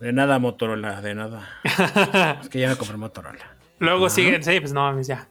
De 0.00 0.12
nada, 0.12 0.38
Motorola, 0.38 1.00
de 1.00 1.14
nada. 1.14 1.48
es 2.42 2.48
que 2.48 2.60
ya 2.60 2.68
me 2.68 2.76
compré 2.76 2.96
Motorola. 2.96 3.56
Luego 3.78 4.10
sigue, 4.10 4.42
sí, 4.42 4.60
pues 4.60 4.72
no 4.72 4.82
mames, 4.82 5.06
ya. 5.06 5.28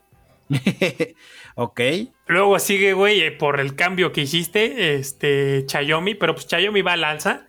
ok. 1.56 1.82
Luego 2.28 2.58
sigue, 2.58 2.94
güey, 2.94 3.22
eh, 3.22 3.32
por 3.32 3.60
el 3.60 3.76
cambio 3.76 4.12
que 4.12 4.22
hiciste, 4.22 4.96
este, 4.96 5.66
Xiaomi, 5.68 6.16
pero 6.16 6.34
pues 6.34 6.48
Xiaomi 6.48 6.82
va 6.82 6.94
al 6.94 7.04
alza. 7.04 7.49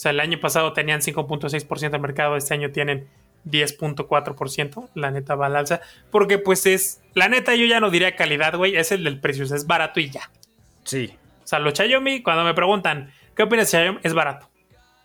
O 0.00 0.02
sea, 0.02 0.12
el 0.12 0.20
año 0.20 0.40
pasado 0.40 0.72
tenían 0.72 1.00
5.6% 1.00 1.90
del 1.90 2.00
mercado, 2.00 2.34
este 2.34 2.54
año 2.54 2.70
tienen 2.70 3.06
10.4%. 3.44 4.88
La 4.94 5.10
neta 5.10 5.34
va 5.34 5.44
al 5.44 5.56
alza. 5.56 5.82
Porque 6.10 6.38
pues 6.38 6.64
es, 6.64 7.02
la 7.12 7.28
neta 7.28 7.54
yo 7.54 7.66
ya 7.66 7.80
no 7.80 7.90
diría 7.90 8.16
calidad, 8.16 8.56
güey, 8.56 8.76
es 8.76 8.92
el 8.92 9.04
del 9.04 9.20
precio, 9.20 9.44
es 9.44 9.66
barato 9.66 10.00
y 10.00 10.08
ya. 10.08 10.30
Sí. 10.84 11.18
O 11.44 11.46
sea, 11.46 11.58
los 11.58 11.74
Xiaomi, 11.74 12.22
cuando 12.22 12.44
me 12.44 12.54
preguntan, 12.54 13.12
¿qué 13.36 13.42
opinas 13.42 13.70
de 13.70 13.78
Xiaomi? 13.78 13.98
Es 14.02 14.14
barato. 14.14 14.48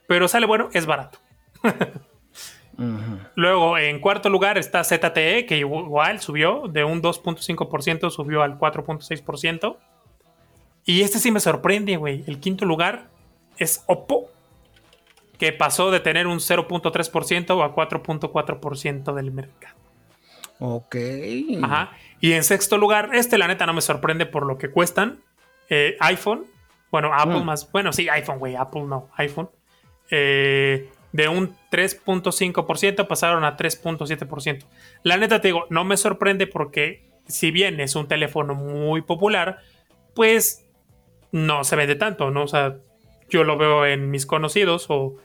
Pero 0.07 0.29
sale 0.29 0.45
bueno, 0.45 0.69
es 0.71 0.85
barato. 0.85 1.19
Luego, 3.35 3.77
en 3.77 3.99
cuarto 3.99 4.29
lugar 4.29 4.57
está 4.57 4.81
ZTE, 4.85 5.45
que 5.45 5.57
igual 5.57 6.21
subió 6.21 6.69
de 6.69 6.85
un 6.85 7.01
2.5%, 7.01 8.09
subió 8.11 8.43
al 8.43 8.57
4.6%. 8.57 9.75
Y 10.85 11.01
este 11.01 11.19
sí 11.19 11.31
me 11.31 11.41
sorprende, 11.41 11.97
güey. 11.97 12.23
El 12.27 12.39
quinto 12.39 12.63
lugar 12.63 13.09
es 13.57 13.83
Oppo, 13.87 14.31
que 15.37 15.51
pasó 15.51 15.91
de 15.91 15.99
tener 15.99 16.27
un 16.27 16.39
0.3% 16.39 17.63
a 17.63 17.75
4.4% 17.75 19.13
del 19.13 19.31
mercado. 19.31 19.75
Ok. 20.59 20.95
Ajá. 21.61 21.91
Y 22.19 22.33
en 22.33 22.43
sexto 22.43 22.77
lugar, 22.77 23.09
este 23.13 23.37
la 23.37 23.47
neta 23.47 23.65
no 23.65 23.73
me 23.73 23.81
sorprende 23.81 24.25
por 24.25 24.45
lo 24.45 24.57
que 24.57 24.69
cuestan. 24.69 25.21
Eh, 25.69 25.97
iPhone. 25.99 26.45
Bueno, 26.91 27.11
Apple 27.13 27.39
mm. 27.39 27.45
más. 27.45 27.71
Bueno, 27.71 27.91
sí, 27.91 28.07
iPhone, 28.09 28.39
güey. 28.39 28.55
Apple 28.55 28.83
no, 28.83 29.09
iPhone. 29.17 29.49
Eh, 30.09 30.89
de 31.11 31.27
un 31.27 31.55
3.5% 31.71 33.07
pasaron 33.07 33.43
a 33.43 33.57
3.7%. 33.57 34.65
La 35.03 35.17
neta 35.17 35.41
te 35.41 35.49
digo, 35.49 35.65
no 35.69 35.83
me 35.85 35.97
sorprende 35.97 36.47
porque 36.47 37.09
si 37.27 37.51
bien 37.51 37.79
es 37.79 37.95
un 37.95 38.07
teléfono 38.07 38.53
muy 38.53 39.01
popular, 39.01 39.59
pues 40.13 40.65
no 41.31 41.63
se 41.63 41.75
vende 41.75 41.95
tanto, 41.95 42.31
¿no? 42.31 42.43
O 42.43 42.47
sea, 42.47 42.77
yo 43.29 43.43
lo 43.43 43.57
veo 43.57 43.85
en 43.85 44.11
mis 44.11 44.25
conocidos 44.25 44.85
o 44.89 45.17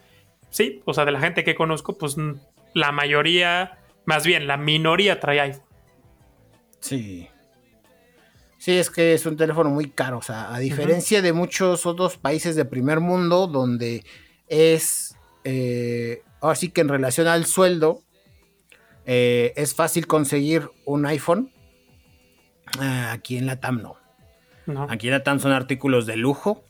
sí, 0.51 0.83
o 0.85 0.95
sea, 0.95 1.05
de 1.05 1.13
la 1.13 1.21
gente 1.21 1.45
que 1.45 1.55
conozco, 1.55 1.97
pues 1.97 2.17
la 2.75 2.93
mayoría, 2.93 3.79
más 4.05 4.25
bien 4.25 4.47
la 4.47 4.57
minoría 4.57 5.21
trae 5.21 5.41
iPhone. 5.41 5.65
Sí. 6.81 7.29
Sí, 8.59 8.77
es 8.77 8.91
que 8.91 9.15
es 9.15 9.25
un 9.25 9.37
teléfono 9.37 9.71
muy 9.71 9.91
caro, 9.91 10.19
o 10.19 10.23
sea, 10.23 10.55
a 10.55 10.59
diferencia 10.59 11.23
de 11.23 11.33
muchos 11.33 11.87
otros 11.87 12.19
países 12.19 12.57
de 12.57 12.67
primer 12.67 13.01
mundo 13.01 13.47
donde 13.47 14.05
es, 14.49 15.17
eh, 15.45 16.23
ahora 16.41 16.57
sí 16.57 16.69
que 16.69 16.83
en 16.83 16.89
relación 16.89 17.27
al 17.27 17.47
sueldo, 17.47 18.03
eh, 19.07 19.55
es 19.57 19.75
fácil 19.75 20.07
conseguir 20.07 20.69
un 20.85 21.07
iPhone. 21.07 21.51
Ah, 22.79 23.13
aquí 23.13 23.39
en 23.39 23.47
la 23.47 23.61
TAM 23.61 23.83
no. 23.83 23.97
no. 24.67 24.87
Aquí 24.91 25.09
en 25.09 25.15
la 25.15 25.23
TAM 25.23 25.41
son 25.41 25.53
artículos 25.53 26.05
de 26.05 26.17
lujo 26.17 26.63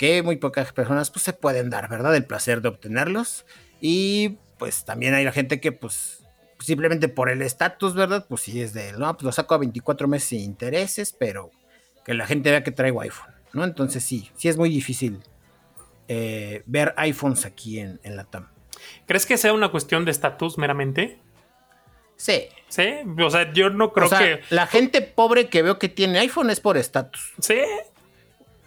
que 0.00 0.22
muy 0.22 0.36
pocas 0.36 0.72
personas 0.72 1.10
pues 1.10 1.22
se 1.22 1.34
pueden 1.34 1.68
dar, 1.68 1.90
¿verdad? 1.90 2.16
El 2.16 2.24
placer 2.24 2.62
de 2.62 2.70
obtenerlos. 2.70 3.44
Y 3.82 4.38
pues 4.56 4.86
también 4.86 5.12
hay 5.12 5.26
la 5.26 5.32
gente 5.32 5.60
que 5.60 5.72
pues 5.72 6.24
simplemente 6.58 7.08
por 7.08 7.28
el 7.28 7.42
estatus, 7.42 7.94
¿verdad? 7.94 8.24
Pues 8.26 8.40
sí 8.40 8.62
es 8.62 8.72
de, 8.72 8.94
no, 8.94 9.12
pues 9.12 9.24
lo 9.24 9.32
saco 9.32 9.54
a 9.54 9.58
24 9.58 10.08
meses 10.08 10.30
sin 10.30 10.40
intereses, 10.40 11.12
pero 11.12 11.50
que 12.02 12.14
la 12.14 12.26
gente 12.26 12.50
vea 12.50 12.64
que 12.64 12.70
traigo 12.70 13.02
iPhone. 13.02 13.28
¿no? 13.52 13.62
Entonces 13.62 14.02
sí, 14.02 14.30
sí 14.38 14.48
es 14.48 14.56
muy 14.56 14.70
difícil 14.70 15.22
eh, 16.08 16.62
ver 16.64 16.94
iPhones 16.96 17.44
aquí 17.44 17.78
en, 17.78 18.00
en 18.02 18.16
la 18.16 18.24
TAM. 18.24 18.48
¿Crees 19.04 19.26
que 19.26 19.36
sea 19.36 19.52
una 19.52 19.70
cuestión 19.70 20.06
de 20.06 20.12
estatus 20.12 20.56
meramente? 20.56 21.20
Sí. 22.16 22.48
Sí, 22.68 22.88
o 23.22 23.28
sea, 23.28 23.52
yo 23.52 23.68
no 23.68 23.92
creo 23.92 24.06
o 24.06 24.08
sea, 24.08 24.18
que. 24.18 24.40
la 24.48 24.66
gente 24.66 25.02
pobre 25.02 25.50
que 25.50 25.60
veo 25.60 25.78
que 25.78 25.90
tiene 25.90 26.20
iPhone 26.20 26.48
es 26.48 26.60
por 26.60 26.78
estatus. 26.78 27.34
Sí. 27.38 27.60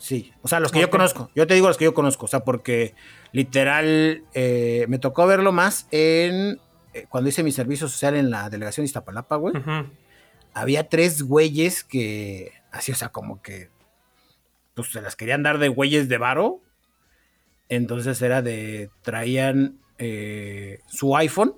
Sí, 0.03 0.33
o 0.41 0.49
sea, 0.49 0.59
los 0.59 0.73
que 0.73 0.81
yo 0.81 0.89
conozco. 0.89 1.31
Yo 1.33 1.47
te 1.47 1.53
digo 1.53 1.69
los 1.69 1.77
que 1.77 1.85
yo 1.85 1.93
conozco, 1.93 2.25
o 2.25 2.27
sea, 2.27 2.41
porque 2.41 2.93
literal 3.31 4.25
eh, 4.33 4.85
me 4.89 4.99
tocó 4.99 5.25
verlo 5.25 5.53
más 5.53 5.87
en 5.91 6.59
eh, 6.93 7.05
cuando 7.07 7.29
hice 7.29 7.41
mi 7.41 7.53
servicio 7.53 7.87
social 7.87 8.13
en 8.17 8.29
la 8.29 8.49
delegación 8.49 8.83
de 8.83 8.87
Iztapalapa, 8.87 9.37
güey. 9.37 9.53
Había 10.53 10.89
tres 10.89 11.23
güeyes 11.23 11.85
que, 11.85 12.51
así, 12.69 12.91
o 12.91 12.95
sea, 12.95 13.13
como 13.13 13.41
que, 13.41 13.69
pues 14.73 14.91
se 14.91 15.01
las 15.01 15.15
querían 15.15 15.41
dar 15.41 15.57
de 15.57 15.69
güeyes 15.69 16.09
de 16.09 16.17
varo. 16.17 16.59
Entonces 17.69 18.21
era 18.21 18.41
de, 18.41 18.89
traían 19.03 19.79
eh, 19.99 20.81
su 20.87 21.15
iPhone. 21.15 21.55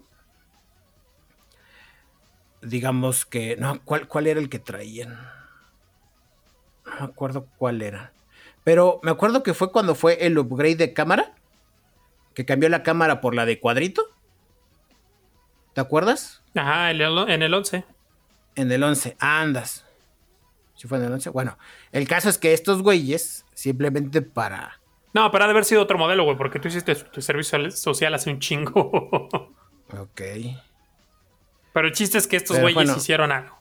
Digamos 2.61 3.25
que, 3.25 3.57
no, 3.57 3.81
¿cuál, 3.83 4.07
¿cuál 4.07 4.27
era 4.27 4.39
el 4.39 4.49
que 4.49 4.59
traían? 4.59 5.17
No 6.85 6.91
me 6.99 7.05
acuerdo 7.05 7.47
cuál 7.57 7.81
era. 7.81 8.11
Pero 8.65 8.99
me 9.03 9.11
acuerdo 9.11 9.41
que 9.43 9.53
fue 9.53 9.71
cuando 9.71 9.95
fue 9.95 10.25
el 10.25 10.37
upgrade 10.37 10.75
de 10.75 10.93
cámara. 10.93 11.33
Que 12.33 12.45
cambió 12.45 12.67
la 12.67 12.83
cámara 12.83 13.21
por 13.21 13.33
la 13.33 13.45
de 13.45 13.61
cuadrito. 13.61 14.03
¿Te 15.73 15.79
acuerdas? 15.79 16.41
Ajá, 16.55 16.91
en 16.91 17.01
el 17.41 17.53
11. 17.53 17.85
En 18.55 18.71
el 18.73 18.83
11. 18.83 19.15
Andas. 19.19 19.85
¿Sí 20.75 20.87
fue 20.89 20.97
en 20.97 21.05
el 21.05 21.13
11? 21.13 21.29
Bueno, 21.29 21.57
el 21.93 22.07
caso 22.07 22.27
es 22.27 22.37
que 22.37 22.53
estos 22.53 22.81
güeyes, 22.81 23.45
simplemente 23.53 24.21
para... 24.21 24.81
No, 25.13 25.31
pero 25.31 25.45
ha 25.45 25.47
de 25.47 25.51
haber 25.51 25.63
sido 25.63 25.81
otro 25.81 25.97
modelo, 25.97 26.25
güey, 26.25 26.35
porque 26.37 26.59
tú 26.59 26.67
hiciste 26.67 26.93
tu 26.95 27.21
servicio 27.21 27.71
social 27.71 28.13
hace 28.13 28.29
un 28.31 28.39
chingo. 28.39 29.29
Ok. 29.97 30.21
pero 31.73 31.87
el 31.87 31.93
chiste 31.93 32.17
es 32.17 32.25
que 32.25 32.37
estos 32.37 32.55
Pero 32.57 32.63
güeyes 32.65 32.75
bueno. 32.75 32.97
hicieron 32.97 33.31
algo. 33.31 33.55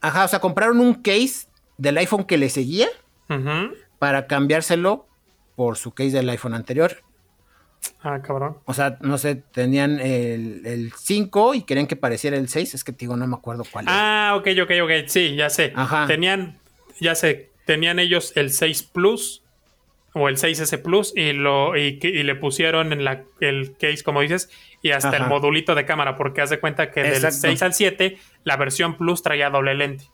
Ajá, 0.00 0.24
o 0.24 0.28
sea, 0.28 0.40
compraron 0.40 0.80
un 0.80 0.94
case 0.94 1.46
del 1.76 1.98
iPhone 1.98 2.24
que 2.24 2.38
le 2.38 2.48
seguía 2.48 2.88
Ujú. 3.28 3.74
Para 3.98 4.26
cambiárselo 4.26 5.06
por 5.56 5.76
su 5.76 5.92
case 5.92 6.12
del 6.12 6.28
iPhone 6.28 6.54
anterior. 6.54 7.02
Ah, 8.02 8.20
cabrón. 8.22 8.58
O 8.64 8.74
sea, 8.74 8.98
no 9.00 9.18
sé, 9.18 9.36
tenían 9.36 10.00
el, 10.00 10.66
el 10.66 10.92
5 10.92 11.54
y 11.54 11.62
querían 11.62 11.86
que 11.86 11.96
pareciera 11.96 12.36
el 12.36 12.48
6. 12.48 12.74
Es 12.74 12.84
que 12.84 12.92
te 12.92 13.00
digo, 13.00 13.16
no 13.16 13.26
me 13.26 13.36
acuerdo 13.36 13.64
cuál. 13.70 13.86
Ah, 13.88 14.34
ok, 14.36 14.48
ok, 14.62 14.70
ok. 14.82 14.90
Sí, 15.06 15.36
ya 15.36 15.50
sé. 15.50 15.72
Ajá. 15.74 16.06
Tenían, 16.06 16.58
ya 17.00 17.14
sé, 17.14 17.50
tenían 17.66 17.98
ellos 17.98 18.32
el 18.36 18.52
6 18.52 18.82
Plus 18.84 19.42
o 20.14 20.28
el 20.28 20.36
6S 20.36 20.82
Plus 20.82 21.12
y 21.14 21.32
lo 21.32 21.76
y, 21.76 21.98
le 22.00 22.34
pusieron 22.34 22.92
en 22.92 23.04
la, 23.04 23.24
el 23.40 23.76
case, 23.76 24.02
como 24.02 24.20
dices, 24.20 24.50
y 24.82 24.90
hasta 24.90 25.16
el 25.16 25.26
modulito 25.26 25.74
de 25.74 25.84
cámara, 25.84 26.16
porque 26.16 26.40
haz 26.40 26.50
de 26.50 26.60
cuenta 26.60 26.90
que 26.90 27.02
del 27.02 27.12
Exacto. 27.12 27.38
6 27.42 27.62
al 27.62 27.74
7 27.74 28.18
la 28.44 28.56
versión 28.56 28.96
Plus 28.96 29.22
traía 29.22 29.50
doble 29.50 29.74
lente. 29.74 30.04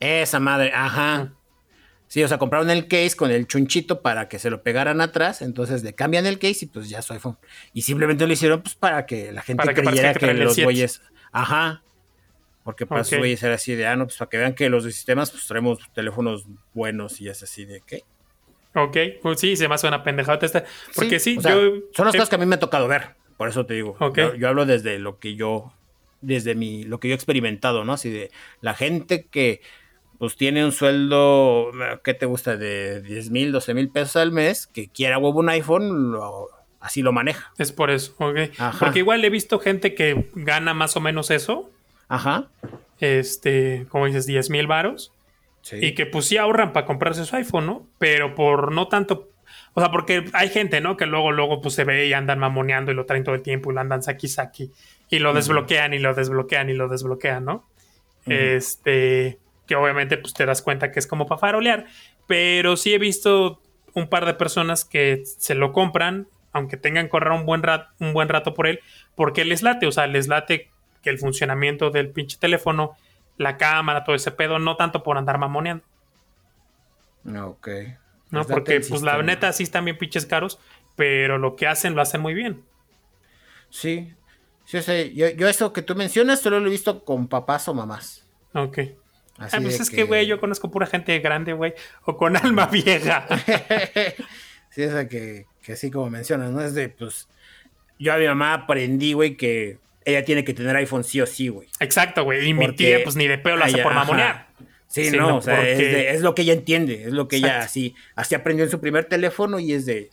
Esa 0.00 0.40
madre, 0.40 0.72
ajá. 0.74 1.32
Sí, 2.06 2.22
o 2.22 2.28
sea, 2.28 2.38
compraron 2.38 2.70
el 2.70 2.86
case 2.86 3.16
con 3.16 3.30
el 3.30 3.46
chunchito 3.46 4.00
para 4.02 4.28
que 4.28 4.38
se 4.38 4.50
lo 4.50 4.62
pegaran 4.62 5.00
atrás, 5.00 5.42
entonces 5.42 5.82
le 5.82 5.94
cambian 5.94 6.26
el 6.26 6.38
case 6.38 6.66
y 6.66 6.68
pues 6.68 6.88
ya 6.88 7.02
su 7.02 7.12
iPhone. 7.12 7.38
Y 7.72 7.82
simplemente 7.82 8.26
lo 8.26 8.32
hicieron 8.32 8.62
pues 8.62 8.74
para 8.76 9.04
que 9.06 9.32
la 9.32 9.42
gente 9.42 9.62
Para 9.62 9.74
que 9.74 9.82
creyera 9.82 10.14
que, 10.14 10.32
los 10.34 10.54
7. 10.54 10.64
güeyes, 10.64 11.02
ajá. 11.32 11.82
Porque 12.62 12.86
para 12.86 13.00
Ok. 13.00 13.06
esos 13.08 13.18
güeyes 13.18 13.42
era 13.42 13.54
así 13.56 13.74
de, 13.74 13.86
ah, 13.86 13.96
no, 13.96 14.04
pues 14.06 14.16
para 14.16 14.28
que 14.30 14.36
vean 14.38 14.54
que 14.54 14.68
los 14.68 14.84
sistemas 14.84 15.30
pues 15.30 15.46
traemos 15.46 15.78
teléfonos 15.92 16.44
buenos 16.72 17.20
y 17.20 17.28
es 17.28 17.42
así 17.42 17.64
de, 17.64 17.82
¿qué? 17.86 18.04
Ok, 18.74 18.96
pues 19.22 19.40
sí, 19.40 19.56
se 19.56 19.68
me 19.68 19.74
hace 19.74 19.86
una 19.86 20.02
pendejada 20.02 20.38
esta. 20.42 20.64
Porque 20.94 21.18
sí, 21.20 21.36
o 21.38 21.40
sea, 21.40 21.52
yo. 21.52 21.72
Son 21.94 22.06
las 22.06 22.14
eh, 22.14 22.18
cosas 22.18 22.28
que 22.28 22.36
a 22.36 22.38
mí 22.38 22.46
me 22.46 22.56
ha 22.56 22.60
tocado 22.60 22.88
ver, 22.88 23.14
por 23.36 23.48
eso 23.48 23.66
te 23.66 23.74
digo. 23.74 23.96
Ok. 24.00 24.16
Yo, 24.18 24.34
yo 24.34 24.48
hablo 24.48 24.66
desde 24.66 24.98
lo 24.98 25.18
que 25.18 25.36
yo, 25.36 25.72
desde 26.20 26.54
mi, 26.54 26.84
lo 26.84 26.98
que 27.00 27.08
yo 27.08 27.14
he 27.14 27.16
experimentado, 27.16 27.84
¿no? 27.84 27.92
Así 27.92 28.10
de 28.10 28.30
la 28.60 28.74
gente 28.74 29.26
que 29.30 29.60
pues 30.18 30.36
tiene 30.36 30.64
un 30.64 30.72
sueldo, 30.72 31.70
¿qué 32.02 32.14
te 32.14 32.26
gusta? 32.26 32.56
De 32.56 33.00
10 33.02 33.30
mil, 33.30 33.52
12 33.52 33.74
mil 33.74 33.88
pesos 33.90 34.16
al 34.16 34.32
mes, 34.32 34.66
que 34.66 34.88
quiera 34.88 35.18
huevo 35.18 35.40
un 35.40 35.48
iPhone, 35.48 36.12
lo- 36.12 36.48
así 36.80 37.02
lo 37.02 37.12
maneja. 37.12 37.52
Es 37.58 37.72
por 37.72 37.90
eso, 37.90 38.14
ok. 38.18 38.38
Ajá. 38.58 38.78
Porque 38.78 38.98
igual 39.00 39.24
he 39.24 39.30
visto 39.30 39.58
gente 39.58 39.94
que 39.94 40.28
gana 40.34 40.74
más 40.74 40.96
o 40.96 41.00
menos 41.00 41.30
eso. 41.30 41.70
Ajá. 42.08 42.48
Este, 43.00 43.86
como 43.88 44.06
dices, 44.06 44.26
10 44.26 44.50
mil 44.50 44.66
varos. 44.66 45.12
Sí. 45.62 45.76
Y 45.80 45.94
que 45.94 46.04
pues 46.06 46.26
sí 46.26 46.36
ahorran 46.36 46.72
para 46.74 46.84
comprarse 46.86 47.24
su 47.24 47.34
iPhone, 47.36 47.66
¿no? 47.66 47.86
Pero 47.98 48.34
por 48.34 48.70
no 48.72 48.88
tanto. 48.88 49.30
O 49.72 49.80
sea, 49.80 49.90
porque 49.90 50.26
hay 50.34 50.48
gente, 50.50 50.80
¿no? 50.80 50.96
Que 50.96 51.06
luego, 51.06 51.32
luego 51.32 51.60
pues 51.62 51.74
se 51.74 51.84
ve 51.84 52.06
y 52.06 52.12
andan 52.12 52.38
mamoneando 52.38 52.92
y 52.92 52.94
lo 52.94 53.06
traen 53.06 53.24
todo 53.24 53.34
el 53.34 53.42
tiempo 53.42 53.70
y 53.70 53.74
lo 53.74 53.80
andan 53.80 54.02
saki 54.02 54.28
saki. 54.28 54.70
Y 55.10 55.18
lo 55.20 55.32
desbloquean 55.32 55.94
y 55.94 55.98
lo 55.98 56.14
desbloquean 56.14 56.68
y 56.70 56.74
lo 56.74 56.88
desbloquean, 56.88 57.44
¿no? 57.46 57.66
Este. 58.26 59.38
Que 59.66 59.76
obviamente 59.76 60.16
pues 60.18 60.34
te 60.34 60.46
das 60.46 60.62
cuenta 60.62 60.92
que 60.92 60.98
es 60.98 61.06
como 61.06 61.26
para 61.26 61.38
farolear. 61.40 61.86
Pero 62.26 62.76
sí 62.76 62.94
he 62.94 62.98
visto 62.98 63.60
un 63.94 64.08
par 64.08 64.24
de 64.26 64.34
personas 64.34 64.84
que 64.84 65.22
se 65.24 65.54
lo 65.54 65.72
compran, 65.72 66.26
aunque 66.52 66.76
tengan 66.76 67.06
que 67.06 67.10
correr 67.10 67.32
un 67.32 67.46
buen, 67.46 67.62
rat- 67.62 67.88
un 68.00 68.12
buen 68.12 68.28
rato 68.28 68.54
por 68.54 68.66
él, 68.66 68.80
porque 69.14 69.44
les 69.44 69.62
late. 69.62 69.86
O 69.86 69.92
sea, 69.92 70.06
les 70.06 70.28
late 70.28 70.70
que 71.02 71.10
el 71.10 71.18
funcionamiento 71.18 71.90
del 71.90 72.10
pinche 72.10 72.38
teléfono, 72.38 72.96
la 73.36 73.56
cámara, 73.56 74.04
todo 74.04 74.16
ese 74.16 74.30
pedo, 74.30 74.58
no 74.58 74.76
tanto 74.76 75.02
por 75.02 75.18
andar 75.18 75.38
mamoneando. 75.38 75.84
Ok. 77.26 77.68
¿no? 78.30 78.40
Les 78.40 78.48
late 78.48 78.52
Porque, 78.52 78.80
pues, 78.80 79.02
la 79.02 79.22
neta 79.22 79.52
sí 79.52 79.62
están 79.62 79.84
bien 79.84 79.98
pinches 79.98 80.26
caros, 80.26 80.58
pero 80.96 81.38
lo 81.38 81.56
que 81.56 81.66
hacen 81.66 81.94
lo 81.94 82.02
hacen 82.02 82.20
muy 82.20 82.34
bien. 82.34 82.62
Sí. 83.70 84.12
Sí, 84.64 84.76
o 84.78 84.82
sea, 84.82 85.02
yo, 85.04 85.28
yo 85.30 85.48
eso 85.48 85.72
que 85.72 85.82
tú 85.82 85.94
mencionas 85.94 86.40
solo 86.40 86.58
lo 86.60 86.68
he 86.68 86.70
visto 86.70 87.04
con 87.04 87.28
papás 87.28 87.68
o 87.68 87.74
mamás. 87.74 88.26
Ok. 88.54 88.78
Así 89.38 89.56
Ah, 89.56 89.60
pues 89.60 89.76
de 89.78 89.82
es 89.84 89.90
que, 89.90 90.02
güey, 90.04 90.26
yo 90.26 90.38
conozco 90.40 90.70
pura 90.70 90.86
gente 90.86 91.18
grande, 91.18 91.52
güey, 91.52 91.74
o 92.04 92.16
con 92.16 92.36
alma 92.36 92.66
vieja. 92.66 93.26
sí, 94.70 94.82
esa 94.82 95.08
que, 95.08 95.46
que 95.62 95.72
así 95.72 95.90
como 95.90 96.10
mencionas, 96.10 96.50
¿no? 96.50 96.60
Es 96.62 96.74
de, 96.74 96.88
pues, 96.88 97.28
yo 97.98 98.12
a 98.12 98.16
mi 98.18 98.26
mamá 98.26 98.54
aprendí, 98.54 99.12
güey, 99.12 99.36
que 99.36 99.78
ella 100.04 100.24
tiene 100.24 100.44
que 100.44 100.54
tener 100.54 100.76
iPhone 100.76 101.04
sí 101.04 101.20
o 101.20 101.26
sí, 101.26 101.48
güey. 101.48 101.68
Exacto, 101.80 102.24
güey. 102.24 102.48
Y 102.48 102.54
mi 102.54 102.72
tía, 102.74 103.02
pues 103.02 103.16
ni 103.16 103.26
de 103.26 103.38
peo 103.38 103.56
lo 103.56 103.64
hace 103.64 103.78
por 103.82 103.94
mamonear. 103.94 104.48
Sí, 104.86 105.06
Sí, 105.10 105.16
no, 105.16 105.28
no, 105.28 105.36
o 105.38 105.42
sea, 105.42 105.66
es, 105.66 105.76
porque- 105.76 105.88
de- 105.88 106.10
es 106.10 106.20
lo 106.20 106.34
que 106.36 106.42
ella 106.42 106.52
entiende, 106.52 107.04
es 107.04 107.12
lo 107.12 107.26
que 107.26 107.36
ella 107.36 107.58
así, 107.60 107.96
así 108.14 108.34
aprendió 108.36 108.64
en 108.64 108.70
su 108.70 108.80
primer 108.80 109.06
teléfono 109.06 109.58
y 109.58 109.72
es 109.72 109.86
de, 109.86 110.10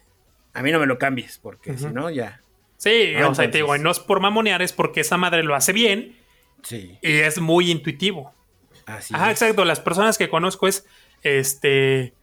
a 0.53 0.63
mí 0.63 0.71
no 0.71 0.79
me 0.79 0.87
lo 0.87 0.97
cambies, 0.97 1.37
porque 1.37 1.77
si 1.77 1.85
no, 1.87 2.09
ya, 2.09 2.41
Sí, 2.77 3.13
Ah, 3.15 3.27
o 3.27 3.35
sea, 3.35 3.51
te 3.51 3.59
digo, 3.59 3.77
no 3.77 3.91
es 3.91 3.99
por 3.99 4.21
mamonear, 4.21 4.63
es 4.63 4.73
porque 4.73 5.01
esa 5.01 5.15
madre 5.17 5.43
lo 5.43 5.53
hace 5.53 5.71
bien 5.71 6.15
sí, 6.63 6.97
y 7.03 7.11
es 7.11 7.39
muy 7.39 7.69
intuitivo. 7.69 8.33
Así 8.85 9.13
Ajá, 9.13 9.31
es. 9.31 9.41
exacto. 9.41 9.65
Las 9.65 9.79
personas 9.79 10.17
que 10.17 10.29
conozco 10.29 10.67
es 10.67 10.85
este 11.23 12.13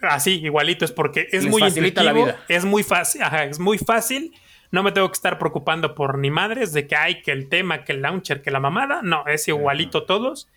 así, 0.00 0.40
igualito, 0.44 0.84
es 0.84 0.92
porque 0.92 1.28
es 1.32 1.44
Les 1.44 1.50
muy 1.50 1.60
facilita 1.60 2.02
la 2.02 2.10
intuitivo, 2.12 2.36
vida. 2.36 2.44
es 2.48 2.64
muy 2.64 2.82
fácil, 2.82 3.22
ajá, 3.22 3.44
es 3.44 3.58
muy 3.58 3.78
fácil. 3.78 4.34
No 4.70 4.82
me 4.82 4.92
tengo 4.92 5.08
que 5.08 5.14
estar 5.14 5.38
preocupando 5.38 5.94
por 5.94 6.18
ni 6.18 6.30
madres 6.30 6.72
de 6.72 6.86
que 6.86 6.96
hay 6.96 7.22
que 7.22 7.30
el 7.32 7.48
tema, 7.48 7.84
que 7.84 7.92
el 7.92 8.02
launcher, 8.02 8.42
que 8.42 8.50
la 8.50 8.60
mamada. 8.60 9.00
No, 9.02 9.26
es 9.26 9.46
igualito 9.48 10.04
todos. 10.04 10.48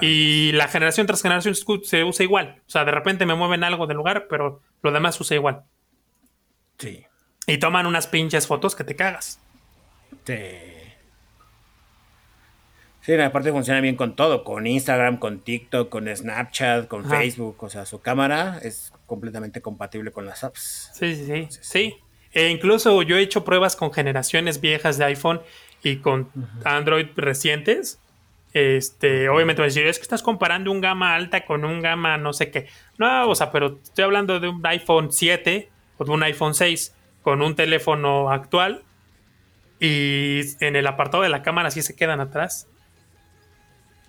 Y 0.00 0.52
la 0.52 0.66
generación 0.68 1.06
tras 1.06 1.20
generación 1.20 1.54
se- 1.54 1.64
se 1.84 2.04
usa 2.04 2.24
igual. 2.24 2.62
O 2.66 2.70
sea, 2.70 2.84
de 2.84 2.90
repente 2.92 3.26
me 3.26 3.34
mueven 3.34 3.62
algo 3.64 3.86
del 3.86 3.98
lugar, 3.98 4.26
pero 4.30 4.62
lo 4.82 4.92
demás 4.92 5.16
se 5.16 5.22
usa 5.24 5.34
igual. 5.36 5.62
Sí, 6.78 7.04
Y 7.46 7.58
toman 7.58 7.86
unas 7.86 8.06
pinches 8.06 8.46
fotos 8.46 8.74
que 8.74 8.84
te 8.84 8.96
cagas. 8.96 9.40
sí. 10.24 10.34
Sí, 13.02 13.14
aparte 13.14 13.50
funciona 13.50 13.80
bien 13.80 13.96
con 13.96 14.14
todo, 14.14 14.44
con 14.44 14.66
Instagram, 14.66 15.16
con 15.18 15.40
TikTok, 15.40 15.88
con 15.88 16.14
Snapchat, 16.14 16.86
con 16.86 17.06
Ajá. 17.06 17.16
Facebook, 17.16 17.56
o 17.62 17.70
sea, 17.70 17.86
su 17.86 18.00
cámara 18.00 18.58
es 18.62 18.92
completamente 19.06 19.62
compatible 19.62 20.12
con 20.12 20.26
las 20.26 20.44
apps. 20.44 20.90
Sí, 20.92 21.16
sí, 21.16 21.26
sí. 21.26 21.58
sí. 21.60 21.96
E 22.32 22.48
incluso 22.48 23.02
yo 23.02 23.16
he 23.16 23.22
hecho 23.22 23.44
pruebas 23.44 23.74
con 23.74 23.92
generaciones 23.92 24.60
viejas 24.60 24.98
de 24.98 25.04
iPhone 25.06 25.40
y 25.82 25.96
con 25.96 26.30
Android 26.64 27.06
recientes. 27.16 27.98
Este, 28.52 29.28
obviamente 29.28 29.62
a 29.62 29.64
decir, 29.64 29.86
es 29.86 29.98
que 29.98 30.02
estás 30.02 30.22
comparando 30.22 30.72
un 30.72 30.80
gama 30.80 31.14
alta 31.14 31.44
con 31.44 31.64
un 31.64 31.80
gama 31.80 32.18
no 32.18 32.32
sé 32.32 32.50
qué. 32.50 32.66
No, 32.98 33.28
o 33.28 33.34
sea, 33.34 33.50
pero 33.50 33.78
estoy 33.82 34.04
hablando 34.04 34.40
de 34.40 34.48
un 34.48 34.64
iPhone 34.66 35.12
7 35.12 35.70
o 35.98 36.04
de 36.04 36.10
un 36.10 36.22
iPhone 36.22 36.54
6 36.54 36.94
con 37.22 37.42
un 37.42 37.54
teléfono 37.54 38.30
actual 38.30 38.82
y 39.78 40.40
en 40.60 40.76
el 40.76 40.86
apartado 40.86 41.22
de 41.22 41.28
la 41.28 41.42
cámara 41.42 41.70
sí 41.70 41.82
se 41.82 41.96
quedan 41.96 42.20
atrás. 42.20 42.68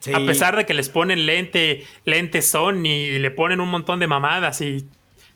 Sí, 0.02 0.12
A 0.14 0.26
pesar 0.26 0.56
de 0.56 0.66
que 0.66 0.74
les 0.74 0.90
ponen 0.90 1.28
lente, 1.28 1.86
lente 2.06 2.42
Sony 2.42 2.88
y 2.88 3.20
le 3.20 3.30
ponen 3.30 3.62
un 3.62 3.70
montón 3.70 4.00
de 4.00 4.08
mamadas 4.08 4.60
y 4.62 4.88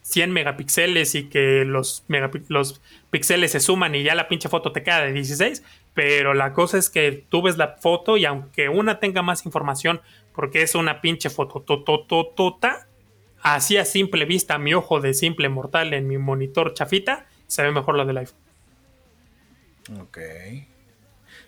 100 0.02 0.32
megapíxeles 0.32 1.14
y 1.14 1.30
que 1.30 1.66
los, 1.66 2.04
los 2.48 2.82
píxeles 3.12 3.52
se 3.52 3.60
suman 3.60 3.94
y 3.94 4.04
ya 4.04 4.16
la 4.16 4.28
pinche 4.28 4.50
foto 4.50 4.72
te 4.72 4.82
queda 4.82 5.02
de 5.02 5.14
16. 5.14 5.64
Pero 5.94 6.34
la 6.34 6.54
cosa 6.54 6.80
es 6.80 6.90
que 6.90 7.24
tú 7.30 7.44
ves 7.44 7.58
la 7.58 7.78
foto 7.80 8.18
y 8.18 8.26
aunque 8.26 8.68
una 8.68 9.00
tenga 9.00 9.22
más 9.22 9.46
información 9.46 10.02
porque 10.34 10.64
es 10.64 10.74
una 10.74 11.00
pinche 11.00 11.30
foto 11.30 11.62
totototota, 11.62 12.88
así 13.42 13.78
a 13.78 13.86
simple 13.86 14.26
vista, 14.26 14.58
mi 14.58 14.74
ojo 14.74 15.00
de 15.00 15.14
simple 15.14 15.48
mortal 15.48 15.94
en 15.94 16.08
mi 16.08 16.18
monitor 16.18 16.74
chafita, 16.74 17.28
se 17.48 17.62
ve 17.62 17.72
mejor 17.72 17.98
la 17.98 18.06
del 18.06 18.18
iPhone. 18.18 18.40
Ok. 20.02 20.18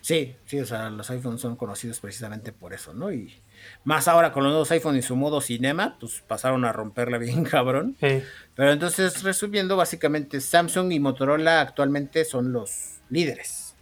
Sí, 0.08 0.34
sí, 0.46 0.58
o 0.58 0.64
sea, 0.64 0.88
los 0.88 1.10
iPhones 1.10 1.42
son 1.42 1.54
conocidos 1.54 2.00
precisamente 2.00 2.50
por 2.50 2.72
eso, 2.72 2.94
¿no? 2.94 3.12
Y 3.12 3.42
más 3.84 4.08
ahora 4.08 4.32
con 4.32 4.42
los 4.42 4.52
nuevos 4.52 4.70
iPhone 4.70 4.96
y 4.96 5.02
su 5.02 5.16
modo 5.16 5.42
cinema, 5.42 5.98
pues 6.00 6.24
pasaron 6.26 6.64
a 6.64 6.72
romperla 6.72 7.18
bien 7.18 7.44
cabrón. 7.44 7.94
Pero 8.00 8.72
entonces, 8.72 9.22
resumiendo, 9.22 9.76
básicamente 9.76 10.40
Samsung 10.40 10.92
y 10.92 10.98
Motorola 10.98 11.60
actualmente 11.60 12.24
son 12.24 12.54
los 12.54 13.00
líderes. 13.10 13.74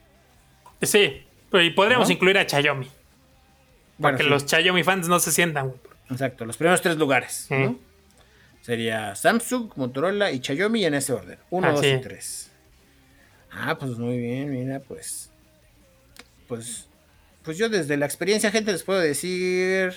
Sí, 0.82 1.22
y 1.52 1.70
podríamos 1.70 2.10
incluir 2.10 2.38
a 2.38 2.48
Xiaomi. 2.48 2.90
Para 4.00 4.16
que 4.16 4.24
los 4.24 4.46
Xiaomi 4.46 4.82
fans 4.82 5.06
no 5.06 5.20
se 5.20 5.30
sientan. 5.30 5.74
Exacto, 6.10 6.44
los 6.44 6.56
primeros 6.56 6.82
tres 6.82 6.96
lugares. 6.96 7.48
Sería 8.62 9.14
Samsung, 9.14 9.70
Motorola 9.76 10.32
y 10.32 10.42
Xiaomi 10.42 10.86
en 10.86 10.94
ese 10.94 11.12
orden. 11.12 11.38
Uno, 11.50 11.70
dos 11.70 11.86
y 11.86 12.00
tres. 12.00 12.50
Ah, 13.52 13.78
pues 13.78 13.96
muy 13.96 14.18
bien, 14.18 14.50
mira, 14.50 14.80
pues. 14.80 15.30
Pues 16.47 16.88
pues 17.47 17.59
yo 17.59 17.68
desde 17.68 17.97
la 17.97 18.07
experiencia, 18.07 18.51
gente, 18.51 18.72
les 18.72 18.82
puedo 18.82 18.99
decir. 18.99 19.94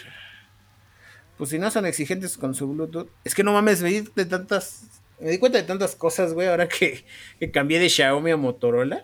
Pues 1.35 1.49
si 1.49 1.57
no 1.57 1.71
son 1.71 1.87
exigentes 1.87 2.37
con 2.37 2.53
su 2.53 2.67
Bluetooth. 2.67 3.09
Es 3.23 3.33
que 3.33 3.43
no 3.43 3.53
mames, 3.53 3.81
me 3.81 3.89
di 3.89 4.07
de 4.15 4.25
tantas. 4.25 4.83
Me 5.19 5.31
di 5.31 5.39
cuenta 5.39 5.57
de 5.57 5.63
tantas 5.63 5.95
cosas, 5.95 6.33
güey, 6.33 6.47
ahora 6.47 6.69
que, 6.69 7.03
cambié 7.51 7.79
de 7.79 7.89
Xiaomi 7.89 8.31
a 8.31 8.37
Motorola. 8.37 9.03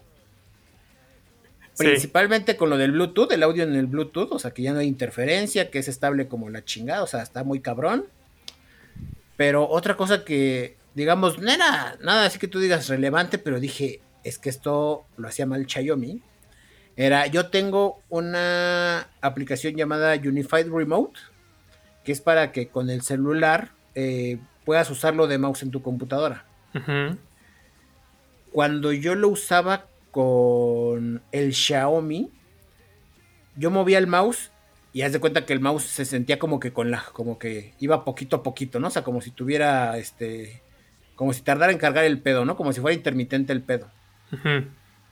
Principalmente 1.75 2.55
con 2.55 2.69
lo 2.69 2.77
del 2.77 2.91
Bluetooth, 2.91 3.31
el 3.31 3.41
audio 3.41 3.63
en 3.63 3.75
el 3.75 3.87
Bluetooth, 3.87 4.31
o 4.31 4.39
sea 4.39 4.51
que 4.51 4.61
ya 4.61 4.73
no 4.73 4.79
hay 4.79 4.87
interferencia, 4.87 5.71
que 5.71 5.79
es 5.79 5.87
estable 5.87 6.27
como 6.27 6.49
la 6.49 6.63
chingada, 6.63 7.03
o 7.03 7.07
sea, 7.07 7.23
está 7.23 7.43
muy 7.43 7.59
cabrón. 7.61 8.05
Pero 9.35 9.67
otra 9.67 9.97
cosa 9.97 10.23
que, 10.23 10.77
digamos, 10.93 11.39
no 11.39 11.51
era 11.51 11.97
nada 12.01 12.27
así 12.27 12.37
que 12.37 12.47
tú 12.47 12.59
digas 12.59 12.87
relevante, 12.87 13.39
pero 13.39 13.59
dije, 13.59 14.01
es 14.23 14.37
que 14.37 14.49
esto 14.49 15.05
lo 15.17 15.27
hacía 15.27 15.47
mal 15.47 15.67
Xiaomi 15.67 16.21
era, 16.97 17.27
yo 17.27 17.49
tengo 17.49 17.99
una 18.09 19.07
aplicación 19.21 19.75
llamada 19.75 20.15
Unified 20.15 20.71
Remote, 20.71 21.19
que 22.03 22.11
es 22.11 22.21
para 22.21 22.51
que 22.51 22.67
con 22.67 22.89
el 22.89 23.01
celular 23.01 23.71
eh, 23.95 24.37
puedas 24.63 24.89
usarlo 24.89 25.27
de 25.27 25.37
mouse 25.37 25.63
en 25.63 25.71
tu 25.71 25.81
computadora. 25.81 26.45
Cuando 28.51 28.91
yo 28.91 29.15
lo 29.15 29.29
usaba 29.29 29.85
con 30.11 31.21
el 31.31 31.53
Xiaomi, 31.53 32.31
yo 33.57 33.71
movía 33.71 33.97
el 33.97 34.07
mouse 34.07 34.51
y 34.93 35.01
haz 35.01 35.11
de 35.11 35.19
cuenta 35.19 35.45
que 35.45 35.51
el 35.51 35.59
mouse 35.59 35.83
se 35.83 36.05
sentía 36.05 36.39
como 36.39 36.59
que 36.59 36.71
con 36.71 36.91
la, 36.91 37.03
como 37.11 37.37
que 37.37 37.73
iba 37.79 38.05
poquito 38.05 38.37
a 38.37 38.43
poquito, 38.43 38.79
¿no? 38.79 38.87
O 38.87 38.91
sea, 38.91 39.03
como 39.03 39.19
si 39.19 39.31
tuviera, 39.31 39.97
este, 39.97 40.61
como 41.15 41.33
si 41.33 41.41
tardara 41.41 41.73
en 41.73 41.77
cargar 41.77 42.05
el 42.05 42.21
pedo, 42.21 42.45
¿no? 42.45 42.55
Como 42.55 42.71
si 42.71 42.79
fuera 42.79 42.95
intermitente 42.95 43.51
el 43.51 43.61
pedo. 43.61 43.89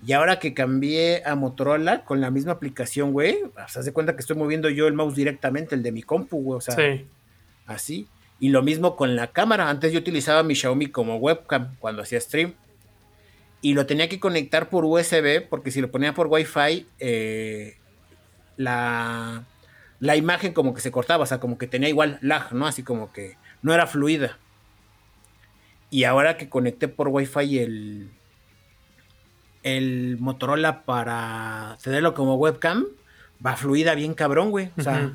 Y 0.05 0.11
ahora 0.11 0.39
que 0.39 0.53
cambié 0.53 1.23
a 1.25 1.35
Motorola 1.35 2.03
con 2.03 2.19
la 2.19 2.29
misma 2.29 2.53
aplicación, 2.53 3.13
güey, 3.13 3.39
se 3.67 3.79
hace 3.79 3.93
cuenta 3.93 4.15
que 4.15 4.19
estoy 4.19 4.35
moviendo 4.35 4.69
yo 4.69 4.87
el 4.87 4.93
mouse 4.93 5.15
directamente, 5.15 5.75
el 5.75 5.83
de 5.83 5.91
mi 5.93 6.03
compu, 6.03 6.41
güey, 6.41 6.57
o 6.57 6.61
sea, 6.61 6.75
así. 7.65 8.07
Y 8.39 8.49
lo 8.49 8.61
mismo 8.61 8.97
con 8.97 9.15
la 9.15 9.27
cámara. 9.27 9.69
Antes 9.69 9.93
yo 9.93 9.99
utilizaba 9.99 10.43
mi 10.43 10.55
Xiaomi 10.55 10.87
como 10.87 11.15
webcam 11.17 11.75
cuando 11.79 12.01
hacía 12.01 12.19
stream. 12.19 12.53
Y 13.61 13.75
lo 13.75 13.85
tenía 13.85 14.09
que 14.09 14.19
conectar 14.19 14.69
por 14.69 14.83
USB, 14.83 15.47
porque 15.47 15.71
si 15.71 15.79
lo 15.79 15.89
ponía 15.89 16.13
por 16.13 16.27
Wi-Fi, 16.27 16.85
eh, 16.99 17.77
la, 18.57 19.45
la 20.01 20.15
imagen 20.17 20.51
como 20.51 20.73
que 20.73 20.81
se 20.81 20.91
cortaba, 20.91 21.23
o 21.23 21.25
sea, 21.25 21.39
como 21.39 21.57
que 21.57 21.67
tenía 21.67 21.87
igual 21.87 22.17
lag, 22.21 22.51
¿no? 22.51 22.67
Así 22.67 22.83
como 22.83 23.13
que 23.13 23.37
no 23.61 23.73
era 23.73 23.87
fluida. 23.87 24.37
Y 25.89 26.03
ahora 26.03 26.35
que 26.35 26.49
conecté 26.49 26.89
por 26.89 27.07
Wi-Fi 27.07 27.59
el, 27.59 28.09
el 29.63 30.17
Motorola 30.19 30.83
para 30.83 31.77
tenerlo 31.81 32.13
como 32.13 32.35
webcam, 32.35 32.85
va 33.45 33.55
fluida 33.55 33.95
bien 33.95 34.13
cabrón, 34.13 34.51
güey. 34.51 34.69
O 34.77 34.81
sea, 34.81 35.13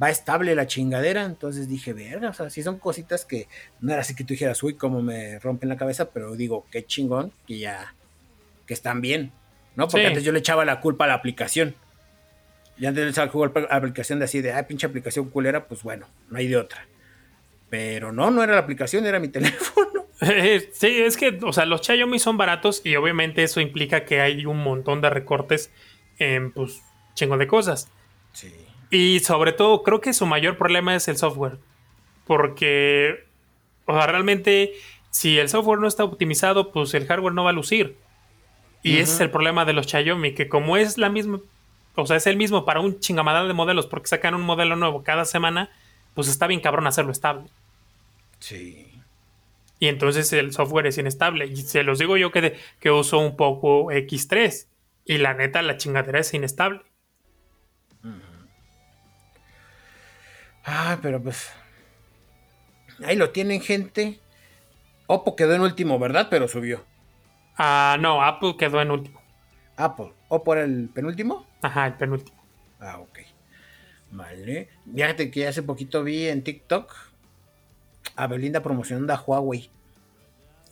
va 0.00 0.10
estable 0.10 0.54
la 0.54 0.66
chingadera. 0.66 1.24
Entonces 1.24 1.68
dije, 1.68 1.92
verga, 1.92 2.30
o 2.30 2.32
sea, 2.32 2.50
sí 2.50 2.62
son 2.62 2.78
cositas 2.78 3.24
que 3.24 3.48
no 3.80 3.92
era 3.92 4.00
así 4.00 4.14
que 4.14 4.24
tú 4.24 4.34
dijeras, 4.34 4.62
uy, 4.62 4.74
cómo 4.74 5.02
me 5.02 5.38
rompen 5.38 5.68
la 5.68 5.76
cabeza, 5.76 6.10
pero 6.10 6.34
digo, 6.34 6.66
qué 6.70 6.84
chingón, 6.84 7.32
que 7.46 7.58
ya, 7.58 7.94
que 8.66 8.74
están 8.74 9.00
bien, 9.00 9.32
¿no? 9.76 9.88
Porque 9.88 10.06
antes 10.06 10.24
yo 10.24 10.32
le 10.32 10.40
echaba 10.40 10.64
la 10.64 10.80
culpa 10.80 11.04
a 11.04 11.08
la 11.08 11.14
aplicación. 11.14 11.74
Y 12.78 12.86
antes 12.86 13.04
le 13.04 13.10
echaba 13.10 13.26
la 13.26 13.32
culpa 13.32 13.60
a 13.60 13.62
la 13.64 13.76
aplicación 13.76 14.18
de 14.18 14.24
así, 14.24 14.40
de, 14.40 14.52
ay, 14.52 14.64
pinche 14.64 14.86
aplicación 14.86 15.28
culera, 15.28 15.66
pues 15.68 15.82
bueno, 15.82 16.06
no 16.30 16.38
hay 16.38 16.48
de 16.48 16.56
otra. 16.56 16.86
Pero 17.68 18.12
no, 18.12 18.30
no 18.30 18.42
era 18.42 18.54
la 18.54 18.60
aplicación, 18.60 19.06
era 19.06 19.20
mi 19.20 19.28
teléfono. 19.28 20.01
Sí, 20.72 21.00
es 21.00 21.16
que, 21.16 21.38
o 21.42 21.52
sea, 21.52 21.66
los 21.66 21.80
Xiaomi 21.80 22.18
son 22.18 22.36
baratos 22.36 22.82
y 22.84 22.96
obviamente 22.96 23.42
eso 23.42 23.60
implica 23.60 24.04
que 24.04 24.20
hay 24.20 24.46
un 24.46 24.62
montón 24.62 25.00
de 25.00 25.10
recortes 25.10 25.72
en, 26.18 26.52
pues, 26.52 26.82
chingo 27.14 27.36
de 27.38 27.46
cosas. 27.46 27.88
Sí. 28.32 28.52
Y 28.90 29.20
sobre 29.20 29.52
todo, 29.52 29.82
creo 29.82 30.00
que 30.00 30.12
su 30.12 30.26
mayor 30.26 30.56
problema 30.58 30.94
es 30.94 31.08
el 31.08 31.16
software. 31.16 31.58
Porque, 32.26 33.24
o 33.86 33.94
sea, 33.94 34.06
realmente, 34.06 34.74
si 35.10 35.38
el 35.38 35.48
software 35.48 35.80
no 35.80 35.88
está 35.88 36.04
optimizado, 36.04 36.72
pues 36.72 36.94
el 36.94 37.06
hardware 37.06 37.34
no 37.34 37.44
va 37.44 37.50
a 37.50 37.54
lucir. 37.54 37.96
Y 38.82 38.98
ese 38.98 39.14
es 39.14 39.20
el 39.20 39.30
problema 39.30 39.64
de 39.64 39.72
los 39.72 39.86
Xiaomi, 39.86 40.34
que 40.34 40.48
como 40.48 40.76
es 40.76 40.98
la 40.98 41.08
misma, 41.08 41.40
o 41.94 42.06
sea, 42.06 42.16
es 42.16 42.26
el 42.26 42.36
mismo 42.36 42.64
para 42.64 42.80
un 42.80 42.98
chingamadal 42.98 43.46
de 43.46 43.54
modelos, 43.54 43.86
porque 43.86 44.08
sacan 44.08 44.34
un 44.34 44.42
modelo 44.42 44.74
nuevo 44.74 45.04
cada 45.04 45.24
semana, 45.24 45.70
pues 46.14 46.26
está 46.28 46.48
bien 46.48 46.60
cabrón 46.60 46.88
hacerlo 46.88 47.12
estable. 47.12 47.44
Sí 48.40 48.91
y 49.82 49.88
entonces 49.88 50.32
el 50.32 50.52
software 50.52 50.86
es 50.86 50.96
inestable. 50.96 51.44
Y 51.46 51.56
se 51.56 51.82
los 51.82 51.98
digo 51.98 52.16
yo 52.16 52.30
que, 52.30 52.56
que 52.78 52.92
uso 52.92 53.18
un 53.18 53.34
poco 53.34 53.90
X3 53.90 54.68
y 55.04 55.18
la 55.18 55.34
neta 55.34 55.60
la 55.60 55.76
chingadera 55.76 56.20
es 56.20 56.32
inestable. 56.34 56.82
Ah, 60.64 61.00
pero 61.02 61.20
pues 61.20 61.50
ahí 63.04 63.16
lo 63.16 63.30
tienen 63.30 63.60
gente. 63.60 64.20
Oppo 65.08 65.34
quedó 65.34 65.52
en 65.56 65.62
último, 65.62 65.98
¿verdad? 65.98 66.28
Pero 66.30 66.46
subió. 66.46 66.86
Ah, 67.58 67.96
no, 67.98 68.22
Apple 68.22 68.54
quedó 68.56 68.80
en 68.80 68.92
último. 68.92 69.20
Apple. 69.74 70.12
¿Oppo 70.28 70.52
era 70.52 70.62
el 70.62 70.90
penúltimo? 70.90 71.44
Ajá, 71.60 71.88
el 71.88 71.94
penúltimo. 71.94 72.40
Ah, 72.78 73.00
ok. 73.00 73.18
Vale. 74.12 74.68
Fíjate 74.94 75.28
que 75.32 75.48
hace 75.48 75.64
poquito 75.64 76.04
vi 76.04 76.28
en 76.28 76.44
TikTok 76.44 77.11
a 78.16 78.26
Belinda 78.26 78.62
promocionando 78.62 79.12
a 79.12 79.20
Huawei. 79.20 79.70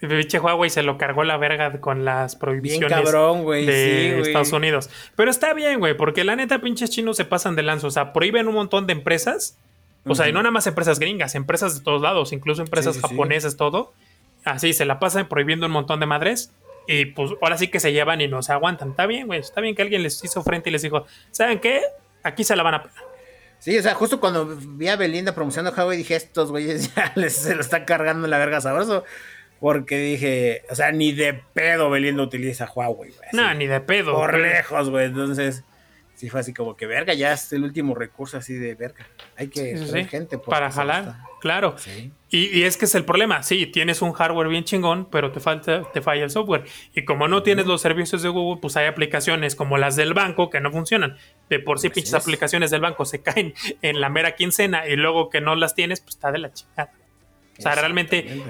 El 0.01 0.09
pinche 0.09 0.39
Huawei 0.39 0.71
se 0.71 0.83
lo 0.83 0.97
cargó 0.97 1.25
la 1.25 1.37
verga 1.37 1.79
con 1.81 2.07
las 2.07 2.35
prohibiciones 2.35 2.91
cabrón, 2.91 3.45
de 3.45 4.21
Estados 4.21 4.53
Unidos. 4.53 4.89
Pero 5.15 5.31
está 5.31 5.53
bien, 5.53 5.79
güey, 5.79 5.95
porque 5.95 6.25
la 6.25 6.37
neta 6.37 6.61
pinches 6.61 6.89
chinos 6.89 7.19
se 7.19 7.27
pasan 7.27 7.55
de 7.55 7.63
lanzo. 7.63 7.89
O 7.89 7.91
sea, 7.91 8.15
prohíben 8.15 8.49
un 8.49 8.55
montón 8.55 8.87
de 8.87 8.95
empresas. 8.95 9.59
O 10.07 10.15
sea, 10.15 10.27
y 10.27 10.33
no 10.33 10.43
nada 10.43 10.51
más 10.51 10.67
empresas 10.67 10.99
gringas, 10.99 11.35
empresas 11.35 11.79
de 11.79 11.85
todos 11.85 12.01
lados, 12.01 12.33
incluso 12.33 12.63
empresas 12.63 12.99
japonesas, 12.99 13.59
todo. 13.59 13.93
Así, 14.45 14.73
se 14.73 14.87
la 14.87 14.99
pasan 14.99 15.29
prohibiendo 15.29 15.67
un 15.67 15.73
montón 15.73 16.01
de 16.01 16.07
madres. 16.07 16.51
Y 16.87 17.05
pues 17.07 17.33
ahora 17.43 17.59
sí 17.59 17.69
que 17.69 17.79
se 17.79 17.93
llevan 17.93 18.23
y 18.23 18.27
no 18.27 18.43
se 18.43 18.53
aguantan. 18.53 18.91
Está 18.91 19.05
bien, 19.05 19.27
güey. 19.27 19.41
Está 19.41 19.61
bien 19.61 19.75
que 19.75 19.83
alguien 19.83 20.03
les 20.03 20.25
hizo 20.25 20.43
frente 20.43 20.71
y 20.71 20.73
les 20.73 20.81
dijo, 20.81 21.05
¿saben 21.31 21.61
qué? 21.61 21.83
Aquí 22.23 22.43
se 22.43 22.57
la 22.57 22.63
van 22.63 22.75
a 22.75 22.83
pegar. 22.83 23.10
Sí, 23.61 23.79
o 23.79 23.83
sea, 23.83 23.95
justo 23.95 24.21
cuando 24.21 24.47
vi 24.47 24.89
a 24.89 24.97
Belinda 24.97 25.35
promocionando 25.35 25.77
Huawei 25.77 25.99
dije, 25.99 26.17
estos 26.17 26.51
güeyes 26.51 26.95
ya 26.97 27.13
les, 27.15 27.35
se 27.37 27.55
lo 27.55 27.61
están 27.61 27.85
cargando 27.85 28.27
en 28.27 28.31
la 28.31 28.39
verga 28.39 28.61
sabroso. 28.61 29.05
Porque 29.61 29.99
dije, 29.99 30.63
o 30.71 30.75
sea, 30.75 30.91
ni 30.91 31.13
de 31.13 31.35
pedo 31.35 31.91
Belinda 31.91 32.23
utiliza 32.23 32.71
Huawei, 32.75 33.13
güey. 33.13 33.29
No, 33.33 33.53
ni 33.55 33.67
de 33.67 33.81
pedo. 33.81 34.15
Por 34.15 34.39
lejos, 34.39 34.89
güey. 34.89 35.07
Entonces, 35.07 35.65
sí 36.15 36.29
fue 36.29 36.41
así 36.41 36.53
como 36.53 36.77
que 36.77 36.87
verga, 36.87 37.15
ya 37.15 37.33
es 37.33 37.53
el 37.53 37.65
último 37.65 37.95
recurso 37.95 38.37
así 38.37 38.55
de 38.55 38.75
verga. 38.75 39.07
Hay 39.37 39.49
que 39.49 39.77
sí, 39.79 40.05
gente 40.05 40.39
para 40.39 40.71
jalar, 40.71 41.17
claro. 41.41 41.77
Y, 42.33 42.63
es 42.63 42.77
que 42.77 42.85
es 42.85 42.95
el 42.95 43.05
problema, 43.05 43.43
sí, 43.43 43.67
tienes 43.67 44.03
un 44.03 44.13
hardware 44.13 44.47
bien 44.47 44.63
chingón, 44.63 45.09
pero 45.11 45.33
te 45.33 45.41
falta, 45.41 45.83
te 45.91 46.01
falla 46.01 46.23
el 46.23 46.31
software. 46.31 46.63
Y 46.95 47.05
como 47.05 47.27
no 47.27 47.43
tienes 47.43 47.67
los 47.67 47.81
servicios 47.81 48.23
de 48.23 48.29
Google, 48.29 48.61
pues 48.61 48.77
hay 48.77 48.87
aplicaciones 48.87 49.57
como 49.57 49.79
las 49.79 49.97
del 49.97 50.15
banco 50.15 50.49
que 50.49 50.61
no 50.61 50.71
funcionan. 50.71 51.17
De 51.49 51.59
por 51.59 51.81
sí, 51.81 51.89
pinches 51.89 52.15
aplicaciones 52.15 52.71
del 52.71 52.83
banco 52.83 53.05
se 53.05 53.21
caen 53.21 53.53
en 53.83 54.01
la 54.01 54.11
mera 54.11 54.37
quincena 54.37 54.87
y 54.87 54.95
luego 54.95 55.29
que 55.29 55.41
no 55.41 55.57
las 55.57 55.75
tienes, 55.75 56.01
pues 56.01 56.15
está 56.15 56.31
de 56.31 56.39
la 56.39 56.53
chingada. 56.53 56.93
O 57.59 57.63
sea, 57.63 57.75
realmente, 57.75 58.45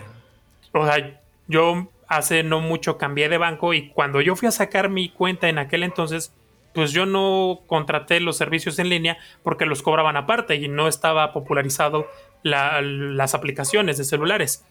o 0.72 0.84
sea, 0.84 1.18
yo 1.48 1.88
hace 2.06 2.42
no 2.42 2.60
mucho 2.60 2.98
cambié 2.98 3.30
de 3.30 3.38
banco 3.38 3.72
y 3.72 3.88
cuando 3.88 4.20
yo 4.20 4.36
fui 4.36 4.46
a 4.46 4.50
sacar 4.50 4.90
mi 4.90 5.08
cuenta 5.08 5.48
en 5.48 5.58
aquel 5.58 5.84
entonces, 5.84 6.34
pues 6.74 6.92
yo 6.92 7.06
no 7.06 7.62
contraté 7.66 8.20
los 8.20 8.36
servicios 8.36 8.78
en 8.78 8.90
línea 8.90 9.16
porque 9.42 9.64
los 9.64 9.82
cobraban 9.82 10.16
aparte 10.16 10.56
y 10.56 10.68
no 10.68 10.86
estaba 10.86 11.32
popularizado 11.32 12.06
las 12.42 13.34
aplicaciones 13.34 13.98
de 13.98 14.04
celulares. 14.04 14.64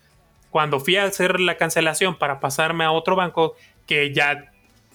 Cuando 0.50 0.80
fui 0.80 0.96
a 0.96 1.04
hacer 1.04 1.40
la 1.40 1.58
cancelación 1.58 2.18
para 2.18 2.40
pasarme 2.40 2.84
a 2.84 2.92
otro 2.92 3.16
banco, 3.16 3.56
que 3.86 4.14
ya, 4.14 4.52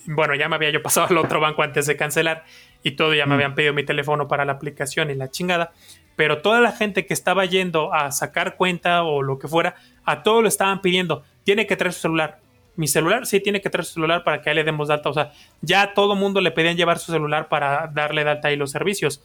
bueno, 0.06 0.34
ya 0.34 0.48
me 0.48 0.56
había 0.56 0.70
yo 0.70 0.82
pasado 0.82 1.06
al 1.10 1.18
otro 1.18 1.40
banco 1.40 1.62
antes 1.62 1.86
de 1.86 1.96
cancelar 1.96 2.44
y 2.82 2.92
todo, 2.92 3.14
ya 3.14 3.26
me 3.26 3.30
mm. 3.30 3.34
habían 3.34 3.54
pedido 3.54 3.72
mi 3.72 3.84
teléfono 3.84 4.28
para 4.28 4.44
la 4.44 4.52
aplicación 4.52 5.10
y 5.10 5.14
la 5.14 5.30
chingada, 5.30 5.72
pero 6.16 6.42
toda 6.42 6.60
la 6.60 6.72
gente 6.72 7.06
que 7.06 7.14
estaba 7.14 7.44
yendo 7.44 7.92
a 7.94 8.12
sacar 8.12 8.56
cuenta 8.56 9.02
o 9.04 9.22
lo 9.22 9.38
que 9.38 9.48
fuera, 9.48 9.76
a 10.04 10.22
todos 10.22 10.42
lo 10.42 10.48
estaban 10.48 10.80
pidiendo, 10.80 11.24
tiene 11.44 11.66
que 11.66 11.76
traer 11.76 11.92
su 11.92 12.00
celular. 12.00 12.40
Mi 12.76 12.88
celular, 12.88 13.24
sí, 13.24 13.38
tiene 13.38 13.60
que 13.60 13.70
traer 13.70 13.84
su 13.84 13.94
celular 13.94 14.24
para 14.24 14.42
que 14.42 14.52
le 14.52 14.64
demos 14.64 14.88
de 14.88 14.94
alta. 14.94 15.08
O 15.08 15.12
sea, 15.12 15.32
ya 15.60 15.82
a 15.82 15.94
todo 15.94 16.16
mundo 16.16 16.40
le 16.40 16.50
pedían 16.50 16.76
llevar 16.76 16.98
su 16.98 17.12
celular 17.12 17.48
para 17.48 17.88
darle 17.92 18.24
de 18.24 18.30
alta 18.30 18.48
ahí 18.48 18.56
los 18.56 18.72
servicios. 18.72 19.22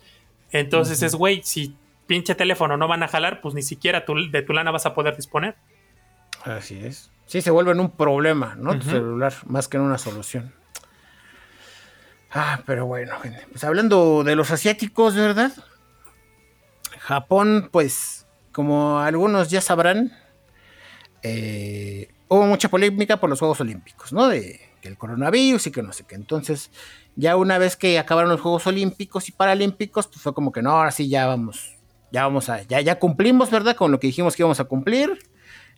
Entonces 0.52 1.02
es, 1.02 1.16
güey, 1.16 1.42
si 1.44 1.76
pinche 2.10 2.34
teléfono 2.34 2.76
no 2.76 2.88
van 2.88 3.04
a 3.04 3.08
jalar, 3.08 3.40
pues 3.40 3.54
ni 3.54 3.62
siquiera 3.62 4.04
de 4.32 4.42
tu 4.42 4.54
lana 4.54 4.72
vas 4.72 4.88
a 4.88 4.96
poder 4.96 5.16
disponer. 5.16 5.56
Así 6.44 6.84
es. 6.84 7.12
Sí, 7.28 7.42
se 7.44 7.52
vuelve 7.52 7.72
en 7.72 7.80
un 7.80 7.92
problema, 7.92 8.56
¿no? 8.56 8.78
Tu 8.80 8.90
celular, 8.90 9.32
más 9.46 9.68
que 9.68 9.78
en 9.78 9.84
una 9.84 10.00
solución. 10.00 10.52
Ah, 12.32 12.62
pero 12.66 12.88
bueno, 12.88 13.16
pues 13.52 13.64
hablando 13.64 14.24
de 14.24 14.36
los 14.36 14.50
asiáticos, 14.50 15.16
¿verdad? 15.16 15.52
Japón, 17.00 17.70
pues, 17.72 18.26
como 18.52 19.00
algunos 19.00 19.52
ya 19.52 19.62
sabrán, 19.62 20.12
eh, 21.22 22.10
hubo 22.28 22.48
mucha 22.48 22.70
polémica 22.70 23.18
por 23.18 23.30
los 23.30 23.38
Juegos 23.38 23.62
Olímpicos, 23.62 24.12
¿no? 24.14 24.28
De 24.28 24.60
el 24.82 24.98
coronavirus 24.98 25.68
y 25.68 25.72
que 25.72 25.84
no 25.84 25.94
sé 25.94 26.06
qué. 26.06 26.16
Entonces, 26.16 26.72
ya 27.16 27.36
una 27.36 27.60
vez 27.60 27.76
que 27.76 28.00
acabaron 28.00 28.32
los 28.32 28.42
Juegos 28.42 28.66
Olímpicos 28.66 29.30
y 29.30 29.32
Paralímpicos, 29.32 30.08
pues 30.08 30.22
fue 30.22 30.34
como 30.34 30.52
que 30.52 30.64
no, 30.64 30.72
ahora 30.72 30.92
sí 30.92 31.10
ya 31.10 31.28
vamos, 31.28 31.79
ya 32.12 32.24
vamos 32.24 32.50
a, 32.50 32.64
ya, 32.64 32.82
ya 32.82 33.00
cumplimos, 33.00 33.52
¿verdad? 33.52 33.76
Con 33.76 33.92
lo 33.92 34.00
que 34.00 34.08
dijimos 34.08 34.36
que 34.36 34.42
íbamos 34.42 34.60
a 34.60 34.66
cumplir. 34.66 35.20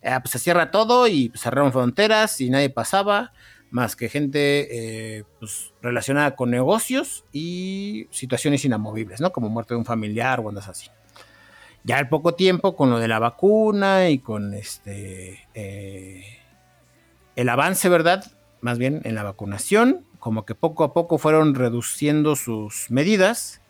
Eh, 0.01 0.17
pues 0.21 0.31
se 0.31 0.39
cierra 0.39 0.71
todo 0.71 1.07
y 1.07 1.31
cerraron 1.35 1.71
fronteras 1.71 2.41
y 2.41 2.49
nadie 2.49 2.69
pasaba 2.71 3.33
más 3.71 3.95
que 3.95 4.09
gente 4.09 4.67
eh, 5.19 5.23
pues, 5.39 5.73
relacionada 5.81 6.35
con 6.35 6.51
negocios 6.51 7.23
y 7.31 8.07
situaciones 8.11 8.65
inamovibles, 8.65 9.21
¿no? 9.21 9.31
Como 9.31 9.49
muerte 9.49 9.73
de 9.73 9.79
un 9.79 9.85
familiar 9.85 10.39
o 10.41 10.49
andas 10.49 10.67
así. 10.67 10.89
Ya 11.83 11.97
al 11.97 12.09
poco 12.09 12.35
tiempo, 12.35 12.75
con 12.75 12.91
lo 12.91 12.99
de 12.99 13.07
la 13.07 13.17
vacuna 13.17 14.09
y 14.09 14.19
con 14.19 14.53
este 14.53 15.39
eh, 15.55 16.23
el 17.35 17.49
avance, 17.49 17.89
¿verdad? 17.89 18.23
Más 18.59 18.77
bien 18.77 19.01
en 19.03 19.15
la 19.15 19.23
vacunación, 19.23 20.05
como 20.19 20.45
que 20.45 20.53
poco 20.53 20.83
a 20.83 20.93
poco 20.93 21.17
fueron 21.17 21.55
reduciendo 21.55 22.35
sus 22.35 22.91
medidas, 22.91 23.60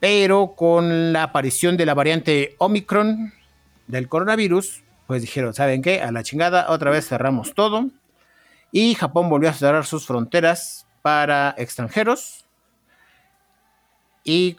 pero 0.00 0.54
con 0.56 1.12
la 1.12 1.24
aparición 1.24 1.76
de 1.76 1.86
la 1.86 1.94
variante 1.94 2.54
Omicron 2.58 3.32
del 3.86 4.08
coronavirus, 4.08 4.82
pues 5.06 5.22
dijeron, 5.22 5.54
¿saben 5.54 5.82
qué? 5.82 6.02
A 6.02 6.12
la 6.12 6.22
chingada, 6.22 6.66
otra 6.70 6.90
vez 6.90 7.08
cerramos 7.08 7.54
todo 7.54 7.90
y 8.72 8.94
Japón 8.94 9.30
volvió 9.30 9.48
a 9.48 9.54
cerrar 9.54 9.86
sus 9.86 10.06
fronteras 10.06 10.86
para 11.02 11.54
extranjeros. 11.56 12.44
Y, 14.24 14.56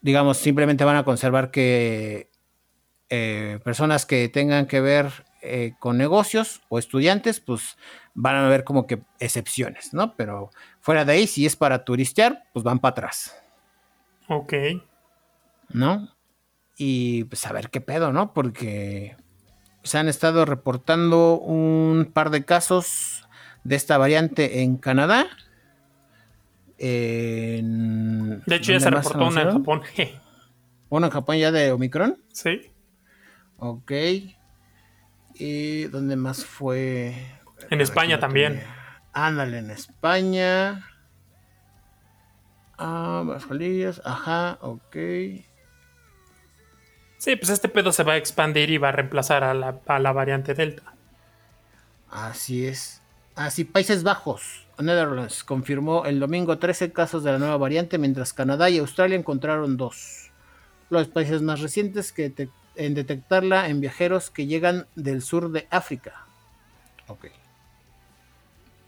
digamos, 0.00 0.38
simplemente 0.38 0.84
van 0.84 0.96
a 0.96 1.04
conservar 1.04 1.50
que 1.50 2.30
eh, 3.10 3.60
personas 3.62 4.06
que 4.06 4.28
tengan 4.28 4.66
que 4.66 4.80
ver 4.80 5.24
eh, 5.42 5.74
con 5.78 5.98
negocios 5.98 6.62
o 6.68 6.78
estudiantes, 6.78 7.38
pues 7.38 7.76
van 8.14 8.36
a 8.36 8.48
ver 8.48 8.64
como 8.64 8.86
que 8.86 9.02
excepciones, 9.20 9.92
¿no? 9.92 10.16
Pero 10.16 10.50
fuera 10.80 11.04
de 11.04 11.12
ahí, 11.12 11.26
si 11.26 11.44
es 11.44 11.54
para 11.54 11.84
turistear, 11.84 12.44
pues 12.54 12.64
van 12.64 12.78
para 12.78 12.92
atrás. 12.92 13.43
Ok. 14.28 14.52
¿No? 15.70 16.08
Y 16.76 17.24
pues 17.24 17.46
a 17.46 17.52
ver 17.52 17.70
qué 17.70 17.80
pedo, 17.80 18.12
¿no? 18.12 18.34
Porque 18.34 19.16
se 19.82 19.98
han 19.98 20.08
estado 20.08 20.44
reportando 20.44 21.38
un 21.38 22.10
par 22.12 22.30
de 22.30 22.44
casos 22.44 23.28
de 23.64 23.76
esta 23.76 23.98
variante 23.98 24.62
en 24.62 24.76
Canadá. 24.76 25.26
de 26.78 28.42
hecho, 28.48 28.72
ya 28.72 28.80
se 28.80 28.90
reportó 28.90 29.26
una 29.28 29.42
en 29.42 29.52
Japón. 29.52 29.82
¿Una 30.88 31.06
en 31.06 31.12
Japón 31.12 31.36
ya 31.38 31.50
de 31.50 31.72
Omicron? 31.72 32.18
Sí. 32.32 32.70
Ok. 33.58 33.92
¿Y 35.34 35.84
dónde 35.84 36.16
más 36.16 36.44
fue? 36.44 37.14
En 37.70 37.80
España 37.80 38.20
también. 38.20 38.62
Ándale, 39.12 39.58
en 39.58 39.70
España. 39.70 40.86
Ah, 42.78 43.22
Vascolillas, 43.24 44.00
ajá, 44.04 44.58
ok. 44.60 44.96
Sí, 47.18 47.36
pues 47.36 47.48
este 47.48 47.68
pedo 47.68 47.92
se 47.92 48.02
va 48.02 48.14
a 48.14 48.16
expandir 48.16 48.70
y 48.70 48.78
va 48.78 48.90
a 48.90 48.92
reemplazar 48.92 49.44
a 49.44 49.54
la, 49.54 49.80
a 49.86 49.98
la 49.98 50.12
variante 50.12 50.54
Delta. 50.54 50.94
Así 52.10 52.66
es. 52.66 53.00
Así, 53.34 53.64
Países 53.64 54.02
Bajos, 54.02 54.66
Netherlands, 54.78 55.42
confirmó 55.42 56.04
el 56.04 56.20
domingo 56.20 56.58
13 56.58 56.92
casos 56.92 57.24
de 57.24 57.32
la 57.32 57.38
nueva 57.38 57.56
variante, 57.56 57.98
mientras 57.98 58.32
Canadá 58.32 58.70
y 58.70 58.78
Australia 58.78 59.16
encontraron 59.16 59.76
dos. 59.76 60.30
Los 60.90 61.08
países 61.08 61.42
más 61.42 61.60
recientes 61.60 62.12
que 62.12 62.32
en 62.76 62.94
detectarla 62.94 63.68
en 63.68 63.80
viajeros 63.80 64.30
que 64.30 64.46
llegan 64.46 64.86
del 64.94 65.22
sur 65.22 65.50
de 65.50 65.66
África. 65.70 66.26
Ok. 67.08 67.26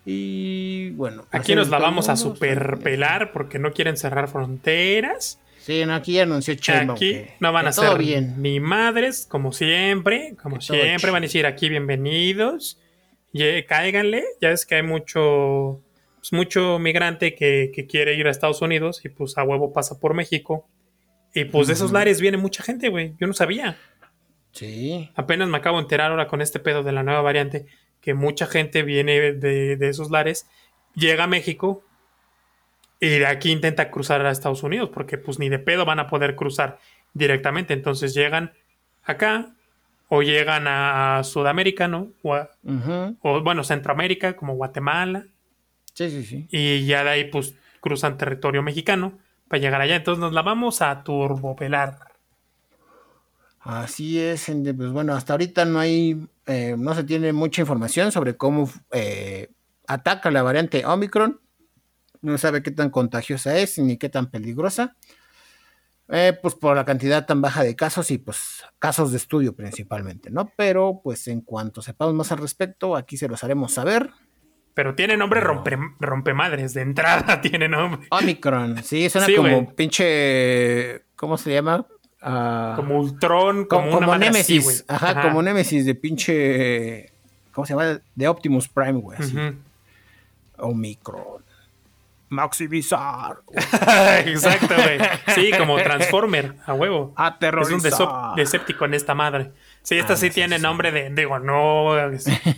Y 0.06 0.90
bueno. 0.90 1.26
Aquí 1.30 1.54
nos 1.54 1.68
la 1.68 1.78
vamos 1.78 2.08
a 2.08 2.16
superpelar 2.16 3.32
porque 3.32 3.58
no 3.58 3.72
quieren 3.72 3.98
cerrar 3.98 4.28
fronteras. 4.28 5.40
Sí, 5.58 5.84
no, 5.84 5.94
aquí 5.94 6.14
ya 6.14 6.22
anunció 6.22 6.54
Chemo. 6.54 6.94
Aquí 6.94 7.24
no 7.40 7.52
van 7.52 7.66
a 7.66 7.72
ser 7.72 7.98
bien. 7.98 8.40
ni 8.40 8.60
madres, 8.60 9.26
como 9.28 9.52
siempre. 9.52 10.34
Como 10.40 10.62
siempre, 10.62 11.10
van 11.10 11.24
a 11.24 11.26
decir 11.26 11.44
aquí 11.44 11.68
bienvenidos 11.68 12.78
cáiganle, 13.66 14.24
ya 14.40 14.50
es 14.50 14.66
que 14.66 14.76
hay 14.76 14.82
mucho, 14.82 15.82
pues, 16.18 16.32
mucho 16.32 16.78
migrante 16.78 17.34
que, 17.34 17.86
quiere 17.88 18.14
ir 18.14 18.26
a 18.26 18.30
Estados 18.30 18.62
Unidos 18.62 19.04
y 19.04 19.08
pues 19.08 19.36
a 19.38 19.44
huevo 19.44 19.72
pasa 19.72 19.98
por 19.98 20.14
México. 20.14 20.66
Y 21.34 21.44
pues 21.44 21.66
de 21.66 21.74
esos 21.74 21.92
lares 21.92 22.20
viene 22.20 22.38
mucha 22.38 22.62
gente, 22.62 22.88
güey. 22.88 23.14
Yo 23.20 23.26
no 23.26 23.34
sabía. 23.34 23.76
Sí. 24.52 25.10
Apenas 25.14 25.48
me 25.48 25.58
acabo 25.58 25.76
de 25.76 25.82
enterar 25.82 26.10
ahora 26.10 26.28
con 26.28 26.40
este 26.40 26.60
pedo 26.60 26.82
de 26.82 26.92
la 26.92 27.02
nueva 27.02 27.20
variante 27.20 27.66
que 28.06 28.14
mucha 28.14 28.46
gente 28.46 28.84
viene 28.84 29.34
de, 29.34 29.76
de 29.76 29.88
esos 29.88 30.10
lares, 30.10 30.48
llega 30.94 31.24
a 31.24 31.26
México 31.26 31.84
y 33.00 33.18
de 33.18 33.26
aquí 33.26 33.50
intenta 33.50 33.90
cruzar 33.90 34.24
a 34.24 34.30
Estados 34.30 34.62
Unidos 34.62 34.88
porque 34.94 35.18
pues 35.18 35.38
ni 35.38 35.50
de 35.50 35.58
pedo 35.58 35.84
van 35.84 35.98
a 35.98 36.06
poder 36.06 36.36
cruzar 36.36 36.78
directamente. 37.12 37.74
Entonces 37.74 38.14
llegan 38.14 38.52
acá, 39.02 39.56
o 40.08 40.22
llegan 40.22 40.66
a 40.68 41.22
Sudamérica, 41.24 41.88
¿no? 41.88 42.12
O, 42.22 43.42
bueno, 43.42 43.64
Centroamérica, 43.64 44.36
como 44.36 44.54
Guatemala. 44.54 45.26
Sí, 45.94 46.10
sí, 46.10 46.22
sí. 46.22 46.46
Y 46.48 46.86
ya 46.86 47.02
de 47.02 47.10
ahí, 47.10 47.24
pues, 47.24 47.56
cruzan 47.80 48.16
territorio 48.16 48.62
mexicano 48.62 49.18
para 49.48 49.60
llegar 49.60 49.80
allá. 49.80 49.96
Entonces 49.96 50.20
nos 50.20 50.32
la 50.32 50.42
vamos 50.42 50.80
a 50.80 51.02
turbopelar. 51.02 51.98
Así 53.66 54.20
es, 54.20 54.46
pues 54.76 54.92
bueno, 54.92 55.12
hasta 55.14 55.32
ahorita 55.32 55.64
no 55.64 55.80
hay, 55.80 56.24
eh, 56.46 56.76
no 56.78 56.94
se 56.94 57.02
tiene 57.02 57.32
mucha 57.32 57.60
información 57.60 58.12
sobre 58.12 58.36
cómo 58.36 58.70
eh, 58.92 59.50
ataca 59.88 60.30
la 60.30 60.44
variante 60.44 60.86
Omicron. 60.86 61.40
No 62.22 62.38
sabe 62.38 62.62
qué 62.62 62.70
tan 62.70 62.90
contagiosa 62.90 63.58
es 63.58 63.76
ni 63.78 63.96
qué 63.96 64.08
tan 64.08 64.30
peligrosa. 64.30 64.94
Eh, 66.08 66.38
pues 66.40 66.54
por 66.54 66.76
la 66.76 66.84
cantidad 66.84 67.26
tan 67.26 67.40
baja 67.40 67.64
de 67.64 67.74
casos 67.74 68.12
y 68.12 68.18
pues 68.18 68.62
casos 68.78 69.10
de 69.10 69.16
estudio 69.16 69.56
principalmente, 69.56 70.30
¿no? 70.30 70.52
Pero 70.56 71.00
pues 71.02 71.26
en 71.26 71.40
cuanto 71.40 71.82
sepamos 71.82 72.14
más 72.14 72.30
al 72.30 72.38
respecto, 72.38 72.94
aquí 72.94 73.16
se 73.16 73.26
los 73.26 73.42
haremos 73.42 73.72
saber. 73.72 74.10
Pero 74.74 74.94
tiene 74.94 75.16
nombre 75.16 75.40
rompe, 75.40 75.76
rompemadres, 75.98 76.72
de 76.74 76.82
entrada 76.82 77.40
tiene 77.42 77.68
nombre. 77.68 78.06
Omicron, 78.10 78.84
sí, 78.84 79.10
suena 79.10 79.26
como 79.34 79.74
pinche, 79.74 81.02
¿cómo 81.16 81.36
se 81.36 81.52
llama? 81.52 81.84
Ah, 82.22 82.72
como 82.76 82.98
Ultron, 82.98 83.66
como, 83.66 83.90
como, 83.90 84.16
Nemesis, 84.16 84.84
ajá, 84.88 85.22
como 85.22 85.42
Nemesis 85.42 85.84
de 85.84 85.94
pinche, 85.94 87.12
¿cómo 87.52 87.66
se 87.66 87.74
llama? 87.74 88.00
De 88.14 88.28
Optimus 88.28 88.68
Prime, 88.68 89.00
güey. 89.00 89.18
Omicron. 90.58 91.46
Maxi 92.28 92.66
Bizarre. 92.66 93.40
Exacto, 94.26 94.74
güey. 94.74 94.98
Sí, 95.34 95.50
como 95.56 95.76
Transformer, 95.76 96.56
a 96.66 96.74
huevo. 96.74 97.14
Es 97.40 97.70
un 97.70 98.34
deséptico 98.34 98.84
en 98.84 98.94
esta 98.94 99.14
madre. 99.14 99.52
Sí, 99.82 99.96
esta 99.96 100.14
ah, 100.14 100.16
sí 100.16 100.30
tiene 100.30 100.58
nombre 100.58 100.90
de. 100.90 101.10
Digo, 101.10 101.38
no, 101.38 101.94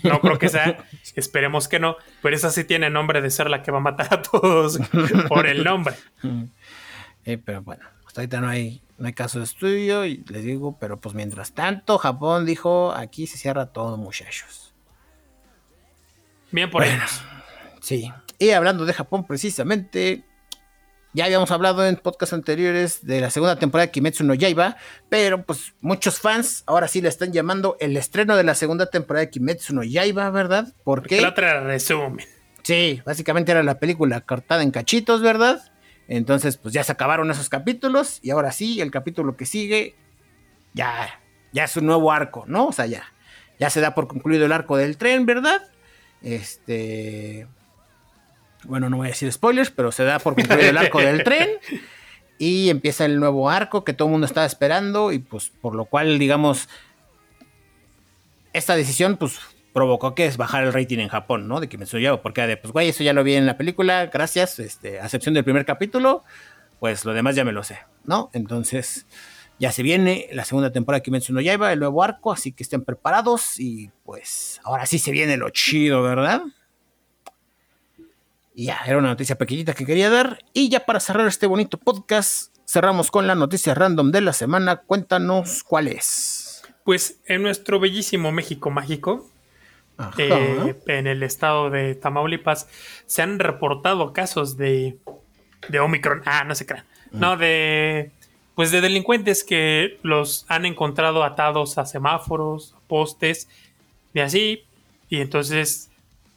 no 0.05 0.21
creo 0.21 0.39
que 0.39 0.49
sea. 0.49 0.85
esperemos 1.15 1.69
que 1.69 1.79
no. 1.79 1.97
Pero 2.23 2.35
esa 2.35 2.51
sí 2.51 2.65
tiene 2.65 2.89
nombre 2.89 3.21
de 3.21 3.31
ser 3.31 3.51
la 3.51 3.63
que 3.63 3.71
va 3.71 3.79
a 3.79 3.83
matar 3.83 4.09
a 4.11 4.23
todos 4.23 4.79
por 5.29 5.47
el 5.47 5.65
nombre. 5.65 5.95
Eh, 7.27 7.37
pero 7.37 7.61
bueno, 7.63 7.85
ahorita 8.19 8.41
no 8.41 8.49
hay, 8.49 8.83
no 8.99 9.07
hay 9.07 9.13
caso 9.13 9.39
de 9.39 9.45
estudio. 9.45 10.05
Y 10.05 10.25
les 10.29 10.45
digo, 10.45 10.77
pero 10.79 11.01
pues 11.01 11.15
mientras 11.15 11.53
tanto, 11.53 11.99
Japón 11.99 12.47
dijo: 12.47 12.93
aquí 12.93 13.27
se 13.27 13.39
cierra 13.39 13.67
todo, 13.67 13.97
muchachos. 13.97 14.75
Bien 16.51 16.71
por 16.71 16.85
ellos. 16.85 17.23
Sí. 17.81 18.13
Y 18.39 18.51
hablando 18.51 18.85
de 18.87 18.93
Japón 18.93 19.27
precisamente, 19.27 20.25
ya 21.13 21.25
habíamos 21.25 21.51
hablado 21.51 21.87
en 21.87 21.97
podcasts 21.97 22.33
anteriores 22.33 23.05
de 23.05 23.21
la 23.21 23.31
segunda 23.31 23.57
temporada 23.57 23.87
de 23.87 23.93
Kimetsu 23.93 24.25
no 24.25 24.35
Yaiba, 24.35 24.77
pero 25.09 25.45
pues 25.45 25.75
muchos 25.81 26.21
fans 26.21 26.63
ahora 26.67 26.87
sí 26.87 27.01
le 27.01 27.09
están 27.09 27.33
llamando 27.33 27.77
el 27.81 27.97
estreno 27.97 28.37
de 28.37 28.45
la 28.45 28.55
segunda 28.55 28.87
temporada 28.87 29.27
de 29.27 29.31
Kimetsu 29.31 29.75
no 29.75 29.83
Yaiba, 29.83 30.31
¿verdad? 30.31 30.73
Porque 30.85 31.21
la 31.21 31.31
otra 31.31 31.61
resumen. 31.61 32.25
Sí, 32.63 33.03
básicamente 33.05 33.51
era 33.51 33.63
la 33.63 33.79
película 33.79 34.21
cortada 34.21 34.63
en 34.63 34.71
cachitos, 34.71 35.23
¿verdad? 35.23 35.61
Entonces, 36.09 36.57
pues 36.57 36.73
ya 36.73 36.83
se 36.83 36.93
acabaron 36.93 37.31
esos 37.31 37.51
capítulos 37.51 38.19
y 38.23 38.31
ahora 38.31 38.51
sí, 38.51 38.81
el 38.81 38.91
capítulo 38.91 39.37
que 39.37 39.45
sigue 39.45 39.95
ya, 40.73 41.21
ya 41.53 41.65
es 41.65 41.77
un 41.77 41.87
nuevo 41.87 42.11
arco, 42.11 42.45
¿no? 42.47 42.69
O 42.69 42.73
sea, 42.73 42.87
ya, 42.87 43.05
ya 43.59 43.69
se 43.69 43.81
da 43.81 43.95
por 43.95 44.09
concluido 44.09 44.47
el 44.47 44.53
arco 44.53 44.79
del 44.79 44.97
tren, 44.97 45.27
¿verdad? 45.27 45.63
Este, 46.23 47.47
bueno, 48.65 48.89
no 48.89 48.97
voy 48.97 49.09
a 49.09 49.11
decir 49.11 49.31
spoilers, 49.31 49.71
pero 49.71 49.93
se 49.93 50.05
da 50.05 50.19
por 50.19 50.35
concluido 50.35 50.71
el 50.71 50.79
arco 50.79 50.99
del 50.99 51.23
tren 51.25 51.51
y 52.39 52.71
empieza 52.71 53.05
el 53.05 53.21
nuevo 53.21 53.51
arco 53.51 53.85
que 53.85 53.93
todo 53.93 54.09
el 54.09 54.13
mundo 54.13 54.27
estaba 54.27 54.47
esperando 54.47 55.13
y 55.13 55.19
pues 55.19 55.51
por 55.61 55.75
lo 55.75 55.85
cual, 55.85 56.19
digamos, 56.19 56.71
esta 58.55 58.77
decisión 58.77 59.19
pues 59.19 59.39
provocó 59.73 60.15
que 60.15 60.27
es 60.27 60.37
bajar 60.37 60.65
el 60.65 60.73
rating 60.73 60.99
en 60.99 61.09
Japón, 61.09 61.49
¿no? 61.49 61.61
De 61.61 61.69
Kimetsu 61.69 61.99
yo, 61.99 62.23
porque 62.23 62.47
de, 62.47 62.57
pues, 62.57 62.73
güey, 62.73 62.89
eso 62.89 63.05
ya 63.05 63.13
lo 63.13 63.25
vi 63.25 63.35
en 63.35 63.47
la 63.47 63.57
película, 63.57 64.07
gracias, 64.07 64.59
este, 64.59 65.01
a 65.01 65.05
excepción 65.05 65.35
del 65.35 65.45
primer 65.45 65.65
capítulo, 65.65 66.25
pues 66.81 67.05
lo 67.05 67.13
demás 67.13 67.37
ya 67.37 67.45
me 67.45 67.53
lo 67.53 67.63
sé, 67.63 67.79
¿no? 68.05 68.31
Entonces, 68.33 69.07
ya 69.59 69.73
se 69.73 69.83
viene 69.83 70.29
la 70.33 70.45
segunda 70.45 70.71
temporada 70.71 71.01
de 71.01 71.03
Kimetsu 71.03 71.33
no 71.33 71.41
Yaiba, 71.41 71.73
el 71.73 71.81
nuevo 71.81 72.03
arco, 72.03 72.33
así 72.33 72.53
que 72.53 72.63
estén 72.63 72.85
preparados 72.85 73.59
y 73.59 73.91
pues 74.05 74.61
ahora 74.65 74.87
sí 74.87 74.99
se 74.99 75.11
viene 75.11 75.37
lo 75.37 75.51
chido, 75.51 76.03
¿verdad? 76.03 76.43
Y 78.55 78.67
ya, 78.67 78.81
era 78.87 78.99
una 78.99 79.11
noticia 79.11 79.39
pequeñita 79.39 79.73
que 79.73 79.87
quería 79.87 80.11
dar. 80.11 80.41
Y 80.53 80.69
ya 80.69 80.85
para 80.85 80.99
cerrar 80.99 81.29
este 81.29 81.47
bonito 81.47 81.79
podcast, 81.79 82.53
cerramos 82.67 83.13
con 83.13 83.29
la 83.29 83.37
noticia 83.37 83.73
random 83.73 84.11
de 84.11 84.21
la 84.21 84.33
semana. 84.33 84.79
Cuéntanos 84.79 85.63
cuál 85.63 85.87
es. 85.87 86.63
Pues 86.85 87.21
en 87.27 87.43
nuestro 87.43 87.79
bellísimo 87.79 88.33
México 88.33 88.71
mágico, 88.71 89.31
eh, 90.17 90.77
en 90.87 91.07
el 91.07 91.23
estado 91.23 91.71
de 91.71 91.95
Tamaulipas 91.95 92.69
se 93.07 93.23
han 93.23 93.39
reportado 93.39 94.13
casos 94.13 94.57
de, 94.57 94.97
de 95.69 95.81
Omicron. 95.81 96.23
Ah, 96.25 96.45
no 96.45 96.55
se 96.55 96.67
crean. 96.67 96.85
Mm. 97.11 97.21
No, 97.21 97.37
de. 97.37 98.11
Pues 98.55 98.73
de 98.73 98.81
delincuentes 98.81 99.45
que 99.45 99.99
los 100.03 100.45
han 100.49 100.67
encontrado 100.67 101.23
atados 101.23 101.79
a 101.79 101.87
semáforos, 101.87 102.75
postes, 102.89 103.49
y 104.15 104.21
así. 104.21 104.65
Y 105.09 105.21
entonces 105.21 105.91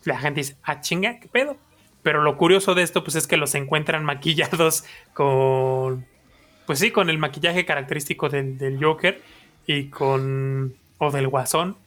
la 0.04 0.20
gente 0.20 0.42
dice, 0.42 0.56
ah, 0.64 0.82
chinga, 0.82 1.20
¿qué 1.20 1.28
pedo? 1.28 1.58
Pero 2.04 2.22
lo 2.22 2.38
curioso 2.38 2.76
de 2.76 2.84
esto, 2.84 3.04
pues 3.04 3.16
es 3.16 3.26
que 3.28 3.38
los 3.38 3.56
encuentran 3.56 4.06
maquillados 4.06 4.86
con. 5.14 6.06
Pues 6.66 6.80
sí, 6.80 6.92
con 6.92 7.10
el 7.10 7.18
maquillaje 7.18 7.66
característico 7.66 8.30
del, 8.30 8.58
del 8.58 8.84
Joker 8.84 9.22
y 9.68 9.86
con. 9.90 10.76
o 11.00 11.12
del 11.12 11.28
Guasón 11.28 11.78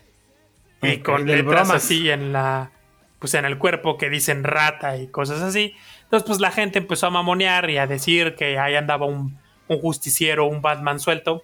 y 0.84 0.98
con 0.98 1.26
letras 1.26 1.70
así 1.70 2.10
en 2.10 2.32
la 2.32 2.70
pues 3.18 3.32
en 3.34 3.46
el 3.46 3.56
cuerpo 3.56 3.96
que 3.96 4.10
dicen 4.10 4.44
rata 4.44 4.98
y 4.98 5.06
cosas 5.06 5.40
así. 5.40 5.74
Entonces, 6.02 6.26
pues 6.26 6.40
la 6.40 6.50
gente 6.50 6.78
empezó 6.78 7.06
a 7.06 7.10
mamonear 7.10 7.70
y 7.70 7.78
a 7.78 7.86
decir 7.86 8.34
que 8.34 8.58
ahí 8.58 8.74
andaba 8.74 9.06
un, 9.06 9.38
un 9.66 9.80
justiciero, 9.80 10.44
un 10.44 10.60
Batman 10.60 11.00
suelto. 11.00 11.42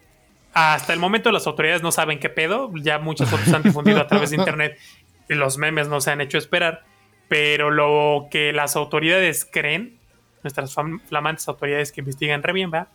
Hasta 0.52 0.92
el 0.92 0.98
momento 0.98 1.32
las 1.32 1.46
autoridades 1.46 1.82
no 1.82 1.90
saben 1.90 2.18
qué 2.18 2.28
pedo, 2.28 2.70
ya 2.74 2.98
muchas 2.98 3.30
fotos 3.30 3.50
han 3.54 3.62
difundido 3.64 3.98
a 3.98 4.06
través 4.06 4.28
de 4.28 4.36
internet 4.36 4.78
y 5.28 5.34
los 5.34 5.58
memes 5.58 5.88
no 5.88 6.00
se 6.00 6.10
han 6.10 6.20
hecho 6.20 6.38
esperar, 6.38 6.84
pero 7.28 7.70
lo 7.70 8.26
que 8.30 8.52
las 8.52 8.76
autoridades 8.76 9.48
creen, 9.50 9.98
nuestras 10.42 10.74
flamantes 11.08 11.48
autoridades 11.48 11.92
que 11.92 12.00
investigan 12.00 12.42
re 12.42 12.52
bien, 12.52 12.70
¿va? 12.72 12.88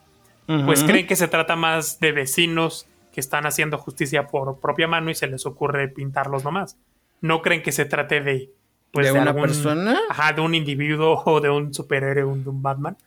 Pues 0.46 0.84
creen 0.84 1.08
que 1.08 1.16
se 1.16 1.28
trata 1.28 1.56
más 1.56 2.00
de 2.00 2.12
vecinos 2.12 2.88
que 3.16 3.22
están 3.22 3.46
haciendo 3.46 3.78
justicia 3.78 4.28
por 4.28 4.60
propia 4.60 4.90
mano 4.90 5.10
y 5.10 5.16
se 5.16 5.28
les 5.28 5.46
ocurre 5.46 5.88
pintarlos 5.88 6.44
nomás. 6.44 6.76
No 7.22 7.42
creen 7.42 7.64
que 7.64 7.72
se 7.72 7.86
trate 7.86 8.20
de. 8.20 8.52
Pues, 8.92 9.06
¿De, 9.06 9.18
una 9.18 9.34
persona? 9.34 9.98
Ajá, 10.10 10.34
de 10.34 10.42
un 10.42 10.54
individuo 10.54 11.24
o 11.26 11.40
de 11.40 11.50
un 11.50 11.74
superhéroe, 11.74 12.26
de 12.36 12.50
un 12.50 12.62
Batman. 12.62 12.98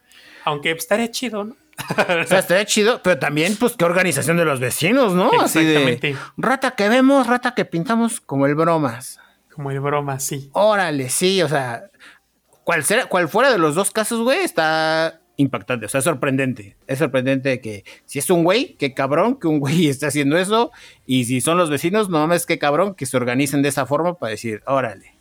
Aunque 0.44 0.70
estaría 0.70 1.11
chido, 1.11 1.44
¿no? 1.44 1.56
o 1.98 2.24
sea, 2.24 2.38
estaría 2.38 2.64
chido, 2.64 3.02
pero 3.02 3.18
también, 3.18 3.54
pues, 3.56 3.74
qué 3.76 3.84
organización 3.84 4.38
de 4.38 4.46
los 4.46 4.61
vecinos, 4.61 5.12
¿no? 5.12 5.30
Así 5.42 5.62
de 5.62 6.16
rata 6.38 6.70
que 6.70 6.88
vemos, 6.88 7.26
rata 7.26 7.54
que 7.54 7.66
pintamos, 7.66 8.22
como 8.22 8.46
el 8.46 8.54
bromas. 8.54 9.20
Como 9.54 9.70
el 9.70 9.80
bromas, 9.80 10.24
sí. 10.24 10.48
Órale, 10.54 11.11
sí, 11.11 11.42
o 11.42 11.48
sea, 11.48 11.90
cual 12.64 13.28
fuera 13.28 13.52
de 13.52 13.59
los 13.59 13.74
dos 13.74 13.90
casos, 13.90 14.22
güey, 14.22 14.38
está 14.38 15.20
impactante, 15.39 15.86
o 15.86 15.89
sea, 15.89 16.01
es 16.01 16.05
sorprendente. 16.05 16.76
Es 16.86 16.99
sorprendente 16.99 17.61
que 17.61 17.84
si 18.05 18.18
es 18.18 18.28
un 18.28 18.45
güey, 18.45 18.74
qué 18.74 18.93
cabrón 18.93 19.39
que 19.39 19.47
un 19.47 19.61
güey 19.61 19.86
esté 19.89 20.07
haciendo 20.07 20.36
eso. 20.36 20.70
Y 21.07 21.24
si 21.24 21.41
son 21.41 21.57
los 21.57 21.70
vecinos, 21.70 22.11
no 22.11 22.18
mames, 22.18 22.45
qué 22.45 22.59
cabrón 22.59 22.95
que 22.95 23.07
se 23.07 23.16
organicen 23.16 23.62
de 23.62 23.70
esa 23.70 23.86
forma 23.86 24.14
para 24.14 24.30
decir, 24.30 24.62
órale. 24.66 25.14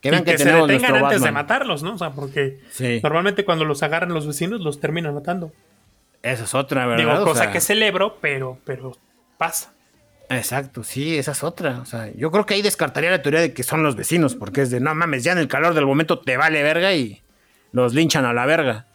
Que 0.00 0.10
vean 0.10 0.24
que, 0.24 0.38
se 0.38 0.52
detengan 0.52 1.04
antes 1.04 1.22
de 1.22 1.32
matarlos, 1.32 1.82
¿no? 1.82 1.94
O 1.94 1.98
sea, 1.98 2.10
porque 2.10 2.60
normalmente 3.02 3.44
cuando 3.44 3.64
los 3.64 3.82
agarran 3.82 4.12
los 4.14 4.26
vecinos, 4.26 4.60
los 4.60 4.80
terminan 4.80 5.14
matando. 5.14 5.52
Esa 6.22 6.44
es 6.44 6.54
otra, 6.54 6.86
¿verdad? 6.86 7.16
Digo, 7.16 7.24
cosa 7.24 7.50
que 7.50 7.60
celebro, 7.60 8.16
pero, 8.20 8.58
pero 8.64 8.96
pasa. 9.38 9.72
Exacto, 10.30 10.84
sí, 10.84 11.16
esa 11.18 11.32
es 11.32 11.42
otra. 11.42 11.80
O 11.80 11.84
sea, 11.84 12.12
yo 12.14 12.30
creo 12.30 12.46
que 12.46 12.54
ahí 12.54 12.62
descartaría 12.62 13.10
la 13.10 13.22
teoría 13.22 13.40
de 13.40 13.52
que 13.52 13.62
son 13.62 13.82
los 13.82 13.96
vecinos, 13.96 14.34
porque 14.34 14.62
es 14.62 14.70
de 14.70 14.78
no 14.78 14.94
mames, 14.94 15.24
ya 15.24 15.32
en 15.32 15.38
el 15.38 15.48
calor 15.48 15.74
del 15.74 15.86
momento 15.86 16.20
te 16.20 16.36
vale 16.36 16.62
verga 16.62 16.92
y 16.94 17.22
los 17.72 17.94
linchan 17.94 18.24
a 18.24 18.32
la 18.32 18.46
verga. 18.46 18.87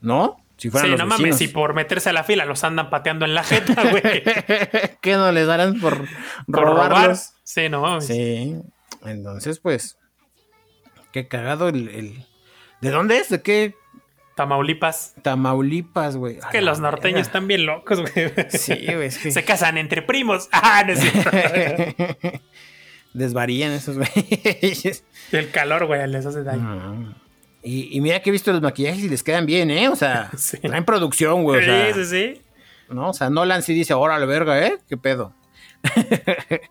¿No? 0.00 0.36
Si 0.56 0.70
fueran 0.70 0.92
sí, 0.92 0.96
no 0.96 1.06
mames, 1.06 1.36
si 1.36 1.48
por 1.48 1.74
meterse 1.74 2.08
a 2.08 2.12
la 2.14 2.24
fila 2.24 2.46
los 2.46 2.64
andan 2.64 2.88
pateando 2.88 3.26
en 3.26 3.34
la 3.34 3.44
jeta, 3.44 3.74
güey. 3.90 4.22
¿Qué 5.02 5.14
no 5.14 5.30
les 5.32 5.46
darán 5.46 5.78
por, 5.80 6.06
robar? 6.46 7.16
Sí, 7.44 7.68
no 7.68 7.82
mames. 7.82 8.06
Sí. 8.06 8.56
Entonces, 9.04 9.60
pues. 9.60 9.98
Qué 11.12 11.28
cagado 11.28 11.68
el, 11.68 12.24
¿De 12.80 12.90
dónde 12.90 13.18
es? 13.18 13.28
¿De 13.28 13.42
qué? 13.42 13.74
Tamaulipas. 14.34 15.14
Tamaulipas, 15.22 16.16
güey. 16.16 16.38
Es 16.38 16.46
que 16.46 16.60
los 16.60 16.80
norteños 16.80 17.22
están 17.22 17.46
bien 17.46 17.64
locos, 17.64 18.00
güey. 18.00 18.32
Sí, 18.50 18.86
güey. 18.94 19.10
Se 19.10 19.44
casan 19.44 19.78
entre 19.78 20.02
primos. 20.02 20.48
Ah, 20.52 20.84
no 20.86 20.92
es 20.92 21.00
cierto. 21.00 21.30
Desvarían 23.14 23.72
esos 23.72 23.96
güey. 23.96 24.10
El 25.32 25.50
calor, 25.50 25.86
güey, 25.86 26.06
les 26.06 26.26
hace 26.26 26.42
daño. 26.42 27.14
Y, 27.68 28.00
mira 28.00 28.20
que 28.20 28.30
he 28.30 28.32
visto 28.32 28.52
los 28.52 28.62
maquillajes 28.62 29.02
y 29.02 29.08
les 29.08 29.24
quedan 29.24 29.44
bien, 29.44 29.72
¿eh? 29.72 29.88
O 29.88 29.96
sea, 29.96 30.30
en 30.62 30.84
producción, 30.84 31.42
güey. 31.42 31.64
sí, 31.64 31.94
sí, 31.94 32.04
sí. 32.04 32.42
¿no? 32.88 33.10
O 33.10 33.12
sea, 33.12 33.28
Nolan 33.28 33.62
sí 33.64 33.74
dice, 33.74 33.92
órale, 33.92 34.24
verga, 34.24 34.64
¿eh? 34.64 34.78
¿Qué 34.88 34.96
pedo? 34.96 35.32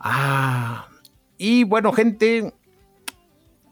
ah. 0.00 0.88
Y 1.36 1.64
bueno, 1.64 1.92
gente, 1.92 2.54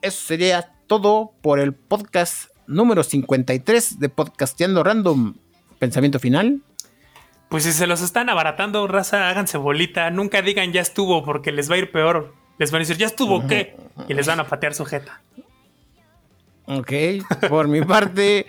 eso 0.03 0.26
sería 0.26 0.74
todo 0.86 1.32
por 1.41 1.59
el 1.59 1.72
podcast 1.72 2.51
número 2.66 3.03
53 3.03 3.99
de 3.99 4.09
Podcasteando 4.11 4.84
Random. 4.84 5.36
Pensamiento 5.78 6.18
final. 6.18 6.61
Pues 7.49 7.64
si 7.64 7.72
se 7.72 7.86
los 7.86 8.03
están 8.03 8.28
abaratando, 8.28 8.86
raza, 8.89 9.30
háganse 9.30 9.57
bolita. 9.57 10.11
Nunca 10.11 10.43
digan 10.43 10.70
ya 10.70 10.82
estuvo 10.82 11.24
porque 11.24 11.51
les 11.51 11.70
va 11.70 11.76
a 11.76 11.78
ir 11.78 11.91
peor. 11.91 12.34
Les 12.59 12.72
van 12.72 12.80
a 12.80 12.82
decir, 12.82 12.99
¿ya 12.99 13.07
estuvo 13.07 13.47
qué? 13.47 13.74
Y 14.07 14.12
les 14.12 14.26
van 14.26 14.39
a 14.39 14.47
patear 14.47 14.74
su 14.74 14.84
jeta. 14.84 15.22
Ok, 16.68 16.92
por 17.48 17.66
mi 17.66 17.82
parte, 17.82 18.46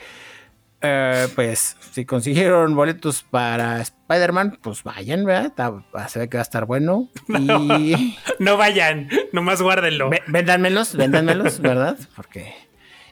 eh, 0.82 1.28
pues 1.36 1.78
si 1.92 2.04
consiguieron 2.04 2.76
boletos 2.76 3.24
para 3.24 3.80
Spider-Man, 3.80 4.60
pues 4.62 4.84
vayan, 4.84 5.24
¿verdad? 5.24 5.84
se 6.10 6.20
ve 6.20 6.30
que 6.30 6.36
va 6.38 6.42
a 6.42 6.44
estar 6.44 6.66
bueno. 6.66 7.10
No, 7.28 7.80
y... 7.80 8.18
no 8.40 8.58
vayan, 8.58 9.10
nomás 9.32 9.62
guárdenlo. 9.62 10.10
véndanmelos, 10.28 10.96
véndanmelos, 10.96 11.60
¿verdad? 11.62 11.98
Porque... 12.16 12.54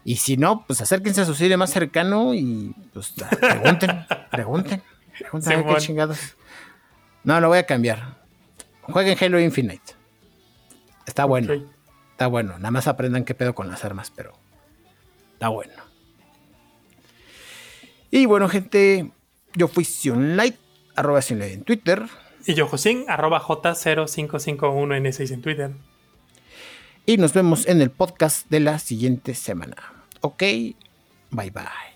Y 0.03 0.17
si 0.17 0.37
no, 0.37 0.65
pues 0.65 0.81
acérquense 0.81 1.21
a 1.21 1.25
su 1.25 1.35
cine 1.35 1.57
más 1.57 1.69
cercano 1.69 2.33
y 2.33 2.73
pues 2.93 3.13
pregunten, 3.41 4.05
pregunten, 4.31 4.81
pregunten 5.19 5.65
qué 5.65 5.75
chingados. 5.77 6.35
No, 7.25 7.41
lo 7.41 7.49
voy 7.49 7.57
a 7.57 7.65
cambiar. 7.65 8.15
Jueguen 8.83 9.17
Halo 9.19 9.39
Infinite. 9.39 9.95
Está 11.05 11.25
bueno. 11.25 11.53
Está 12.11 12.27
bueno. 12.27 12.53
Nada 12.57 12.71
más 12.71 12.87
aprendan 12.87 13.25
qué 13.25 13.33
pedo 13.33 13.53
con 13.53 13.67
las 13.67 13.83
armas, 13.83 14.13
pero 14.15 14.39
Está 15.37 15.49
bueno. 15.49 15.71
Y 18.09 18.25
bueno, 18.25 18.49
gente, 18.49 19.11
yo 19.53 19.67
fui 19.67 19.85
Sionlight, 19.85 20.55
arroba 20.95 21.21
Sionlight 21.21 21.53
en 21.53 21.63
Twitter. 21.63 22.01
Y 22.47 22.55
yo, 22.55 22.65
Josín, 22.65 23.05
arroba 23.07 23.39
J0551N6 23.39 25.31
en 25.31 25.41
Twitter. 25.43 25.71
Y 27.05 27.17
nos 27.17 27.33
vemos 27.33 27.67
en 27.67 27.83
el 27.83 27.91
podcast 27.91 28.49
de 28.49 28.61
la 28.61 28.79
siguiente 28.79 29.35
semana. 29.35 29.75
Ok, 30.21 30.41
bye 31.29 31.51
bye. 31.51 31.86